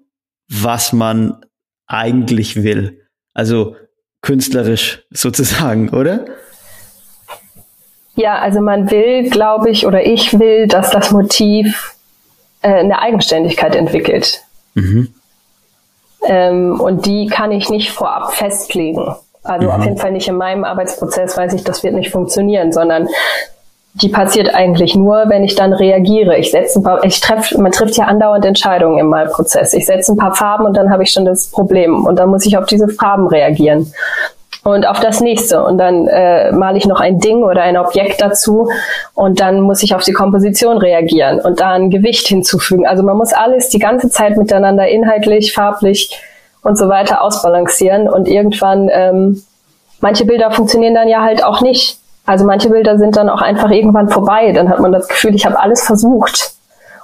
was 0.49 0.93
man 0.93 1.45
eigentlich 1.85 2.63
will. 2.63 3.05
Also 3.35 3.75
künstlerisch 4.23 5.03
sozusagen, 5.11 5.89
oder? 5.89 6.25
Ja, 8.15 8.39
also 8.39 8.61
man 8.61 8.89
will, 8.89 9.29
glaube 9.29 9.69
ich, 9.69 9.85
oder 9.85 10.03
ich 10.07 10.39
will, 10.39 10.65
dass 10.65 10.89
das 10.89 11.11
Motiv 11.11 11.93
äh, 12.63 12.79
eine 12.79 12.97
Eigenständigkeit 12.97 13.75
entwickelt. 13.75 14.41
Mhm. 14.73 15.13
Ähm, 16.25 16.79
und 16.79 17.05
die 17.05 17.27
kann 17.27 17.51
ich 17.51 17.69
nicht 17.69 17.91
vorab 17.91 18.33
festlegen. 18.33 19.15
Also 19.43 19.67
mhm. 19.67 19.73
auf 19.73 19.83
jeden 19.83 19.97
Fall 19.97 20.11
nicht 20.11 20.27
in 20.27 20.35
meinem 20.35 20.63
Arbeitsprozess 20.63 21.37
weiß 21.37 21.53
ich, 21.53 21.63
das 21.63 21.83
wird 21.83 21.95
nicht 21.95 22.11
funktionieren, 22.11 22.71
sondern 22.71 23.07
die 23.93 24.09
passiert 24.09 24.53
eigentlich 24.53 24.95
nur, 24.95 25.25
wenn 25.27 25.43
ich 25.43 25.55
dann 25.55 25.73
reagiere. 25.73 26.37
Ich 26.37 26.51
setze 26.51 26.79
ein 26.79 26.83
paar, 26.83 27.03
ich 27.03 27.19
treff, 27.19 27.57
man 27.57 27.71
trifft 27.71 27.97
ja 27.97 28.05
andauernd 28.05 28.45
Entscheidungen 28.45 28.99
im 28.99 29.07
Malprozess. 29.07 29.73
Ich 29.73 29.85
setze 29.85 30.13
ein 30.13 30.17
paar 30.17 30.33
Farben 30.33 30.65
und 30.65 30.77
dann 30.77 30.91
habe 30.91 31.03
ich 31.03 31.11
schon 31.11 31.25
das 31.25 31.47
Problem 31.47 32.05
und 32.05 32.17
dann 32.17 32.29
muss 32.29 32.45
ich 32.45 32.57
auf 32.57 32.65
diese 32.65 32.87
Farben 32.87 33.27
reagieren 33.27 33.91
und 34.63 34.87
auf 34.87 34.99
das 34.99 35.21
nächste 35.21 35.63
und 35.63 35.77
dann 35.77 36.07
äh, 36.07 36.51
male 36.51 36.77
ich 36.77 36.85
noch 36.85 36.99
ein 36.99 37.19
Ding 37.19 37.43
oder 37.43 37.63
ein 37.63 37.77
Objekt 37.77 38.21
dazu 38.21 38.69
und 39.15 39.39
dann 39.39 39.61
muss 39.61 39.81
ich 39.81 39.95
auf 39.95 40.03
die 40.03 40.13
Komposition 40.13 40.77
reagieren 40.77 41.39
und 41.39 41.59
da 41.59 41.71
ein 41.71 41.89
Gewicht 41.89 42.27
hinzufügen. 42.27 42.85
Also 42.85 43.01
man 43.03 43.17
muss 43.17 43.33
alles 43.33 43.69
die 43.69 43.79
ganze 43.79 44.09
Zeit 44.09 44.37
miteinander 44.37 44.87
inhaltlich, 44.87 45.53
farblich 45.53 46.21
und 46.61 46.77
so 46.77 46.89
weiter 46.89 47.23
ausbalancieren 47.23 48.07
und 48.07 48.27
irgendwann 48.27 48.89
ähm, 48.91 49.43
manche 49.99 50.25
Bilder 50.25 50.51
funktionieren 50.51 50.93
dann 50.93 51.07
ja 51.07 51.21
halt 51.21 51.43
auch 51.43 51.61
nicht. 51.61 51.97
Also 52.27 52.45
manche 52.45 52.69
Bilder 52.69 52.99
sind 52.99 53.17
dann 53.17 53.29
auch 53.29 53.41
einfach 53.41 53.71
irgendwann 53.71 54.09
vorbei. 54.09 54.51
Dann 54.51 54.69
hat 54.69 54.79
man 54.79 54.91
das 54.91 55.07
Gefühl, 55.07 55.33
ich 55.33 55.45
habe 55.45 55.59
alles 55.59 55.83
versucht, 55.83 56.50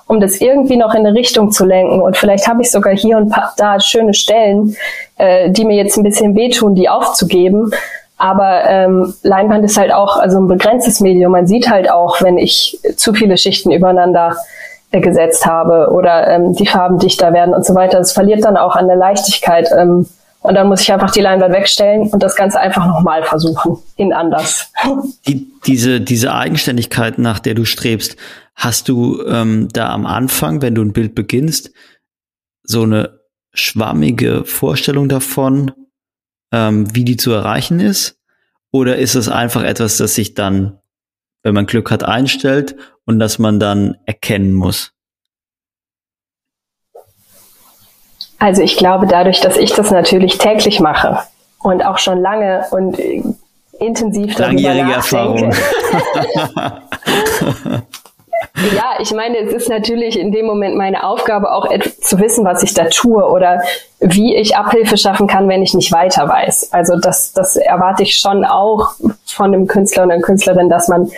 um 0.07 0.19
das 0.19 0.39
irgendwie 0.39 0.77
noch 0.77 0.93
in 0.93 1.05
eine 1.05 1.13
Richtung 1.13 1.51
zu 1.51 1.65
lenken. 1.65 2.01
Und 2.01 2.17
vielleicht 2.17 2.47
habe 2.47 2.61
ich 2.61 2.71
sogar 2.71 2.95
hier 2.95 3.17
und 3.17 3.33
da 3.57 3.79
schöne 3.79 4.13
Stellen, 4.13 4.75
äh, 5.17 5.51
die 5.51 5.65
mir 5.65 5.75
jetzt 5.75 5.97
ein 5.97 6.03
bisschen 6.03 6.35
wehtun, 6.35 6.75
die 6.75 6.89
aufzugeben. 6.89 7.71
Aber 8.17 8.63
ähm, 8.65 9.13
Leinwand 9.21 9.63
ist 9.63 9.77
halt 9.77 9.93
auch 9.93 10.17
also 10.17 10.39
ein 10.39 10.47
begrenztes 10.47 11.01
Medium. 11.01 11.33
Man 11.33 11.45
sieht 11.45 11.69
halt 11.69 11.91
auch, 11.91 12.21
wenn 12.21 12.37
ich 12.37 12.79
zu 12.95 13.13
viele 13.13 13.37
Schichten 13.37 13.71
übereinander 13.71 14.35
äh, 14.91 15.01
gesetzt 15.01 15.45
habe 15.45 15.91
oder 15.91 16.27
ähm, 16.27 16.55
die 16.55 16.65
Farben 16.65 16.97
dichter 16.97 17.33
werden 17.33 17.53
und 17.53 17.65
so 17.65 17.75
weiter. 17.75 17.99
Es 17.99 18.13
verliert 18.13 18.43
dann 18.43 18.57
auch 18.57 18.75
an 18.75 18.87
der 18.87 18.95
Leichtigkeit. 18.95 19.69
Ähm, 19.77 20.07
und 20.41 20.55
dann 20.55 20.67
muss 20.67 20.81
ich 20.81 20.91
einfach 20.91 21.11
die 21.11 21.21
Leinwand 21.21 21.53
wegstellen 21.53 22.09
und 22.09 22.21
das 22.21 22.35
Ganze 22.35 22.59
einfach 22.59 22.85
nochmal 22.85 23.23
versuchen, 23.23 23.77
in 23.95 24.13
anders. 24.13 24.71
Die, 25.27 25.51
diese, 25.65 25.99
diese 25.99 26.33
Eigenständigkeit, 26.33 27.17
nach 27.17 27.39
der 27.39 27.53
du 27.53 27.65
strebst, 27.65 28.15
hast 28.55 28.87
du 28.87 29.21
ähm, 29.27 29.67
da 29.73 29.89
am 29.89 30.05
Anfang, 30.05 30.61
wenn 30.61 30.75
du 30.75 30.81
ein 30.81 30.93
Bild 30.93 31.15
beginnst, 31.15 31.71
so 32.63 32.83
eine 32.83 33.19
schwammige 33.53 34.45
Vorstellung 34.45 35.09
davon, 35.09 35.71
ähm, 36.53 36.95
wie 36.95 37.03
die 37.03 37.17
zu 37.17 37.31
erreichen 37.31 37.79
ist? 37.79 38.17
Oder 38.71 38.97
ist 38.97 39.15
es 39.15 39.29
einfach 39.29 39.63
etwas, 39.63 39.97
das 39.97 40.15
sich 40.15 40.33
dann, 40.33 40.79
wenn 41.43 41.53
man 41.53 41.65
Glück 41.65 41.91
hat, 41.91 42.03
einstellt 42.03 42.75
und 43.05 43.19
das 43.19 43.39
man 43.39 43.59
dann 43.59 43.97
erkennen 44.05 44.53
muss? 44.53 44.93
Also 48.39 48.61
ich 48.61 48.77
glaube, 48.77 49.07
dadurch, 49.07 49.41
dass 49.41 49.57
ich 49.57 49.73
das 49.73 49.91
natürlich 49.91 50.37
täglich 50.37 50.79
mache 50.79 51.19
und 51.61 51.83
auch 51.83 51.97
schon 51.97 52.21
lange 52.21 52.65
und 52.71 52.99
intensiv 53.79 54.35
darüber 54.35 54.53
Langjährige 54.53 54.93
Erfahrung. 54.93 55.51
ja, 58.75 58.95
ich 58.99 59.11
meine, 59.13 59.37
es 59.37 59.53
ist 59.53 59.69
natürlich 59.69 60.19
in 60.19 60.31
dem 60.31 60.45
Moment 60.45 60.75
meine 60.75 61.03
Aufgabe, 61.03 61.51
auch 61.51 61.67
zu 62.01 62.19
wissen, 62.19 62.45
was 62.45 62.63
ich 62.63 62.73
da 62.73 62.85
tue 62.85 63.23
oder 63.23 63.61
wie 63.99 64.35
ich 64.35 64.55
Abhilfe 64.55 64.97
schaffen 64.97 65.27
kann, 65.27 65.47
wenn 65.47 65.63
ich 65.63 65.73
nicht 65.73 65.91
weiter 65.91 66.27
weiß. 66.27 66.73
Also 66.73 66.99
das, 66.99 67.33
das 67.33 67.55
erwarte 67.55 68.03
ich 68.03 68.17
schon 68.17 68.45
auch 68.45 68.91
von 69.25 69.53
einem 69.53 69.67
Künstler 69.67 70.03
und 70.03 70.11
einer 70.11 70.21
Künstlerin, 70.21 70.69
dass 70.69 70.87
man 70.87 71.11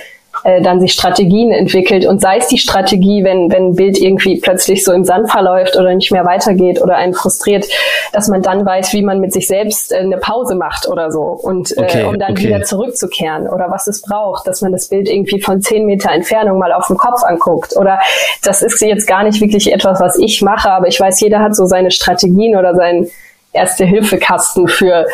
äh, 0.43 0.61
dann 0.61 0.79
sich 0.79 0.93
Strategien 0.93 1.51
entwickelt. 1.51 2.05
Und 2.05 2.21
sei 2.21 2.37
es 2.37 2.47
die 2.47 2.57
Strategie, 2.57 3.23
wenn, 3.23 3.51
wenn 3.51 3.67
ein 3.67 3.75
Bild 3.75 3.97
irgendwie 3.97 4.39
plötzlich 4.39 4.83
so 4.83 4.91
im 4.93 5.03
Sand 5.03 5.29
verläuft 5.29 5.75
oder 5.75 5.93
nicht 5.93 6.11
mehr 6.11 6.25
weitergeht 6.25 6.81
oder 6.81 6.95
einen 6.95 7.13
frustriert, 7.13 7.65
dass 8.13 8.27
man 8.27 8.41
dann 8.41 8.65
weiß, 8.65 8.93
wie 8.93 9.01
man 9.01 9.19
mit 9.19 9.33
sich 9.33 9.47
selbst 9.47 9.91
äh, 9.91 9.97
eine 9.97 10.17
Pause 10.17 10.55
macht 10.55 10.87
oder 10.87 11.11
so. 11.11 11.21
Und 11.21 11.75
äh, 11.77 11.81
okay, 11.81 12.01
äh, 12.01 12.05
um 12.05 12.19
dann 12.19 12.31
okay. 12.31 12.47
wieder 12.47 12.63
zurückzukehren 12.63 13.47
oder 13.47 13.69
was 13.69 13.87
es 13.87 14.01
braucht, 14.01 14.47
dass 14.47 14.61
man 14.61 14.71
das 14.71 14.87
Bild 14.87 15.09
irgendwie 15.09 15.41
von 15.41 15.61
zehn 15.61 15.85
Meter 15.85 16.11
Entfernung 16.11 16.57
mal 16.59 16.71
auf 16.73 16.87
dem 16.87 16.97
Kopf 16.97 17.23
anguckt. 17.23 17.75
Oder 17.75 17.99
das 18.43 18.61
ist 18.61 18.81
jetzt 18.81 19.07
gar 19.07 19.23
nicht 19.23 19.41
wirklich 19.41 19.71
etwas, 19.71 19.99
was 19.99 20.17
ich 20.17 20.41
mache, 20.41 20.71
aber 20.71 20.87
ich 20.87 20.99
weiß, 20.99 21.19
jeder 21.21 21.39
hat 21.39 21.55
so 21.55 21.65
seine 21.65 21.91
Strategien 21.91 22.55
oder 22.55 22.75
seinen 22.75 23.09
Erste-Hilfe-Kasten 23.53 24.67
für 24.67 25.07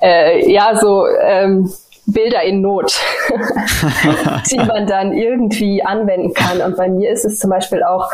äh, 0.00 0.50
ja 0.50 0.76
so 0.76 1.06
ähm, 1.06 1.70
Bilder 2.06 2.42
in 2.42 2.60
Not, 2.60 3.00
die 4.50 4.58
man 4.58 4.86
dann 4.86 5.12
irgendwie 5.12 5.84
anwenden 5.84 6.32
kann. 6.34 6.60
Und 6.60 6.76
bei 6.76 6.88
mir 6.88 7.10
ist 7.10 7.24
es 7.24 7.38
zum 7.38 7.50
Beispiel 7.50 7.82
auch, 7.82 8.08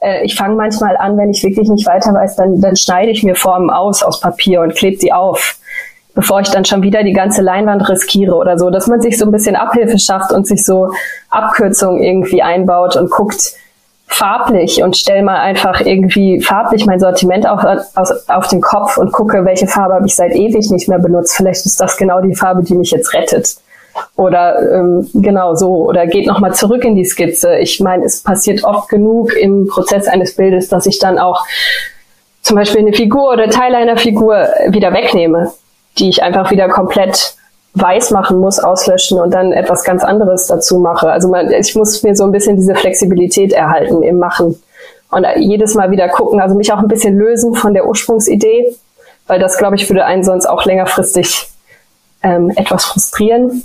äh, 0.00 0.24
ich 0.24 0.36
fange 0.36 0.54
manchmal 0.54 0.96
an, 0.96 1.16
wenn 1.16 1.30
ich 1.30 1.42
wirklich 1.42 1.68
nicht 1.68 1.86
weiter 1.86 2.12
weiß, 2.12 2.36
dann, 2.36 2.60
dann 2.60 2.76
schneide 2.76 3.10
ich 3.10 3.22
mir 3.22 3.34
Formen 3.34 3.70
aus 3.70 4.02
aus 4.02 4.20
Papier 4.20 4.60
und 4.60 4.74
klebe 4.74 4.98
sie 4.98 5.12
auf, 5.12 5.58
bevor 6.14 6.40
ich 6.40 6.50
dann 6.50 6.64
schon 6.64 6.82
wieder 6.82 7.02
die 7.02 7.12
ganze 7.12 7.42
Leinwand 7.42 7.88
riskiere 7.88 8.34
oder 8.34 8.58
so, 8.58 8.70
dass 8.70 8.86
man 8.86 9.00
sich 9.00 9.16
so 9.16 9.24
ein 9.24 9.32
bisschen 9.32 9.56
Abhilfe 9.56 9.98
schafft 9.98 10.32
und 10.32 10.46
sich 10.46 10.64
so 10.64 10.90
Abkürzungen 11.30 12.02
irgendwie 12.02 12.42
einbaut 12.42 12.96
und 12.96 13.10
guckt, 13.10 13.54
farblich 14.08 14.82
und 14.82 14.96
stell 14.96 15.22
mal 15.22 15.38
einfach 15.38 15.80
irgendwie 15.80 16.40
farblich 16.40 16.86
mein 16.86 16.98
Sortiment 16.98 17.46
auf, 17.46 17.62
auf, 17.94 18.10
auf 18.26 18.48
den 18.48 18.60
Kopf 18.60 18.96
und 18.96 19.12
gucke, 19.12 19.44
welche 19.44 19.66
Farbe 19.66 19.94
habe 19.94 20.06
ich 20.06 20.16
seit 20.16 20.32
ewig 20.34 20.70
nicht 20.70 20.88
mehr 20.88 20.98
benutzt. 20.98 21.36
Vielleicht 21.36 21.66
ist 21.66 21.80
das 21.80 21.96
genau 21.96 22.20
die 22.20 22.34
Farbe, 22.34 22.62
die 22.64 22.74
mich 22.74 22.90
jetzt 22.90 23.12
rettet. 23.14 23.56
Oder 24.16 24.60
ähm, 24.72 25.08
genau 25.14 25.54
so. 25.54 25.88
Oder 25.88 26.06
geht 26.06 26.26
nochmal 26.26 26.54
zurück 26.54 26.84
in 26.84 26.96
die 26.96 27.04
Skizze. 27.04 27.58
Ich 27.58 27.80
meine, 27.80 28.04
es 28.04 28.22
passiert 28.22 28.64
oft 28.64 28.88
genug 28.88 29.36
im 29.36 29.66
Prozess 29.66 30.08
eines 30.08 30.36
Bildes, 30.36 30.68
dass 30.68 30.86
ich 30.86 30.98
dann 30.98 31.18
auch 31.18 31.44
zum 32.40 32.56
Beispiel 32.56 32.80
eine 32.80 32.92
Figur 32.92 33.32
oder 33.32 33.50
Teile 33.50 33.76
einer 33.76 33.96
Figur 33.96 34.48
wieder 34.68 34.92
wegnehme, 34.92 35.52
die 35.98 36.08
ich 36.08 36.22
einfach 36.22 36.50
wieder 36.50 36.68
komplett 36.68 37.34
weiß 37.80 38.10
machen 38.10 38.38
muss, 38.38 38.58
auslöschen 38.58 39.20
und 39.20 39.32
dann 39.32 39.52
etwas 39.52 39.84
ganz 39.84 40.04
anderes 40.04 40.46
dazu 40.46 40.78
mache. 40.78 41.10
Also 41.10 41.28
man, 41.28 41.50
ich 41.52 41.74
muss 41.74 42.02
mir 42.02 42.14
so 42.14 42.24
ein 42.24 42.32
bisschen 42.32 42.56
diese 42.56 42.74
Flexibilität 42.74 43.52
erhalten 43.52 44.02
im 44.02 44.18
Machen 44.18 44.60
und 45.10 45.26
jedes 45.36 45.74
Mal 45.74 45.90
wieder 45.90 46.08
gucken, 46.08 46.40
also 46.40 46.54
mich 46.54 46.72
auch 46.72 46.78
ein 46.78 46.88
bisschen 46.88 47.16
lösen 47.16 47.54
von 47.54 47.74
der 47.74 47.86
Ursprungsidee, 47.86 48.74
weil 49.26 49.38
das, 49.38 49.58
glaube 49.58 49.76
ich, 49.76 49.88
würde 49.88 50.04
einen 50.04 50.24
sonst 50.24 50.46
auch 50.46 50.64
längerfristig 50.64 51.48
ähm, 52.22 52.50
etwas 52.56 52.84
frustrieren, 52.84 53.64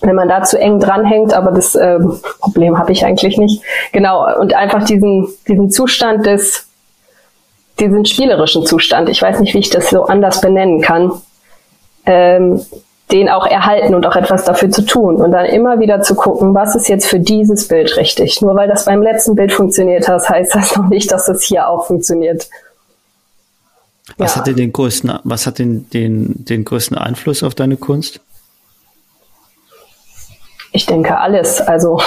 wenn 0.00 0.14
man 0.14 0.28
da 0.28 0.42
zu 0.42 0.58
eng 0.58 0.80
dranhängt, 0.80 1.32
aber 1.32 1.52
das 1.52 1.74
ähm, 1.76 2.20
Problem 2.40 2.78
habe 2.78 2.92
ich 2.92 3.04
eigentlich 3.04 3.38
nicht. 3.38 3.62
Genau, 3.92 4.26
und 4.38 4.54
einfach 4.54 4.84
diesen, 4.84 5.28
diesen 5.48 5.70
Zustand 5.70 6.26
des, 6.26 6.66
diesen 7.78 8.04
spielerischen 8.04 8.66
Zustand, 8.66 9.08
ich 9.08 9.22
weiß 9.22 9.40
nicht, 9.40 9.54
wie 9.54 9.60
ich 9.60 9.70
das 9.70 9.90
so 9.90 10.04
anders 10.04 10.40
benennen 10.40 10.80
kann, 10.80 11.12
ähm, 12.04 12.64
den 13.12 13.28
auch 13.28 13.46
erhalten 13.46 13.94
und 13.94 14.06
auch 14.06 14.16
etwas 14.16 14.44
dafür 14.44 14.70
zu 14.70 14.82
tun 14.82 15.16
und 15.16 15.32
dann 15.32 15.46
immer 15.46 15.78
wieder 15.78 16.00
zu 16.00 16.14
gucken, 16.14 16.54
was 16.54 16.74
ist 16.74 16.88
jetzt 16.88 17.06
für 17.06 17.20
dieses 17.20 17.68
Bild 17.68 17.96
richtig. 17.96 18.40
Nur 18.40 18.54
weil 18.56 18.68
das 18.68 18.86
beim 18.86 19.02
letzten 19.02 19.34
Bild 19.34 19.52
funktioniert 19.52 20.08
hat, 20.08 20.28
heißt 20.28 20.54
das 20.54 20.76
noch 20.76 20.88
nicht, 20.88 21.12
dass 21.12 21.26
das 21.26 21.42
hier 21.42 21.68
auch 21.68 21.86
funktioniert. 21.86 22.48
Was 24.18 24.34
ja. 24.34 24.40
hat 24.40 24.58
den 24.58 24.72
größten, 24.72 25.20
was 25.24 25.46
hat 25.46 25.58
den, 25.58 25.88
den, 25.90 26.44
den 26.44 26.64
größten 26.64 26.96
Einfluss 26.98 27.42
auf 27.42 27.54
deine 27.54 27.76
Kunst? 27.76 28.20
Ich 30.72 30.86
denke 30.86 31.18
alles. 31.18 31.60
Also 31.60 32.00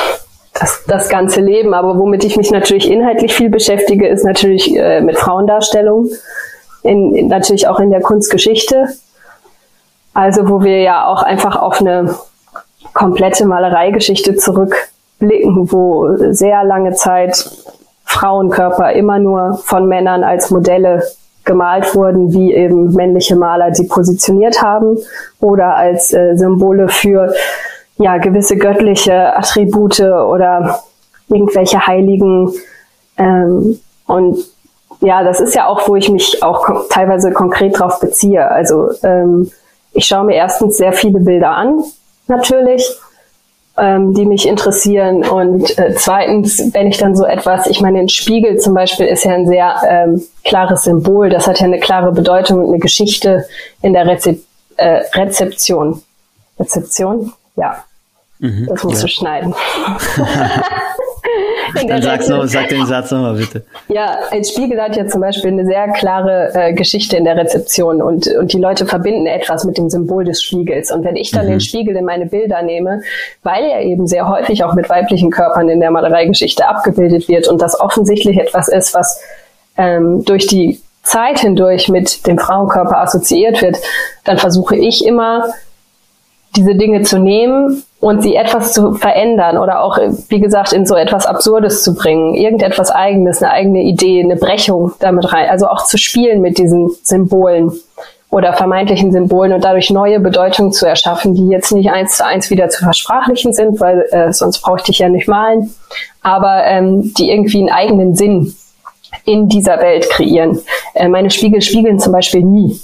das, 0.53 0.83
das 0.87 1.09
ganze 1.09 1.41
Leben. 1.41 1.73
Aber 1.73 1.97
womit 1.97 2.23
ich 2.23 2.35
mich 2.37 2.51
natürlich 2.51 2.89
inhaltlich 2.89 3.33
viel 3.33 3.49
beschäftige, 3.49 4.07
ist 4.07 4.23
natürlich 4.23 4.75
äh, 4.75 5.01
mit 5.01 5.17
Frauendarstellung. 5.17 6.09
In, 6.83 7.15
in, 7.15 7.27
natürlich 7.27 7.67
auch 7.67 7.79
in 7.79 7.91
der 7.91 8.01
Kunstgeschichte. 8.01 8.89
Also 10.15 10.49
wo 10.49 10.63
wir 10.63 10.81
ja 10.81 11.05
auch 11.05 11.23
einfach 11.23 11.57
auf 11.57 11.81
eine 11.81 12.15
komplette 12.93 13.45
Malereigeschichte 13.45 14.37
zurückblicken, 14.37 15.71
wo 15.71 16.15
sehr 16.31 16.63
lange 16.63 16.93
Zeit 16.93 17.51
Frauenkörper 18.05 18.93
immer 18.93 19.19
nur 19.19 19.59
von 19.63 19.87
Männern 19.87 20.23
als 20.23 20.51
Modelle 20.51 21.03
gemalt 21.43 21.93
wurden, 21.93 22.33
wie 22.33 22.53
eben 22.53 22.93
männliche 22.93 23.35
Maler 23.35 23.75
sie 23.75 23.87
positioniert 23.87 24.61
haben 24.61 24.97
oder 25.41 25.75
als 25.75 26.13
äh, 26.13 26.35
Symbole 26.35 26.87
für 26.87 27.33
ja 27.97 28.17
gewisse 28.17 28.55
göttliche 28.57 29.35
Attribute 29.35 29.99
oder 29.99 30.79
irgendwelche 31.27 31.85
Heiligen 31.85 32.53
ähm, 33.17 33.79
und 34.07 34.37
ja, 35.01 35.23
das 35.23 35.41
ist 35.41 35.55
ja 35.55 35.67
auch, 35.67 35.87
wo 35.89 35.97
ich 35.97 36.09
mich 36.09 36.41
auch 36.41 36.87
teilweise 36.89 37.33
konkret 37.33 37.77
drauf 37.77 37.99
beziehe. 37.99 38.49
Also 38.49 38.91
ähm, 39.03 39.51
ich 39.95 40.05
schaue 40.05 40.25
mir 40.25 40.35
erstens 40.35 40.77
sehr 40.77 40.93
viele 40.93 41.19
Bilder 41.19 41.51
an, 41.51 41.83
natürlich, 42.27 42.85
ähm, 43.77 44.13
die 44.13 44.25
mich 44.25 44.47
interessieren. 44.47 45.27
Und 45.27 45.77
äh, 45.77 45.95
zweitens, 45.95 46.73
wenn 46.73 46.87
ich 46.87 46.97
dann 46.97 47.15
so 47.15 47.25
etwas, 47.25 47.67
ich 47.67 47.81
meine, 47.81 47.99
ein 47.99 48.09
Spiegel 48.09 48.59
zum 48.59 48.73
Beispiel 48.73 49.07
ist 49.07 49.23
ja 49.23 49.33
ein 49.33 49.47
sehr 49.47 49.75
ähm, 49.87 50.23
klares 50.43 50.83
Symbol. 50.83 51.29
Das 51.29 51.47
hat 51.47 51.59
ja 51.59 51.65
eine 51.65 51.79
klare 51.79 52.11
Bedeutung 52.11 52.59
und 52.59 52.67
eine 52.67 52.79
Geschichte 52.79 53.45
in 53.81 53.93
der 53.93 54.05
Rezep 54.05 54.39
äh, 54.77 55.03
Rezeption. 55.13 56.01
Rezeption? 56.59 57.31
Ja. 57.55 57.83
Mhm, 58.39 58.67
das 58.67 58.83
musst 58.83 58.97
ja. 58.97 59.01
du 59.03 59.07
schneiden. 59.07 59.55
Dann 61.87 62.01
sag's 62.01 62.27
noch, 62.29 62.45
sag 62.45 62.69
den 62.69 62.85
Satz 62.85 63.11
nochmal 63.11 63.35
bitte. 63.35 63.63
Ja, 63.87 64.17
ein 64.31 64.43
Spiegel 64.43 64.81
hat 64.81 64.95
ja 64.95 65.07
zum 65.07 65.21
Beispiel 65.21 65.51
eine 65.51 65.65
sehr 65.65 65.89
klare 65.89 66.51
äh, 66.53 66.73
Geschichte 66.73 67.17
in 67.17 67.23
der 67.23 67.35
Rezeption 67.35 68.01
und, 68.01 68.27
und 68.27 68.53
die 68.53 68.59
Leute 68.59 68.85
verbinden 68.85 69.27
etwas 69.27 69.65
mit 69.65 69.77
dem 69.77 69.89
Symbol 69.89 70.23
des 70.23 70.41
Spiegels. 70.41 70.91
Und 70.91 71.03
wenn 71.03 71.15
ich 71.15 71.31
dann 71.31 71.45
mhm. 71.45 71.51
den 71.51 71.59
Spiegel 71.59 71.95
in 71.95 72.05
meine 72.05 72.25
Bilder 72.25 72.61
nehme, 72.61 73.01
weil 73.43 73.63
er 73.63 73.81
eben 73.81 74.07
sehr 74.07 74.27
häufig 74.27 74.63
auch 74.63 74.73
mit 74.73 74.89
weiblichen 74.89 75.31
Körpern 75.31 75.69
in 75.69 75.79
der 75.79 75.91
Malereigeschichte 75.91 76.67
abgebildet 76.67 77.27
wird 77.27 77.47
und 77.47 77.61
das 77.61 77.79
offensichtlich 77.79 78.37
etwas 78.37 78.67
ist, 78.67 78.93
was 78.93 79.21
ähm, 79.77 80.23
durch 80.25 80.47
die 80.47 80.81
Zeit 81.05 81.39
hindurch 81.39 81.87
mit 81.87 82.25
dem 82.25 82.39
Frauenkörper 82.39 82.97
assoziiert 82.97 83.61
wird, 83.61 83.77
dann 84.23 84.37
versuche 84.37 84.75
ich 84.75 85.05
immer, 85.05 85.53
diese 86.55 86.75
Dinge 86.75 87.01
zu 87.01 87.19
nehmen 87.19 87.83
und 87.99 88.21
sie 88.21 88.35
etwas 88.35 88.73
zu 88.73 88.93
verändern 88.93 89.57
oder 89.57 89.81
auch, 89.81 89.97
wie 90.29 90.39
gesagt, 90.39 90.73
in 90.73 90.85
so 90.85 90.95
etwas 90.95 91.25
Absurdes 91.25 91.83
zu 91.83 91.95
bringen, 91.95 92.35
irgendetwas 92.35 92.91
Eigenes, 92.91 93.41
eine 93.41 93.51
eigene 93.51 93.81
Idee, 93.83 94.23
eine 94.23 94.35
Brechung 94.35 94.91
damit 94.99 95.31
rein, 95.33 95.49
also 95.49 95.67
auch 95.67 95.85
zu 95.85 95.97
spielen 95.97 96.41
mit 96.41 96.57
diesen 96.57 96.91
Symbolen 97.03 97.71
oder 98.29 98.53
vermeintlichen 98.53 99.11
Symbolen 99.11 99.53
und 99.53 99.63
dadurch 99.63 99.89
neue 99.89 100.19
Bedeutungen 100.19 100.71
zu 100.71 100.85
erschaffen, 100.85 101.35
die 101.35 101.47
jetzt 101.47 101.71
nicht 101.71 101.91
eins 101.91 102.17
zu 102.17 102.25
eins 102.25 102.49
wieder 102.49 102.69
zu 102.69 102.83
versprachlichen 102.83 103.53
sind, 103.53 103.79
weil 103.79 104.05
äh, 104.11 104.33
sonst 104.33 104.61
bräuchte 104.61 104.91
ich 104.91 104.99
ja 104.99 105.09
nicht 105.09 105.27
malen, 105.27 105.73
aber 106.21 106.65
ähm, 106.65 107.13
die 107.17 107.31
irgendwie 107.31 107.59
einen 107.59 107.69
eigenen 107.69 108.15
Sinn 108.15 108.53
in 109.23 109.47
dieser 109.47 109.79
Welt 109.79 110.09
kreieren. 110.09 110.59
Äh, 110.93 111.07
meine 111.07 111.29
Spiegel 111.29 111.61
spiegeln 111.61 111.99
zum 111.99 112.11
Beispiel 112.11 112.41
nie. 112.43 112.79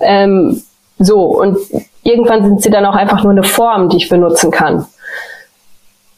Ähm, 0.00 0.62
so, 0.98 1.24
und 1.24 1.58
irgendwann 2.02 2.44
sind 2.44 2.62
sie 2.62 2.70
dann 2.70 2.86
auch 2.86 2.94
einfach 2.94 3.22
nur 3.22 3.32
eine 3.32 3.42
Form, 3.42 3.88
die 3.88 3.98
ich 3.98 4.08
benutzen 4.08 4.50
kann. 4.50 4.86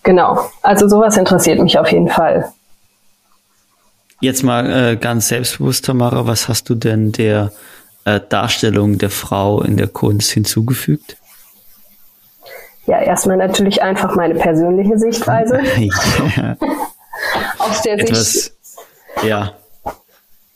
Genau. 0.02 0.48
Also 0.62 0.88
sowas 0.88 1.16
interessiert 1.16 1.60
mich 1.60 1.78
auf 1.78 1.90
jeden 1.90 2.08
Fall. 2.08 2.52
Jetzt 4.20 4.42
mal 4.42 4.92
äh, 4.92 4.96
ganz 4.96 5.28
selbstbewusst, 5.28 5.84
Tamara, 5.84 6.26
was 6.26 6.48
hast 6.48 6.68
du 6.68 6.74
denn 6.74 7.12
der 7.12 7.52
äh, 8.04 8.20
Darstellung 8.28 8.98
der 8.98 9.10
Frau 9.10 9.62
in 9.62 9.76
der 9.76 9.86
Kunst 9.86 10.30
hinzugefügt? 10.30 11.16
Ja, 12.86 13.00
erstmal 13.00 13.36
natürlich 13.36 13.82
einfach 13.82 14.16
meine 14.16 14.34
persönliche 14.34 14.98
Sichtweise. 14.98 15.60
ja. 16.36 16.56
Aus 17.58 17.82
der 17.82 17.98
Etwas, 18.00 18.32
Sicht. 18.32 18.52
Ja. 19.22 19.52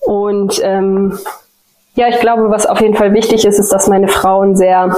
Und 0.00 0.60
ähm, 0.62 1.18
ja, 1.94 2.08
ich 2.08 2.20
glaube, 2.20 2.50
was 2.50 2.66
auf 2.66 2.80
jeden 2.80 2.96
Fall 2.96 3.12
wichtig 3.12 3.44
ist, 3.44 3.58
ist, 3.58 3.72
dass 3.72 3.88
meine 3.88 4.08
Frauen 4.08 4.56
sehr 4.56 4.96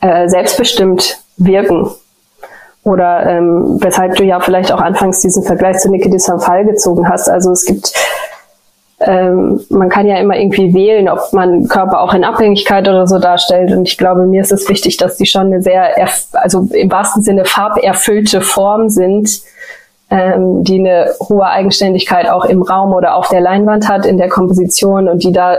äh, 0.00 0.28
selbstbestimmt 0.28 1.18
wirken. 1.36 1.90
Oder 2.84 3.26
ähm, 3.26 3.78
weshalb 3.80 4.16
du 4.16 4.24
ja 4.24 4.40
vielleicht 4.40 4.72
auch 4.72 4.80
anfangs 4.80 5.20
diesen 5.20 5.44
Vergleich 5.44 5.78
zu 5.78 5.88
Niki 5.88 6.10
de 6.10 6.18
Saint-Phal 6.18 6.64
gezogen 6.64 7.08
hast. 7.08 7.28
Also 7.28 7.52
es 7.52 7.64
gibt, 7.64 7.92
ähm, 8.98 9.60
man 9.68 9.88
kann 9.88 10.08
ja 10.08 10.16
immer 10.16 10.36
irgendwie 10.36 10.74
wählen, 10.74 11.08
ob 11.08 11.32
man 11.32 11.68
Körper 11.68 12.00
auch 12.00 12.12
in 12.12 12.24
Abhängigkeit 12.24 12.88
oder 12.88 13.06
so 13.06 13.20
darstellt. 13.20 13.70
Und 13.70 13.86
ich 13.86 13.98
glaube, 13.98 14.26
mir 14.26 14.40
ist 14.40 14.50
es 14.50 14.68
wichtig, 14.68 14.96
dass 14.96 15.16
die 15.16 15.26
schon 15.26 15.46
eine 15.46 15.62
sehr, 15.62 15.94
also 16.32 16.66
im 16.72 16.90
wahrsten 16.90 17.22
Sinne 17.22 17.44
farberfüllte 17.44 18.40
Form 18.40 18.88
sind, 18.88 19.42
ähm, 20.12 20.62
die 20.62 20.78
eine 20.78 21.14
hohe 21.20 21.46
Eigenständigkeit 21.46 22.28
auch 22.28 22.44
im 22.44 22.60
Raum 22.60 22.92
oder 22.92 23.16
auf 23.16 23.28
der 23.28 23.40
Leinwand 23.40 23.88
hat, 23.88 24.04
in 24.04 24.18
der 24.18 24.28
Komposition 24.28 25.08
und 25.08 25.24
die 25.24 25.32
da 25.32 25.56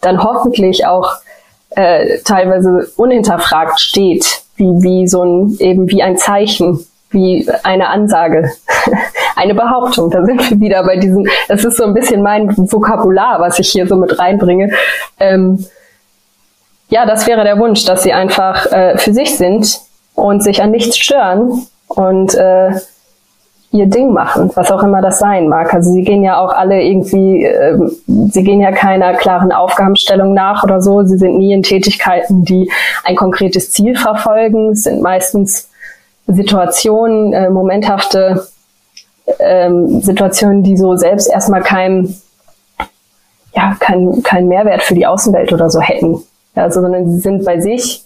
dann 0.00 0.22
hoffentlich 0.22 0.86
auch 0.86 1.14
äh, 1.70 2.18
teilweise 2.24 2.88
unhinterfragt 2.96 3.80
steht, 3.80 4.42
wie, 4.54 4.80
wie 4.80 5.08
so 5.08 5.24
ein, 5.24 5.56
eben 5.58 5.90
wie 5.90 6.04
ein 6.04 6.16
Zeichen, 6.16 6.86
wie 7.10 7.50
eine 7.64 7.88
Ansage, 7.88 8.48
eine 9.36 9.54
Behauptung. 9.54 10.08
Da 10.10 10.24
sind 10.24 10.50
wir 10.50 10.60
wieder 10.60 10.84
bei 10.84 10.98
diesem, 10.98 11.26
das 11.48 11.64
ist 11.64 11.76
so 11.76 11.84
ein 11.84 11.92
bisschen 11.92 12.22
mein 12.22 12.56
Vokabular, 12.56 13.40
was 13.40 13.58
ich 13.58 13.70
hier 13.70 13.88
so 13.88 13.96
mit 13.96 14.20
reinbringe. 14.20 14.70
Ähm, 15.18 15.66
ja, 16.90 17.06
das 17.06 17.26
wäre 17.26 17.42
der 17.42 17.58
Wunsch, 17.58 17.84
dass 17.84 18.04
sie 18.04 18.12
einfach 18.12 18.70
äh, 18.70 18.98
für 18.98 19.12
sich 19.12 19.36
sind 19.36 19.80
und 20.14 20.44
sich 20.44 20.62
an 20.62 20.70
nichts 20.70 20.96
stören 20.96 21.66
und 21.88 22.36
äh, 22.36 22.70
ihr 23.78 23.86
Ding 23.86 24.12
machen, 24.12 24.50
was 24.54 24.70
auch 24.70 24.82
immer 24.82 25.02
das 25.02 25.18
sein 25.18 25.48
mag. 25.48 25.72
Also 25.74 25.92
sie 25.92 26.02
gehen 26.02 26.22
ja 26.22 26.38
auch 26.40 26.52
alle 26.52 26.82
irgendwie, 26.82 27.44
äh, 27.44 27.78
sie 28.06 28.42
gehen 28.42 28.60
ja 28.60 28.72
keiner 28.72 29.14
klaren 29.14 29.52
Aufgabenstellung 29.52 30.34
nach 30.34 30.64
oder 30.64 30.80
so. 30.80 31.02
Sie 31.04 31.18
sind 31.18 31.38
nie 31.38 31.52
in 31.52 31.62
Tätigkeiten, 31.62 32.44
die 32.44 32.70
ein 33.04 33.16
konkretes 33.16 33.70
Ziel 33.70 33.96
verfolgen. 33.96 34.70
Es 34.70 34.84
sind 34.84 35.02
meistens 35.02 35.68
Situationen, 36.26 37.32
äh, 37.32 37.50
momenthafte 37.50 38.46
ähm, 39.38 40.00
Situationen, 40.00 40.62
die 40.62 40.76
so 40.76 40.96
selbst 40.96 41.28
erstmal 41.28 41.62
kein, 41.62 42.14
ja, 43.54 43.76
kein, 43.78 44.22
kein 44.22 44.48
Mehrwert 44.48 44.82
für 44.82 44.94
die 44.94 45.06
Außenwelt 45.06 45.52
oder 45.52 45.70
so 45.70 45.80
hätten. 45.80 46.22
Also, 46.54 46.80
sondern 46.80 47.10
sie 47.10 47.18
sind 47.18 47.44
bei 47.44 47.60
sich 47.60 48.05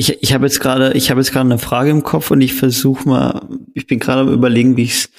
ich, 0.00 0.22
ich 0.22 0.32
habe 0.32 0.46
jetzt 0.46 0.60
gerade, 0.60 0.94
ich 0.94 1.10
habe 1.10 1.20
jetzt 1.20 1.30
gerade 1.30 1.46
eine 1.46 1.58
Frage 1.58 1.90
im 1.90 2.02
Kopf 2.02 2.30
und 2.30 2.40
ich 2.40 2.54
versuche 2.54 3.06
mal, 3.06 3.46
ich 3.74 3.86
bin 3.86 3.98
gerade 3.98 4.22
am 4.22 4.32
überlegen, 4.32 4.78
wie 4.78 4.84
ich 4.84 4.94
es 4.94 5.10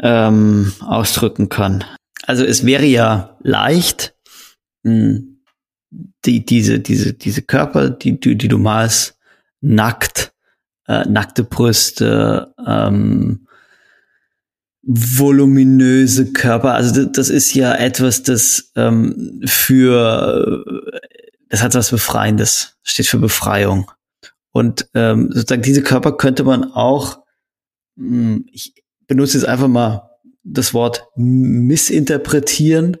ähm, 0.00 0.72
ausdrücken 0.80 1.50
kann. 1.50 1.84
Also 2.22 2.42
es 2.42 2.64
wäre 2.64 2.86
ja 2.86 3.36
leicht, 3.42 4.14
mh, 4.82 4.92
hm, 4.94 5.42
die, 6.24 6.46
diese, 6.46 6.80
diese, 6.80 7.12
diese 7.12 7.42
Körper, 7.42 7.90
die, 7.90 8.18
die, 8.18 8.38
die 8.38 8.48
du 8.48 8.56
malst, 8.56 9.18
nackt, 9.60 10.32
äh, 10.88 11.06
nackte 11.06 11.44
Brüste, 11.44 12.54
ähm, 12.66 13.46
voluminöse 14.82 16.32
Körper. 16.32 16.72
Also 16.72 17.04
das, 17.04 17.12
das 17.12 17.28
ist 17.28 17.52
ja 17.52 17.74
etwas, 17.74 18.22
das 18.22 18.72
ähm, 18.74 19.42
für 19.44 20.64
das 21.52 21.62
hat 21.62 21.74
was 21.74 21.90
Befreiendes, 21.90 22.78
steht 22.82 23.06
für 23.06 23.18
Befreiung. 23.18 23.90
Und 24.52 24.88
ähm, 24.94 25.28
sozusagen 25.30 25.60
diese 25.60 25.82
Körper 25.82 26.16
könnte 26.16 26.44
man 26.44 26.72
auch, 26.72 27.18
mh, 27.96 28.36
hm, 28.36 28.46
ich 28.50 28.82
benutze 29.06 29.36
jetzt 29.36 29.46
einfach 29.46 29.68
mal 29.68 30.08
das 30.44 30.72
Wort 30.72 31.04
missinterpretieren, 31.14 32.96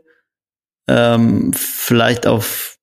ähm, 0.86 1.54
vielleicht 1.54 2.26
auf 2.26 2.78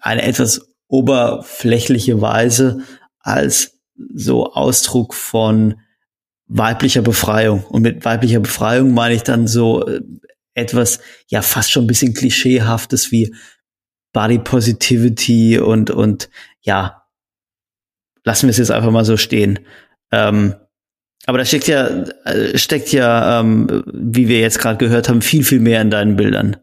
eine 0.00 0.22
etwas 0.22 0.62
oberflächliche 0.88 2.22
Weise 2.22 2.80
als 3.20 3.78
so 4.14 4.54
Ausdruck 4.54 5.12
von 5.12 5.78
weiblicher 6.46 7.02
Befreiung. 7.02 7.64
Und 7.64 7.82
mit 7.82 8.02
weiblicher 8.06 8.40
Befreiung 8.40 8.94
meine 8.94 9.14
ich 9.14 9.24
dann 9.24 9.46
so 9.46 9.86
äh, 9.86 10.00
etwas, 10.54 11.00
ja, 11.26 11.42
fast 11.42 11.70
schon 11.70 11.84
ein 11.84 11.88
bisschen 11.88 12.14
klischeehaftes 12.14 13.12
wie 13.12 13.34
Body 14.18 14.40
Positivity 14.40 15.60
und, 15.60 15.92
und 15.92 16.28
ja, 16.60 17.04
lassen 18.24 18.48
wir 18.48 18.50
es 18.50 18.58
jetzt 18.58 18.72
einfach 18.72 18.90
mal 18.90 19.04
so 19.04 19.16
stehen. 19.16 19.60
Ähm, 20.10 20.56
aber 21.26 21.38
da 21.38 21.44
steckt 21.44 21.68
ja, 21.68 21.86
äh, 22.24 22.58
steckt 22.58 22.90
ja, 22.90 23.38
ähm, 23.38 23.84
wie 23.86 24.26
wir 24.26 24.40
jetzt 24.40 24.58
gerade 24.58 24.76
gehört 24.76 25.08
haben, 25.08 25.22
viel, 25.22 25.44
viel 25.44 25.60
mehr 25.60 25.80
in 25.80 25.90
deinen 25.90 26.16
Bildern. 26.16 26.56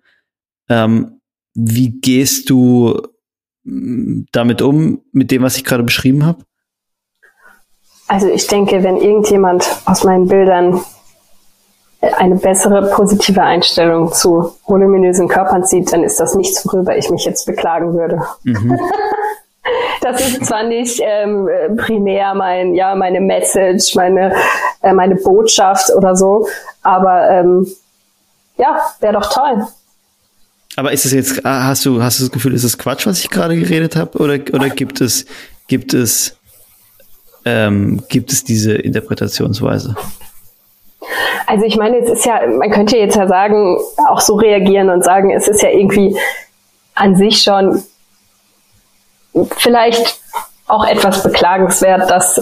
Ähm, 0.68 1.22
wie 1.54 1.92
gehst 2.02 2.50
du 2.50 3.02
mm, 3.64 4.24
damit 4.34 4.62
um, 4.62 5.06
mit 5.14 5.32
dem, 5.32 5.42
was 5.42 5.56
ich 5.56 5.64
gerade 5.64 5.84
beschrieben 5.84 6.26
habe? 6.26 6.44
Also 8.10 8.28
ich 8.28 8.48
denke, 8.48 8.84
wenn 8.84 8.98
irgendjemand 8.98 9.66
aus 9.86 10.04
meinen 10.04 10.28
Bildern 10.28 10.82
eine 12.18 12.36
bessere 12.36 12.90
positive 12.94 13.42
Einstellung 13.42 14.12
zu 14.12 14.54
voluminösen 14.66 15.28
Körpern 15.28 15.64
zieht, 15.64 15.92
dann 15.92 16.04
ist 16.04 16.20
das 16.20 16.36
nichts, 16.36 16.66
worüber 16.66 16.98
ich 16.98 17.10
mich 17.10 17.26
jetzt 17.26 17.46
beklagen 17.46 17.94
würde. 17.94 18.22
Mhm. 18.44 18.80
Das 20.02 20.22
ist 20.22 20.46
zwar 20.46 20.64
nicht 20.64 21.02
ähm, 21.04 21.50
primär 21.78 22.36
mein, 22.36 22.76
ja, 22.76 22.94
meine 22.94 23.20
Message, 23.20 23.96
meine, 23.96 24.36
äh, 24.84 24.94
meine 24.94 25.16
Botschaft 25.16 25.90
oder 25.96 26.16
so, 26.16 26.48
aber 26.84 27.32
ähm, 27.32 27.68
ja, 28.58 28.78
wäre 29.00 29.14
doch 29.14 29.34
toll. 29.34 29.66
Aber 30.76 30.92
ist 30.92 31.06
es 31.06 31.14
jetzt, 31.14 31.46
ah, 31.46 31.64
hast 31.64 31.86
du, 31.86 32.04
hast 32.04 32.20
du 32.20 32.26
das 32.26 32.32
Gefühl, 32.32 32.54
ist 32.54 32.64
es 32.64 32.78
Quatsch, 32.78 33.08
was 33.08 33.20
ich 33.20 33.30
gerade 33.30 33.58
geredet 33.58 33.96
habe, 33.96 34.20
oder, 34.20 34.36
oder 34.54 34.70
gibt 34.70 35.02
es, 35.02 35.26
gibt 35.68 35.94
es, 35.94 36.38
ähm, 37.46 38.04
gibt 38.10 38.32
es 38.32 38.44
diese 38.44 38.74
Interpretationsweise? 38.74 39.96
Also 41.48 41.66
ich 41.66 41.78
meine, 41.78 41.98
es 41.98 42.10
ist 42.10 42.26
ja, 42.26 42.42
man 42.48 42.72
könnte 42.72 42.98
jetzt 42.98 43.16
ja 43.16 43.28
sagen, 43.28 43.78
auch 44.10 44.20
so 44.20 44.36
reagieren 44.36 44.90
und 44.90 45.04
sagen, 45.04 45.32
es 45.32 45.48
ist 45.48 45.62
ja 45.62 45.70
irgendwie 45.70 46.18
an 46.96 47.16
sich 47.16 47.42
schon 47.42 47.84
vielleicht 49.58 50.20
auch 50.68 50.86
etwas 50.86 51.24
beklagenswert, 51.24 52.10
dass 52.10 52.42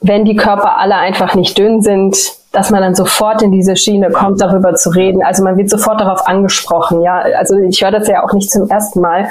wenn 0.00 0.24
die 0.24 0.36
Körper 0.36 0.78
alle 0.78 0.96
einfach 0.96 1.34
nicht 1.34 1.56
dünn 1.58 1.82
sind, 1.82 2.16
dass 2.52 2.70
man 2.70 2.80
dann 2.80 2.94
sofort 2.94 3.42
in 3.42 3.52
diese 3.52 3.76
Schiene 3.76 4.10
kommt, 4.10 4.40
darüber 4.40 4.74
zu 4.74 4.90
reden. 4.90 5.22
Also 5.22 5.44
man 5.44 5.56
wird 5.56 5.68
sofort 5.68 6.00
darauf 6.00 6.26
angesprochen, 6.26 7.02
ja. 7.02 7.18
Also 7.36 7.56
ich 7.58 7.82
höre 7.82 7.90
das 7.90 8.08
ja 8.08 8.24
auch 8.24 8.32
nicht 8.32 8.50
zum 8.50 8.68
ersten 8.68 9.00
Mal, 9.00 9.28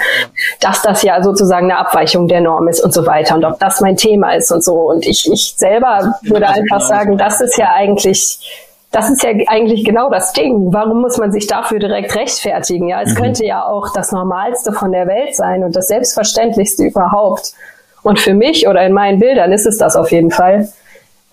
dass 0.61 0.83
das 0.83 1.01
ja 1.01 1.23
sozusagen 1.23 1.71
eine 1.71 1.79
Abweichung 1.79 2.27
der 2.27 2.41
Norm 2.41 2.67
ist 2.67 2.83
und 2.83 2.93
so 2.93 3.05
weiter 3.05 3.35
und 3.35 3.43
ob 3.43 3.59
das 3.59 3.81
mein 3.81 3.97
Thema 3.97 4.35
ist 4.35 4.51
und 4.51 4.63
so. 4.63 4.73
Und 4.73 5.05
ich, 5.05 5.29
ich 5.31 5.55
selber 5.57 6.15
würde 6.23 6.47
einfach 6.47 6.81
sagen, 6.81 7.17
das 7.17 7.41
ist 7.41 7.57
ja 7.57 7.71
eigentlich 7.73 8.63
das 8.89 9.09
ist 9.09 9.21
ja 9.21 9.31
eigentlich 9.47 9.83
genau 9.83 10.09
das 10.09 10.31
Ding. 10.31 10.71
Warum 10.71 11.01
muss 11.01 11.17
man 11.17 11.31
sich 11.31 11.45
dafür 11.45 11.77
direkt 11.77 12.15
rechtfertigen? 12.15 12.87
Ja, 12.87 13.01
es 13.01 13.13
mhm. 13.13 13.15
könnte 13.15 13.45
ja 13.45 13.65
auch 13.65 13.91
das 13.93 14.13
Normalste 14.13 14.71
von 14.71 14.93
der 14.93 15.07
Welt 15.07 15.35
sein 15.35 15.63
und 15.63 15.75
das 15.75 15.89
Selbstverständlichste 15.89 16.83
überhaupt. 16.85 17.53
Und 18.01 18.17
für 18.19 18.33
mich 18.33 18.67
oder 18.67 18.85
in 18.85 18.93
meinen 18.93 19.19
Bildern 19.19 19.51
ist 19.51 19.65
es 19.65 19.77
das 19.77 19.97
auf 19.97 20.11
jeden 20.11 20.31
Fall. 20.31 20.69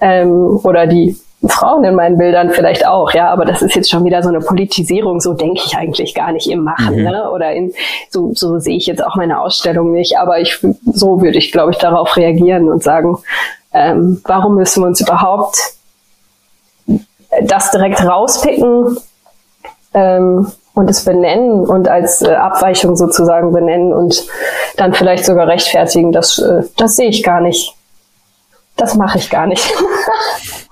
Ähm, 0.01 0.59
oder 0.64 0.89
die 0.89 1.16
Frauen 1.49 1.85
in 1.85 1.95
meinen 1.95 2.19
Bildern 2.19 2.51
vielleicht 2.51 2.87
auch, 2.87 3.13
ja, 3.13 3.29
aber 3.29 3.45
das 3.45 3.63
ist 3.63 3.75
jetzt 3.75 3.91
schon 3.91 4.05
wieder 4.05 4.23
so 4.23 4.29
eine 4.29 4.41
Politisierung, 4.41 5.21
so 5.21 5.35
denke 5.35 5.63
ich 5.65 5.77
eigentlich 5.77 6.15
gar 6.15 6.33
nicht 6.33 6.49
im 6.49 6.65
Machen, 6.65 6.97
mhm. 6.97 7.03
ne? 7.05 7.31
Oder 7.31 7.53
in 7.53 7.73
so, 8.11 8.33
so 8.35 8.59
sehe 8.59 8.77
ich 8.77 8.87
jetzt 8.87 9.05
auch 9.05 9.17
meine 9.17 9.41
Ausstellung 9.41 9.93
nicht, 9.93 10.19
aber 10.19 10.41
ich 10.41 10.59
so 10.93 11.21
würde 11.21 11.39
ich, 11.39 11.53
glaube 11.53 11.73
ich, 11.73 11.79
darauf 11.79 12.17
reagieren 12.17 12.69
und 12.69 12.83
sagen, 12.83 13.19
ähm, 13.73 14.21
warum 14.25 14.55
müssen 14.55 14.83
wir 14.83 14.87
uns 14.87 15.01
überhaupt 15.01 15.57
das 17.43 17.71
direkt 17.71 18.01
rauspicken 18.05 18.97
ähm, 19.93 20.51
und 20.75 20.91
es 20.91 21.05
benennen 21.05 21.67
und 21.67 21.89
als 21.89 22.23
äh, 22.23 22.35
Abweichung 22.35 22.97
sozusagen 22.97 23.53
benennen 23.53 23.93
und 23.93 24.27
dann 24.77 24.95
vielleicht 24.95 25.25
sogar 25.25 25.47
rechtfertigen, 25.47 26.13
das, 26.13 26.39
äh, 26.39 26.63
das 26.77 26.97
sehe 26.97 27.09
ich 27.09 27.23
gar 27.23 27.41
nicht. 27.41 27.75
Das 28.77 28.95
mache 28.97 29.19
ich 29.19 29.31
gar 29.31 29.47
nicht. 29.47 29.73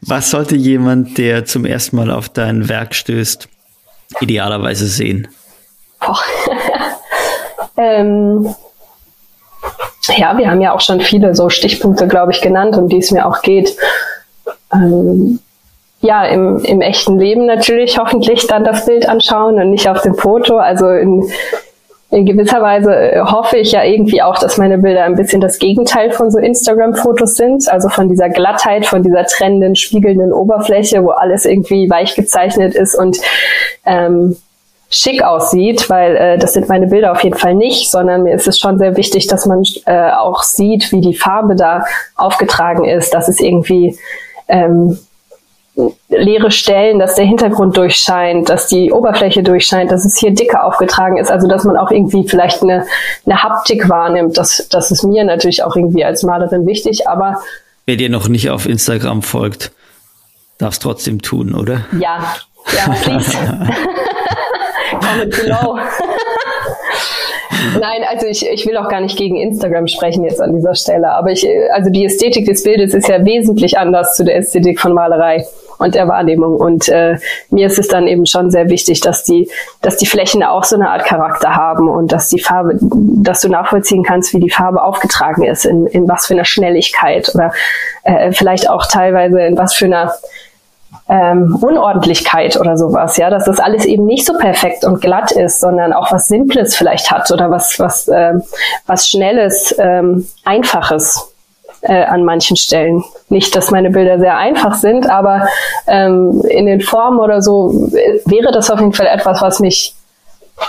Was 0.00 0.30
sollte 0.30 0.56
jemand, 0.56 1.18
der 1.18 1.44
zum 1.44 1.64
ersten 1.64 1.96
Mal 1.96 2.10
auf 2.10 2.28
dein 2.28 2.68
Werk 2.68 2.94
stößt, 2.94 3.48
idealerweise 4.20 4.86
sehen? 4.86 5.28
ähm, 7.76 8.54
ja, 10.16 10.38
wir 10.38 10.50
haben 10.50 10.60
ja 10.60 10.72
auch 10.72 10.80
schon 10.80 11.00
viele 11.00 11.34
so 11.34 11.48
Stichpunkte, 11.48 12.06
glaube 12.06 12.32
ich, 12.32 12.40
genannt, 12.40 12.76
um 12.76 12.88
die 12.88 12.98
es 12.98 13.10
mir 13.10 13.26
auch 13.26 13.42
geht. 13.42 13.76
Ähm, 14.72 15.40
ja, 16.00 16.24
im, 16.26 16.58
im 16.64 16.80
echten 16.80 17.18
Leben 17.18 17.46
natürlich 17.46 17.98
hoffentlich 17.98 18.46
dann 18.46 18.64
das 18.64 18.86
Bild 18.86 19.08
anschauen 19.08 19.56
und 19.56 19.70
nicht 19.70 19.88
auf 19.88 20.02
dem 20.02 20.14
Foto. 20.14 20.58
Also 20.58 20.88
in, 20.90 21.28
in 22.10 22.24
gewisser 22.24 22.62
Weise 22.62 22.94
äh, 22.94 23.20
hoffe 23.20 23.56
ich 23.56 23.72
ja 23.72 23.82
irgendwie 23.82 24.22
auch, 24.22 24.38
dass 24.38 24.58
meine 24.58 24.78
Bilder 24.78 25.04
ein 25.04 25.16
bisschen 25.16 25.40
das 25.40 25.58
Gegenteil 25.58 26.12
von 26.12 26.30
so 26.30 26.38
Instagram-Fotos 26.38 27.34
sind. 27.34 27.68
Also 27.68 27.88
von 27.88 28.08
dieser 28.08 28.28
Glattheit, 28.28 28.86
von 28.86 29.02
dieser 29.02 29.24
trennenden, 29.24 29.74
spiegelnden 29.74 30.32
Oberfläche, 30.32 31.02
wo 31.02 31.10
alles 31.10 31.44
irgendwie 31.44 31.90
weich 31.90 32.14
gezeichnet 32.14 32.74
ist 32.74 32.94
und 32.94 33.18
ähm, 33.84 34.36
schick 34.88 35.22
aussieht, 35.22 35.90
weil 35.90 36.16
äh, 36.16 36.38
das 36.38 36.52
sind 36.52 36.68
meine 36.68 36.86
Bilder 36.86 37.10
auf 37.10 37.24
jeden 37.24 37.36
Fall 37.36 37.54
nicht, 37.54 37.90
sondern 37.90 38.22
mir 38.22 38.34
ist 38.34 38.46
es 38.46 38.58
schon 38.58 38.78
sehr 38.78 38.96
wichtig, 38.96 39.26
dass 39.26 39.46
man 39.46 39.62
äh, 39.86 40.12
auch 40.12 40.44
sieht, 40.44 40.92
wie 40.92 41.00
die 41.00 41.14
Farbe 41.14 41.56
da 41.56 41.84
aufgetragen 42.14 42.84
ist, 42.84 43.12
dass 43.14 43.26
es 43.26 43.40
irgendwie 43.40 43.98
ähm, 44.48 44.96
leere 46.08 46.50
Stellen, 46.50 46.98
dass 46.98 47.16
der 47.16 47.26
Hintergrund 47.26 47.76
durchscheint, 47.76 48.48
dass 48.48 48.66
die 48.66 48.92
Oberfläche 48.92 49.42
durchscheint, 49.42 49.90
dass 49.90 50.04
es 50.04 50.16
hier 50.16 50.32
dicker 50.32 50.64
aufgetragen 50.64 51.18
ist, 51.18 51.30
also 51.30 51.46
dass 51.48 51.64
man 51.64 51.76
auch 51.76 51.90
irgendwie 51.90 52.26
vielleicht 52.26 52.62
eine, 52.62 52.86
eine 53.26 53.42
Haptik 53.42 53.88
wahrnimmt. 53.88 54.38
Das, 54.38 54.68
das 54.70 54.90
ist 54.90 55.04
mir 55.04 55.24
natürlich 55.24 55.62
auch 55.62 55.76
irgendwie 55.76 56.04
als 56.04 56.22
Malerin 56.22 56.66
wichtig, 56.66 57.08
aber 57.08 57.40
Wer 57.84 57.96
dir 57.96 58.10
noch 58.10 58.28
nicht 58.28 58.50
auf 58.50 58.66
Instagram 58.66 59.22
folgt, 59.22 59.70
darf 60.58 60.72
es 60.74 60.80
trotzdem 60.80 61.22
tun, 61.22 61.54
oder? 61.54 61.84
Ja, 62.00 62.34
ja, 62.74 62.94
please. 63.02 63.30
Comment 65.00 65.30
below. 65.30 65.78
Nein, 67.80 68.02
also 68.08 68.26
ich, 68.26 68.46
ich 68.48 68.66
will 68.66 68.76
auch 68.76 68.88
gar 68.88 69.00
nicht 69.00 69.16
gegen 69.16 69.36
Instagram 69.36 69.86
sprechen 69.86 70.24
jetzt 70.24 70.40
an 70.40 70.54
dieser 70.54 70.74
Stelle, 70.74 71.12
aber 71.12 71.30
ich, 71.30 71.46
also 71.72 71.90
die 71.90 72.04
Ästhetik 72.04 72.46
des 72.46 72.62
Bildes 72.62 72.94
ist 72.94 73.08
ja 73.08 73.24
wesentlich 73.24 73.78
anders 73.78 74.16
zu 74.16 74.24
der 74.24 74.36
Ästhetik 74.36 74.80
von 74.80 74.92
Malerei 74.92 75.46
und 75.78 75.94
der 75.94 76.08
Wahrnehmung. 76.08 76.56
Und 76.56 76.88
äh, 76.88 77.16
mir 77.50 77.66
ist 77.66 77.78
es 77.78 77.88
dann 77.88 78.06
eben 78.06 78.26
schon 78.26 78.50
sehr 78.50 78.68
wichtig, 78.68 79.00
dass 79.00 79.24
die, 79.24 79.50
dass 79.82 79.96
die 79.96 80.06
Flächen 80.06 80.42
auch 80.42 80.64
so 80.64 80.76
eine 80.76 80.90
Art 80.90 81.04
Charakter 81.04 81.54
haben 81.54 81.88
und 81.88 82.12
dass 82.12 82.28
die 82.28 82.40
Farbe, 82.40 82.78
dass 82.80 83.40
du 83.40 83.48
nachvollziehen 83.48 84.02
kannst, 84.02 84.32
wie 84.34 84.40
die 84.40 84.50
Farbe 84.50 84.82
aufgetragen 84.82 85.44
ist, 85.44 85.64
in, 85.64 85.86
in 85.86 86.08
was 86.08 86.26
für 86.26 86.34
einer 86.34 86.44
Schnelligkeit 86.44 87.34
oder 87.34 87.52
äh, 88.04 88.32
vielleicht 88.32 88.68
auch 88.70 88.86
teilweise 88.86 89.40
in 89.40 89.56
was 89.56 89.74
für 89.74 89.86
einer 89.86 90.12
ähm, 91.08 91.56
Unordentlichkeit 91.60 92.56
oder 92.56 92.76
sowas, 92.76 93.16
ja, 93.16 93.30
dass 93.30 93.44
das 93.44 93.60
alles 93.60 93.84
eben 93.84 94.06
nicht 94.06 94.26
so 94.26 94.36
perfekt 94.38 94.84
und 94.84 95.00
glatt 95.00 95.30
ist, 95.32 95.60
sondern 95.60 95.92
auch 95.92 96.10
was 96.10 96.26
Simples 96.26 96.74
vielleicht 96.74 97.10
hat 97.10 97.30
oder 97.30 97.50
was 97.50 97.78
was 97.78 98.08
äh, 98.08 98.34
was 98.86 99.08
Schnelles, 99.08 99.74
ähm, 99.78 100.26
Einfaches 100.44 101.32
äh, 101.86 102.04
an 102.04 102.24
manchen 102.24 102.56
Stellen. 102.56 103.04
Nicht, 103.28 103.54
dass 103.56 103.70
meine 103.70 103.90
Bilder 103.90 104.18
sehr 104.18 104.36
einfach 104.36 104.74
sind, 104.74 105.08
aber 105.08 105.46
ähm, 105.86 106.42
in 106.48 106.66
den 106.66 106.80
Formen 106.80 107.20
oder 107.20 107.42
so 107.42 107.88
äh, 107.94 108.20
wäre 108.24 108.52
das 108.52 108.70
auf 108.70 108.80
jeden 108.80 108.92
Fall 108.92 109.06
etwas, 109.06 109.42
was 109.42 109.60
mich 109.60 109.94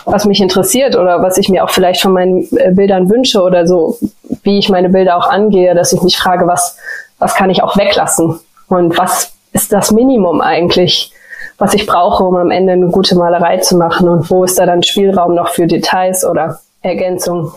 was 0.04 0.26
mich 0.26 0.42
interessiert 0.42 0.98
oder 0.98 1.22
was 1.22 1.38
ich 1.38 1.48
mir 1.48 1.64
auch 1.64 1.70
vielleicht 1.70 2.02
von 2.02 2.12
meinen 2.12 2.46
äh, 2.58 2.72
Bildern 2.72 3.10
wünsche 3.10 3.42
oder 3.42 3.66
so, 3.66 3.98
wie 4.44 4.60
ich 4.60 4.68
meine 4.68 4.90
Bilder 4.90 5.16
auch 5.16 5.30
angehe, 5.30 5.76
dass 5.76 5.94
ich 5.94 6.02
mich 6.02 6.18
frage, 6.18 6.46
was 6.46 6.78
was 7.20 7.36
kann 7.36 7.50
ich 7.50 7.64
auch 7.64 7.78
weglassen 7.78 8.40
und 8.68 8.98
was 8.98 9.32
ist 9.54 9.74
das 9.74 9.92
Minimum 9.92 10.42
eigentlich, 10.42 11.12
was 11.58 11.74
ich 11.74 11.88
brauche, 11.88 12.24
um 12.24 12.36
am 12.36 12.52
Ende 12.52 12.74
eine 12.74 12.88
gute 12.88 13.16
Malerei 13.16 13.58
zu 13.58 13.78
machen 13.78 14.08
und 14.08 14.30
wo 14.30 14.44
ist 14.44 14.60
da 14.60 14.66
dann 14.66 14.84
Spielraum 14.84 15.34
noch 15.34 15.50
für 15.50 15.66
Details 15.66 16.26
oder 16.26 16.60
Ergänzungen. 16.82 17.52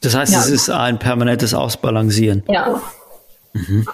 Das 0.00 0.14
heißt, 0.14 0.32
ja. 0.32 0.40
es 0.40 0.48
ist 0.48 0.70
ein 0.70 0.98
permanentes 0.98 1.54
Ausbalancieren. 1.54 2.44
Ja. 2.48 2.80
Mhm. 3.52 3.86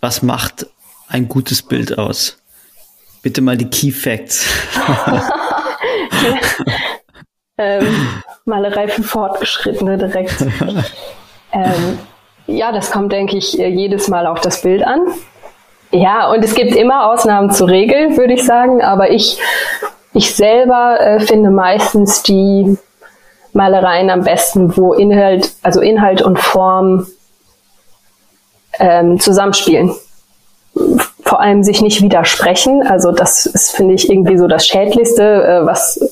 Was 0.00 0.22
macht 0.22 0.66
ein 1.08 1.28
gutes 1.28 1.62
Bild 1.62 1.98
aus? 1.98 2.38
Bitte 3.22 3.40
mal 3.40 3.56
die 3.56 3.68
Key 3.68 3.90
Facts. 3.90 4.46
ähm, 7.58 8.22
Malerei 8.44 8.88
für 8.88 9.02
Fortgeschrittene 9.02 9.98
direkt. 9.98 10.42
ähm, 11.52 11.98
ja, 12.46 12.70
das 12.70 12.90
kommt, 12.90 13.12
denke 13.12 13.36
ich, 13.36 13.54
jedes 13.54 14.08
Mal 14.08 14.26
auf 14.26 14.40
das 14.40 14.62
Bild 14.62 14.84
an. 14.84 15.00
Ja, 15.90 16.30
und 16.30 16.44
es 16.44 16.54
gibt 16.54 16.74
immer 16.74 17.06
Ausnahmen 17.10 17.50
zur 17.50 17.68
Regel, 17.68 18.16
würde 18.16 18.34
ich 18.34 18.44
sagen, 18.44 18.82
aber 18.82 19.10
ich, 19.10 19.38
ich 20.12 20.34
selber 20.34 21.00
äh, 21.00 21.20
finde 21.20 21.50
meistens 21.50 22.22
die 22.22 22.76
Malereien 23.56 24.10
am 24.10 24.22
besten, 24.22 24.76
wo 24.76 24.92
Inhalt, 24.92 25.52
also 25.62 25.80
Inhalt 25.80 26.22
und 26.22 26.38
Form 26.38 27.06
ähm, 28.78 29.18
zusammenspielen. 29.18 29.92
Vor 31.24 31.40
allem 31.40 31.64
sich 31.64 31.80
nicht 31.80 32.02
widersprechen. 32.02 32.86
Also 32.86 33.10
das 33.10 33.46
ist, 33.46 33.74
finde 33.74 33.94
ich, 33.94 34.10
irgendwie 34.10 34.36
so 34.36 34.46
das 34.46 34.66
Schädlichste, 34.66 35.22
äh, 35.22 35.66
was 35.66 35.96
in 35.96 36.08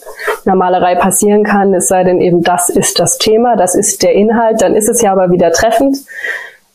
der 0.47 0.57
Malerei 0.57 0.95
passieren 0.97 1.45
kann, 1.45 1.73
es 1.75 1.89
sei 1.89 2.03
denn 2.03 2.21
eben, 2.21 2.43
das 2.43 2.69
ist 2.69 2.99
das 2.99 3.19
Thema, 3.19 3.57
das 3.57 3.75
ist 3.75 4.03
der 4.03 4.13
Inhalt, 4.13 4.61
dann 4.61 4.75
ist 4.75 4.89
es 4.89 5.01
ja 5.03 5.13
aber 5.13 5.31
wieder 5.31 5.53
treffend. 5.53 5.99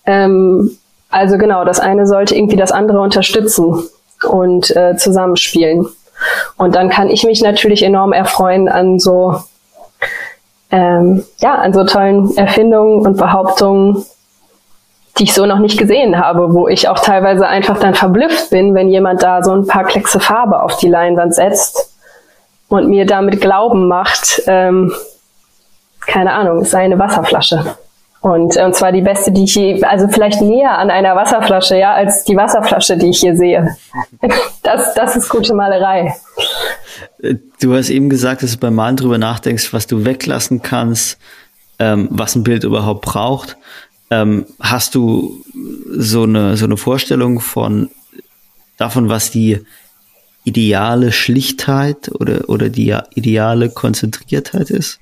Ähm, 0.05 0.77
also 1.09 1.37
genau, 1.37 1.65
das 1.65 1.79
eine 1.79 2.05
sollte 2.05 2.35
irgendwie 2.35 2.55
das 2.55 2.71
andere 2.71 3.01
unterstützen 3.01 3.83
und 4.27 4.75
äh, 4.75 4.95
zusammenspielen. 4.95 5.87
Und 6.57 6.75
dann 6.75 6.89
kann 6.89 7.09
ich 7.09 7.23
mich 7.23 7.41
natürlich 7.41 7.83
enorm 7.83 8.13
erfreuen 8.13 8.69
an 8.69 8.99
so 8.99 9.41
ähm, 10.71 11.23
ja, 11.39 11.55
an 11.55 11.73
so 11.73 11.83
tollen 11.83 12.35
Erfindungen 12.37 13.05
und 13.05 13.17
Behauptungen, 13.17 14.05
die 15.17 15.23
ich 15.23 15.33
so 15.33 15.45
noch 15.45 15.59
nicht 15.59 15.77
gesehen 15.77 16.17
habe, 16.19 16.53
wo 16.53 16.67
ich 16.67 16.87
auch 16.87 16.99
teilweise 16.99 17.47
einfach 17.47 17.79
dann 17.79 17.95
verblüfft 17.95 18.51
bin, 18.51 18.73
wenn 18.75 18.89
jemand 18.89 19.23
da 19.23 19.43
so 19.43 19.51
ein 19.51 19.67
paar 19.67 19.83
Kleckse 19.83 20.19
Farbe 20.19 20.61
auf 20.61 20.77
die 20.77 20.87
Leinwand 20.87 21.33
setzt 21.33 21.93
und 22.69 22.87
mir 22.87 23.05
damit 23.05 23.41
Glauben 23.41 23.87
macht, 23.87 24.43
ähm, 24.47 24.93
keine 26.05 26.33
Ahnung, 26.33 26.59
es 26.59 26.71
sei 26.71 26.83
eine 26.83 26.99
Wasserflasche. 26.99 27.75
Und, 28.21 28.57
und 28.57 28.75
zwar 28.75 28.91
die 28.91 29.01
beste, 29.01 29.31
die 29.31 29.45
ich 29.45 29.55
je, 29.55 29.81
also 29.83 30.09
vielleicht 30.09 30.41
näher 30.41 30.77
an 30.77 30.89
einer 30.89 31.15
Wasserflasche, 31.15 31.77
ja, 31.77 31.93
als 31.93 32.25
die 32.25 32.35
Wasserflasche, 32.35 32.97
die 32.97 33.09
ich 33.09 33.19
hier 33.19 33.35
sehe. 33.35 33.75
Das, 34.61 34.93
das 34.93 35.15
ist 35.15 35.29
gute 35.29 35.55
Malerei. 35.55 36.13
Du 37.59 37.73
hast 37.73 37.89
eben 37.89 38.09
gesagt, 38.09 38.43
dass 38.43 38.51
du 38.51 38.57
beim 38.59 38.75
Malen 38.75 38.97
drüber 38.97 39.17
nachdenkst, 39.17 39.73
was 39.73 39.87
du 39.87 40.05
weglassen 40.05 40.61
kannst, 40.61 41.17
ähm, 41.79 42.07
was 42.11 42.35
ein 42.35 42.43
Bild 42.43 42.65
überhaupt 42.65 43.01
braucht. 43.01 43.57
Ähm, 44.11 44.45
hast 44.59 44.93
du 44.93 45.43
so 45.89 46.23
eine, 46.23 46.55
so 46.55 46.65
eine 46.65 46.77
Vorstellung 46.77 47.39
von 47.39 47.89
davon, 48.77 49.09
was 49.09 49.31
die 49.31 49.59
ideale 50.43 51.11
Schlichtheit 51.11 52.11
oder, 52.19 52.47
oder 52.47 52.69
die 52.69 52.95
ideale 53.15 53.69
Konzentriertheit 53.69 54.69
ist? 54.69 54.99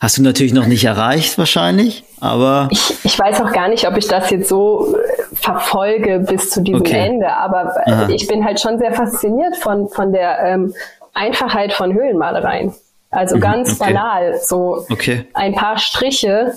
Hast 0.00 0.18
du 0.18 0.22
natürlich 0.22 0.52
noch 0.52 0.66
nicht 0.66 0.84
erreicht, 0.84 1.38
wahrscheinlich, 1.38 2.04
aber. 2.20 2.68
Ich, 2.70 2.94
ich 3.04 3.18
weiß 3.18 3.40
auch 3.40 3.52
gar 3.52 3.68
nicht, 3.68 3.86
ob 3.86 3.96
ich 3.96 4.06
das 4.06 4.30
jetzt 4.30 4.48
so 4.48 4.94
äh, 4.94 5.34
verfolge 5.34 6.18
bis 6.20 6.50
zu 6.50 6.62
diesem 6.62 6.80
okay. 6.80 7.06
Ende, 7.06 7.32
aber 7.32 7.74
äh, 7.86 7.92
Aha. 7.92 8.08
ich 8.10 8.26
bin 8.26 8.44
halt 8.44 8.60
schon 8.60 8.78
sehr 8.78 8.92
fasziniert 8.92 9.56
von, 9.56 9.88
von 9.88 10.12
der 10.12 10.40
ähm, 10.40 10.74
Einfachheit 11.14 11.72
von 11.72 11.94
Höhlenmalereien. 11.94 12.74
Also 13.10 13.36
mhm, 13.36 13.40
ganz 13.40 13.80
okay. 13.80 13.92
banal, 13.92 14.40
so 14.42 14.84
okay. 14.90 15.26
ein 15.34 15.54
paar 15.54 15.78
Striche 15.78 16.54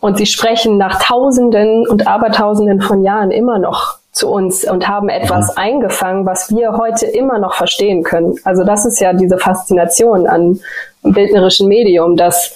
und 0.00 0.16
sie 0.16 0.26
sprechen 0.26 0.78
nach 0.78 1.02
Tausenden 1.02 1.88
und 1.88 2.06
Abertausenden 2.06 2.80
von 2.80 3.02
Jahren 3.02 3.30
immer 3.30 3.58
noch 3.58 3.98
zu 4.14 4.30
uns 4.30 4.64
und 4.64 4.88
haben 4.88 5.08
etwas 5.08 5.48
mhm. 5.48 5.62
eingefangen, 5.62 6.24
was 6.24 6.50
wir 6.50 6.76
heute 6.76 7.06
immer 7.06 7.38
noch 7.38 7.54
verstehen 7.54 8.04
können. 8.04 8.36
Also 8.44 8.64
das 8.64 8.86
ist 8.86 9.00
ja 9.00 9.12
diese 9.12 9.38
Faszination 9.38 10.26
an 10.26 10.60
bildnerischen 11.02 11.68
Medium, 11.68 12.16
dass, 12.16 12.54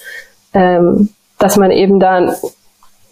ähm, 0.53 1.09
dass 1.37 1.57
man 1.57 1.69
eben 1.71 1.99
dann 1.99 2.33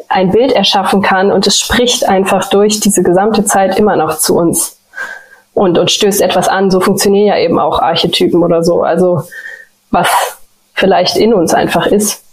ein 0.07 0.31
Bild 0.31 0.53
erschaffen 0.53 1.01
kann 1.01 1.31
und 1.31 1.45
es 1.45 1.59
spricht 1.59 2.07
einfach 2.07 2.49
durch 2.49 2.79
diese 2.79 3.03
gesamte 3.03 3.43
Zeit 3.43 3.77
immer 3.77 3.97
noch 3.97 4.17
zu 4.17 4.37
uns 4.37 4.79
und, 5.53 5.77
und 5.77 5.91
stößt 5.91 6.21
etwas 6.21 6.47
an. 6.47 6.71
So 6.71 6.79
funktionieren 6.79 7.27
ja 7.27 7.37
eben 7.37 7.59
auch 7.59 7.79
Archetypen 7.79 8.41
oder 8.41 8.63
so. 8.63 8.81
Also 8.81 9.23
was 9.91 10.07
vielleicht 10.73 11.17
in 11.17 11.33
uns 11.33 11.53
einfach 11.53 11.87
ist. 11.87 12.23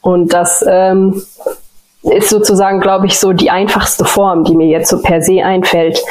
Und 0.00 0.32
das 0.34 0.64
ähm, 0.66 1.22
ist 2.04 2.28
sozusagen, 2.28 2.80
glaube 2.80 3.06
ich, 3.06 3.18
so 3.18 3.32
die 3.32 3.50
einfachste 3.50 4.04
Form, 4.04 4.44
die 4.44 4.54
mir 4.54 4.66
jetzt 4.66 4.90
so 4.90 5.00
per 5.00 5.22
se 5.22 5.42
einfällt. 5.42 6.02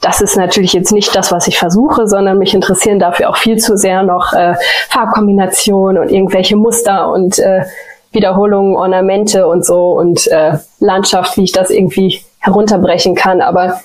Das 0.00 0.20
ist 0.20 0.36
natürlich 0.36 0.72
jetzt 0.72 0.92
nicht 0.92 1.14
das, 1.14 1.30
was 1.30 1.46
ich 1.46 1.58
versuche, 1.58 2.06
sondern 2.06 2.38
mich 2.38 2.54
interessieren 2.54 2.98
dafür 2.98 3.28
auch 3.28 3.36
viel 3.36 3.58
zu 3.58 3.76
sehr 3.76 4.02
noch 4.02 4.32
äh, 4.32 4.54
Farbkombinationen 4.88 6.02
und 6.02 6.10
irgendwelche 6.10 6.56
Muster 6.56 7.10
und 7.10 7.38
äh, 7.38 7.64
Wiederholungen, 8.12 8.76
Ornamente 8.76 9.46
und 9.46 9.64
so 9.64 9.92
und 9.92 10.26
äh, 10.28 10.58
Landschaft, 10.80 11.36
wie 11.36 11.44
ich 11.44 11.52
das 11.52 11.70
irgendwie 11.70 12.22
herunterbrechen 12.38 13.14
kann. 13.14 13.40
Aber 13.42 13.80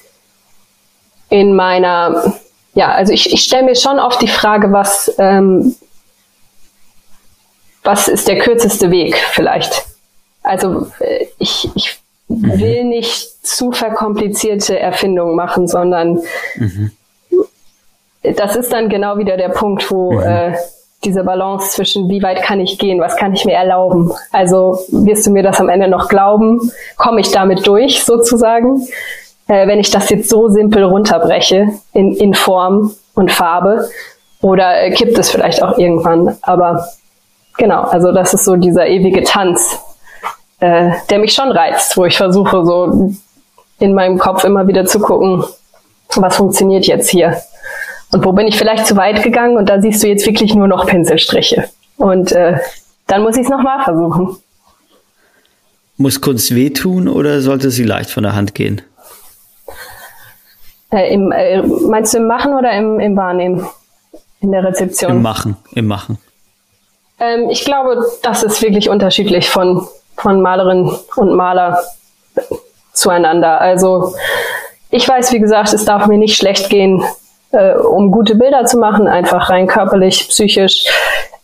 in 1.30 1.56
meiner, 1.56 2.34
ja, 2.74 2.92
also 2.92 3.12
ich, 3.12 3.34
ich 3.34 3.44
stelle 3.44 3.64
mir 3.64 3.76
schon 3.76 4.00
oft 4.00 4.22
die 4.22 4.28
Frage, 4.28 4.72
was, 4.72 5.14
ähm, 5.18 5.76
was 7.84 8.08
ist 8.08 8.28
der 8.28 8.38
kürzeste 8.40 8.90
Weg 8.92 9.18
vielleicht? 9.32 9.86
Also 10.44 10.88
äh, 11.00 11.27
ich, 11.38 11.70
ich 11.76 12.00
mhm. 12.28 12.60
will 12.60 12.84
nicht 12.86 13.46
zu 13.46 13.72
verkomplizierte 13.72 14.80
Erfindungen 14.80 15.36
machen, 15.36 15.68
sondern 15.68 16.22
mhm. 16.56 16.92
das 18.36 18.56
ist 18.56 18.72
dann 18.74 18.90
genau 18.90 19.18
wieder 19.18 19.38
der 19.38 19.50
Punkt, 19.50 19.90
wo 19.92 20.14
mhm. 20.14 20.22
äh, 20.22 20.54
diese 21.04 21.24
Balance 21.24 21.72
zwischen 21.72 22.10
wie 22.10 22.24
weit 22.24 22.42
kann 22.42 22.60
ich 22.60 22.80
gehen, 22.80 23.00
was 23.00 23.16
kann 23.16 23.34
ich 23.34 23.46
mir 23.46 23.54
erlauben. 23.54 24.12
Also 24.32 24.80
wirst 24.90 25.28
du 25.28 25.32
mir 25.32 25.44
das 25.44 25.60
am 25.60 25.70
Ende 25.70 25.88
noch 25.88 26.10
glauben? 26.10 26.72
Komme 26.98 27.22
ich 27.22 27.32
damit 27.32 27.66
durch 27.68 28.04
sozusagen? 28.04 28.88
Äh, 29.48 29.68
wenn 29.68 29.80
ich 29.80 29.92
das 29.92 30.10
jetzt 30.10 30.30
so 30.30 30.50
simpel 30.50 30.84
runterbreche 30.84 31.68
in, 31.94 32.14
in 32.14 32.34
Form 32.34 32.94
und 33.14 33.32
Farbe 33.32 33.88
oder 34.42 34.84
äh, 34.84 34.92
kippt 34.92 35.18
es 35.18 35.30
vielleicht 35.30 35.64
auch 35.64 35.78
irgendwann. 35.78 36.36
Aber 36.42 36.88
genau, 37.58 37.84
also 37.84 38.12
das 38.12 38.34
ist 38.34 38.46
so 38.46 38.56
dieser 38.56 38.88
ewige 38.88 39.24
Tanz, 39.24 39.80
äh, 40.60 40.92
der 41.10 41.20
mich 41.20 41.34
schon 41.34 41.52
reizt, 41.52 41.98
wo 41.98 42.06
ich 42.06 42.18
versuche, 42.18 42.66
so 42.66 43.12
in 43.80 43.94
meinem 43.94 44.18
Kopf 44.18 44.44
immer 44.44 44.68
wieder 44.68 44.86
zu 44.86 45.00
gucken, 45.00 45.44
was 46.16 46.36
funktioniert 46.38 46.88
jetzt 46.88 47.10
hier. 47.10 47.38
Und 48.12 48.26
wo 48.26 48.32
bin 48.32 48.48
ich 48.48 48.58
vielleicht 48.58 48.88
zu 48.88 48.96
weit 48.96 49.22
gegangen 49.24 49.58
und 49.58 49.70
da 49.70 49.82
siehst 49.82 50.02
du 50.02 50.08
jetzt 50.08 50.26
wirklich 50.26 50.56
nur 50.56 50.68
noch 50.68 50.86
Pinselstriche. 50.88 51.70
Und 51.98 52.32
äh, 52.32 52.58
dann 53.06 53.24
muss 53.24 53.36
ich 53.36 53.44
es 53.44 53.50
nochmal 53.50 53.84
versuchen. 53.84 54.38
Muss 55.98 56.22
Kunst 56.22 56.54
wehtun 56.54 57.08
oder 57.08 57.42
sollte 57.42 57.70
sie 57.72 57.84
leicht 57.84 58.10
von 58.10 58.24
der 58.24 58.36
Hand 58.36 58.56
gehen? 58.56 58.82
Äh, 60.92 61.14
im, 61.14 61.32
äh, 61.32 61.62
meinst 61.62 62.14
du 62.14 62.20
im 62.20 62.28
Machen 62.28 62.54
oder 62.54 62.72
im, 62.72 63.00
im 63.00 63.18
Wahrnehmen? 63.18 63.68
In 64.40 64.52
der 64.52 64.64
Rezeption? 64.64 65.12
Im 65.12 65.22
Machen, 65.22 65.58
im 65.74 65.88
Machen. 65.88 66.18
Ähm, 67.20 67.50
ich 67.50 67.66
glaube, 67.66 67.98
das 68.22 68.44
ist 68.44 68.62
wirklich 68.62 68.90
unterschiedlich 68.90 69.50
von 69.50 69.88
von 70.18 70.42
Malerinnen 70.42 70.92
und 71.16 71.36
Maler 71.36 71.82
zueinander. 72.94 73.62
Also 73.62 74.14
ich 74.90 75.08
weiß, 75.08 75.32
wie 75.34 75.40
gesagt, 75.40 75.74
es 75.74 75.86
darf 75.86 76.08
mir 76.08 76.18
nicht 76.18 76.38
schlecht 76.38 76.70
gehen, 76.70 77.04
äh, 77.52 77.74
um 77.74 78.12
gute 78.12 78.36
Bilder 78.36 78.66
zu 78.66 78.78
machen, 78.78 79.08
einfach 79.08 79.50
rein 79.50 79.68
körperlich, 79.68 80.28
psychisch. 80.30 80.86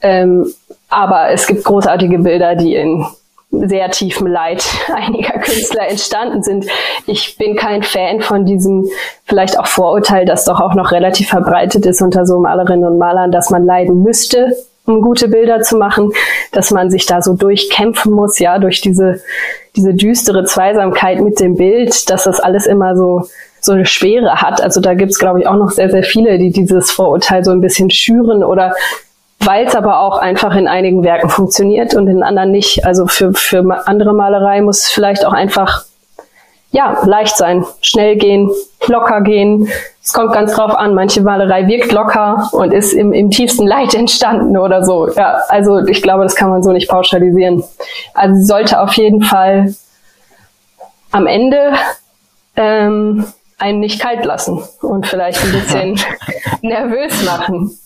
Ähm, 0.02 0.52
aber 0.90 1.30
es 1.30 1.48
gibt 1.48 1.64
großartige 1.64 2.20
Bilder, 2.20 2.56
die 2.56 2.76
in 2.76 3.06
sehr 3.52 3.90
tiefem 3.92 4.28
Leid 4.28 4.64
einiger 4.94 5.40
Künstler 5.40 5.88
entstanden 5.88 6.42
sind. 6.42 6.66
Ich 7.06 7.38
bin 7.38 7.56
kein 7.56 7.84
Fan 7.84 8.22
von 8.22 8.46
diesem 8.46 8.90
vielleicht 9.26 9.60
auch 9.60 9.68
Vorurteil, 9.68 10.26
das 10.26 10.46
doch 10.46 10.60
auch 10.60 10.74
noch 10.74 10.92
relativ 10.92 11.30
verbreitet 11.30 11.86
ist 11.86 12.02
unter 12.02 12.26
so 12.26 12.40
Malerinnen 12.40 12.86
und 12.86 12.98
Malern, 12.98 13.32
dass 13.32 13.50
man 13.50 13.66
leiden 13.66 14.02
müsste, 14.02 14.56
um 14.86 15.02
gute 15.02 15.28
Bilder 15.28 15.62
zu 15.62 15.78
machen, 15.78 16.12
dass 16.52 16.72
man 16.72 16.90
sich 16.90 17.06
da 17.06 17.22
so 17.22 17.34
durchkämpfen 17.34 18.12
muss, 18.12 18.40
ja, 18.40 18.60
durch 18.60 18.82
diese, 18.82 19.22
diese 19.76 19.94
düstere 19.94 20.44
Zweisamkeit 20.44 21.22
mit 21.22 21.40
dem 21.40 21.56
Bild, 21.56 22.10
dass 22.10 22.26
das 22.26 22.40
alles 22.40 22.66
immer 22.66 22.96
so, 22.96 23.24
so 23.62 23.72
eine 23.72 23.86
Schwere 23.86 24.42
hat. 24.42 24.62
Also 24.62 24.82
da 24.82 24.94
gibt's 24.94 25.20
glaube 25.20 25.40
ich, 25.40 25.48
auch 25.48 25.56
noch 25.56 25.72
sehr, 25.72 25.90
sehr 25.90 26.04
viele, 26.04 26.38
die 26.38 26.52
dieses 26.52 26.92
Vorurteil 26.92 27.46
so 27.46 27.52
ein 27.52 27.62
bisschen 27.62 27.90
schüren 27.90 28.44
oder 28.44 28.74
weil 29.40 29.66
es 29.66 29.76
aber 29.76 30.00
auch 30.00 30.18
einfach 30.18 30.56
in 30.56 30.68
einigen 30.68 31.04
Werken 31.04 31.30
funktioniert 31.30 31.96
und 31.96 32.08
in 32.08 32.24
anderen 32.24 32.52
nicht. 32.52 32.86
Also 32.86 33.08
für, 33.08 33.34
für 33.34 33.88
andere 33.88 34.14
Malerei 34.14 34.62
muss 34.62 34.90
vielleicht 34.90 35.26
auch 35.26 35.34
einfach 35.34 35.86
ja, 36.74 36.98
leicht 37.06 37.38
sein, 37.38 37.66
schnell 37.82 38.18
gehen, 38.18 38.52
locker 38.88 39.22
gehen. 39.22 39.70
Es 40.04 40.12
kommt 40.12 40.34
ganz 40.34 40.54
drauf 40.54 40.76
an. 40.76 40.96
Manche 40.96 41.22
Malerei 41.22 41.68
wirkt 41.68 41.92
locker 41.92 42.50
und 42.52 42.74
ist 42.74 42.94
im, 42.94 43.14
im 43.14 43.30
tiefsten 43.30 43.68
Leid 43.68 43.94
entstanden 43.94 44.58
oder 44.58 44.84
so. 44.84 45.08
Ja, 45.14 45.38
also 45.50 45.86
ich 45.86 46.02
glaube, 46.02 46.24
das 46.24 46.36
kann 46.36 46.50
man 46.50 46.64
so 46.64 46.72
nicht 46.72 46.90
pauschalisieren. 46.90 47.64
Also 48.16 48.36
sie 48.36 48.46
sollte 48.46 48.82
auf 48.82 48.94
jeden 48.94 49.22
Fall 49.22 49.76
am 51.12 51.28
Ende 51.28 51.74
ähm, 52.56 53.26
einen 53.60 53.80
nicht 53.80 54.02
kalt 54.02 54.26
lassen 54.26 54.64
und 54.82 55.06
vielleicht 55.06 55.44
ein 55.44 55.52
bisschen 55.52 56.00
nervös 56.64 57.24
machen 57.24 57.78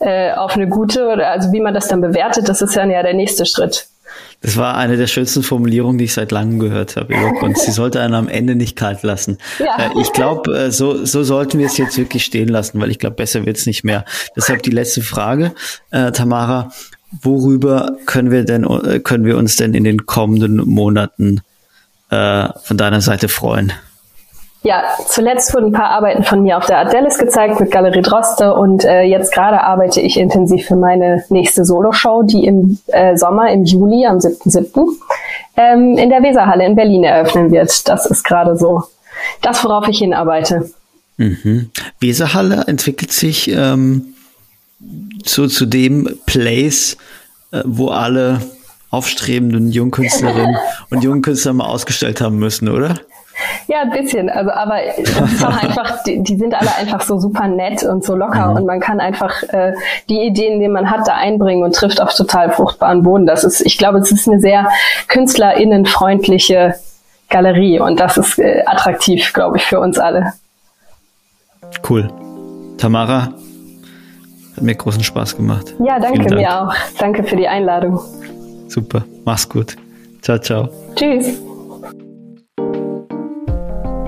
äh, 0.00 0.32
auf 0.32 0.56
eine 0.56 0.66
gute 0.66 1.08
oder 1.08 1.28
also 1.28 1.52
wie 1.52 1.60
man 1.60 1.74
das 1.74 1.88
dann 1.88 2.00
bewertet, 2.00 2.48
das 2.48 2.62
ist 2.62 2.74
dann 2.74 2.90
ja 2.90 3.02
der 3.02 3.14
nächste 3.14 3.44
Schritt. 3.44 3.86
Das 4.40 4.56
war 4.56 4.76
eine 4.76 4.96
der 4.96 5.06
schönsten 5.06 5.42
Formulierungen, 5.42 5.98
die 5.98 6.04
ich 6.04 6.14
seit 6.14 6.32
langem 6.32 6.58
gehört 6.58 6.96
habe 6.96 7.14
über 7.14 7.32
Kunst. 7.34 7.64
Sie 7.64 7.72
sollte 7.72 8.00
einen 8.00 8.14
am 8.14 8.28
Ende 8.28 8.54
nicht 8.54 8.76
kalt 8.76 9.02
lassen. 9.02 9.38
Ja. 9.58 9.90
Äh, 9.90 10.00
ich 10.00 10.12
glaube, 10.12 10.56
äh, 10.56 10.70
so, 10.70 11.04
so 11.04 11.22
sollten 11.22 11.58
wir 11.58 11.66
es 11.66 11.76
jetzt 11.76 11.98
wirklich 11.98 12.24
stehen 12.24 12.48
lassen, 12.48 12.80
weil 12.80 12.90
ich 12.90 12.98
glaube, 12.98 13.16
besser 13.16 13.44
wird 13.44 13.58
es 13.58 13.66
nicht 13.66 13.84
mehr. 13.84 14.04
Deshalb 14.36 14.62
die 14.62 14.70
letzte 14.70 15.02
Frage, 15.02 15.52
äh, 15.90 16.12
Tamara. 16.12 16.70
Worüber 17.22 17.96
können 18.06 18.30
wir 18.30 18.44
denn, 18.44 18.64
äh, 18.64 19.00
können 19.00 19.24
wir 19.24 19.36
uns 19.36 19.56
denn 19.56 19.74
in 19.74 19.82
den 19.82 20.06
kommenden 20.06 20.56
Monaten 20.58 21.40
äh, 22.10 22.48
von 22.62 22.76
deiner 22.76 23.00
Seite 23.00 23.28
freuen? 23.28 23.72
Ja, 24.62 24.82
zuletzt 25.06 25.54
wurden 25.54 25.66
ein 25.66 25.72
paar 25.72 25.88
Arbeiten 25.88 26.22
von 26.22 26.42
mir 26.42 26.58
auf 26.58 26.66
der 26.66 26.78
Adelis 26.78 27.16
gezeigt 27.16 27.58
mit 27.60 27.70
Galerie 27.70 28.02
Droste 28.02 28.52
und 28.52 28.84
äh, 28.84 29.02
jetzt 29.02 29.32
gerade 29.32 29.62
arbeite 29.62 30.02
ich 30.02 30.18
intensiv 30.18 30.66
für 30.66 30.76
meine 30.76 31.24
nächste 31.30 31.64
Soloshow, 31.64 32.22
die 32.24 32.44
im 32.44 32.78
äh, 32.88 33.16
Sommer, 33.16 33.50
im 33.50 33.64
Juli, 33.64 34.04
am 34.04 34.18
7.7. 34.18 34.86
Ähm, 35.56 35.96
in 35.96 36.10
der 36.10 36.22
Weserhalle 36.22 36.66
in 36.66 36.76
Berlin 36.76 37.04
eröffnen 37.04 37.50
wird. 37.50 37.88
Das 37.88 38.04
ist 38.04 38.22
gerade 38.22 38.58
so 38.58 38.82
das, 39.40 39.64
worauf 39.64 39.88
ich 39.88 39.98
hinarbeite. 39.98 40.70
Mhm. 41.16 41.70
Weserhalle 41.98 42.64
entwickelt 42.66 43.12
sich 43.12 43.50
ähm, 43.50 44.14
so 45.24 45.46
zu 45.46 45.64
dem 45.64 46.18
Place, 46.26 46.98
äh, 47.52 47.62
wo 47.64 47.88
alle 47.88 48.40
aufstrebenden 48.90 49.70
Jungkünstlerinnen 49.70 50.56
und 50.90 51.02
Jungkünstler 51.02 51.52
mal 51.54 51.66
ausgestellt 51.66 52.20
haben 52.20 52.38
müssen, 52.38 52.68
oder? 52.68 52.94
Ja, 53.66 53.82
ein 53.82 53.90
bisschen. 53.90 54.28
Also, 54.28 54.50
aber 54.50 54.74
einfach, 54.74 56.02
die, 56.04 56.22
die, 56.22 56.36
sind 56.36 56.54
alle 56.54 56.74
einfach 56.76 57.00
so 57.02 57.18
super 57.18 57.48
nett 57.48 57.82
und 57.82 58.04
so 58.04 58.14
locker 58.16 58.48
mhm. 58.48 58.56
und 58.56 58.66
man 58.66 58.80
kann 58.80 59.00
einfach 59.00 59.42
äh, 59.44 59.72
die 60.08 60.20
Ideen, 60.20 60.60
die 60.60 60.68
man 60.68 60.90
hat, 60.90 61.06
da 61.06 61.14
einbringen 61.14 61.62
und 61.62 61.74
trifft 61.74 62.00
auf 62.00 62.14
total 62.14 62.50
fruchtbaren 62.50 63.02
Boden. 63.02 63.26
Das 63.26 63.44
ist, 63.44 63.60
ich 63.60 63.78
glaube, 63.78 63.98
es 63.98 64.10
ist 64.10 64.28
eine 64.28 64.40
sehr 64.40 64.68
künstlerinnenfreundliche 65.08 66.74
Galerie 67.28 67.80
und 67.80 68.00
das 68.00 68.16
ist 68.16 68.38
äh, 68.38 68.62
attraktiv, 68.66 69.32
glaube 69.32 69.56
ich, 69.56 69.64
für 69.64 69.80
uns 69.80 69.98
alle. 69.98 70.32
Cool. 71.88 72.10
Tamara, 72.78 73.32
hat 74.56 74.62
mir 74.62 74.74
großen 74.74 75.04
Spaß 75.04 75.36
gemacht. 75.36 75.74
Ja, 75.78 75.98
danke 75.98 76.26
Dank. 76.26 76.34
mir 76.34 76.62
auch. 76.62 76.74
Danke 76.98 77.22
für 77.24 77.36
die 77.36 77.48
Einladung. 77.48 78.00
Super, 78.68 79.04
mach's 79.24 79.48
gut. 79.48 79.76
Ciao, 80.22 80.38
ciao. 80.38 80.68
Tschüss. 80.94 81.49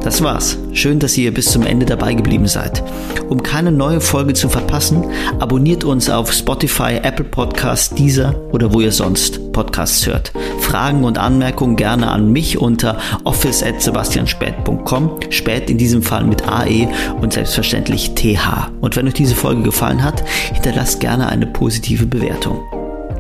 Das 0.05 0.21
war's. 0.21 0.59
Schön, 0.73 0.99
dass 0.99 1.17
ihr 1.17 1.33
bis 1.33 1.53
zum 1.53 1.65
Ende 1.65 1.87
dabei 1.87 2.15
geblieben 2.15 2.49
seid. 2.49 2.83
Um 3.29 3.43
keine 3.43 3.71
neue 3.71 4.01
Folge 4.01 4.35
zu 4.35 4.49
verpassen, 4.49 5.05
abonniert 5.39 5.85
uns 5.85 6.11
auf 6.11 6.33
Spotify, 6.33 6.99
Apple 7.03 7.25
Podcasts, 7.25 7.95
Deezer 7.95 8.35
oder 8.53 8.75
wo 8.75 8.81
ihr 8.81 8.91
sonst 8.91 9.53
Podcasts 9.53 10.05
hört. 10.07 10.33
Fragen 10.59 11.05
und 11.05 11.19
Anmerkungen 11.19 11.77
gerne 11.77 12.11
an 12.11 12.33
mich 12.33 12.59
unter 12.59 12.99
office@sebastianspät.com. 13.25 15.21
Spät 15.31 15.71
in 15.71 15.79
diesem 15.79 16.03
Fall 16.03 16.25
mit 16.25 16.49
AE 16.49 16.89
und 17.21 17.33
selbstverständlich 17.33 18.15
TH. 18.15 18.71
Und 18.81 18.97
wenn 18.97 19.07
euch 19.07 19.15
diese 19.15 19.37
Folge 19.37 19.63
gefallen 19.63 20.03
hat, 20.03 20.25
hinterlasst 20.53 20.99
gerne 21.01 21.29
eine 21.29 21.47
positive 21.47 22.07
Bewertung. 22.07 22.61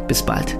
Bis 0.08 0.22
bald. 0.22 0.58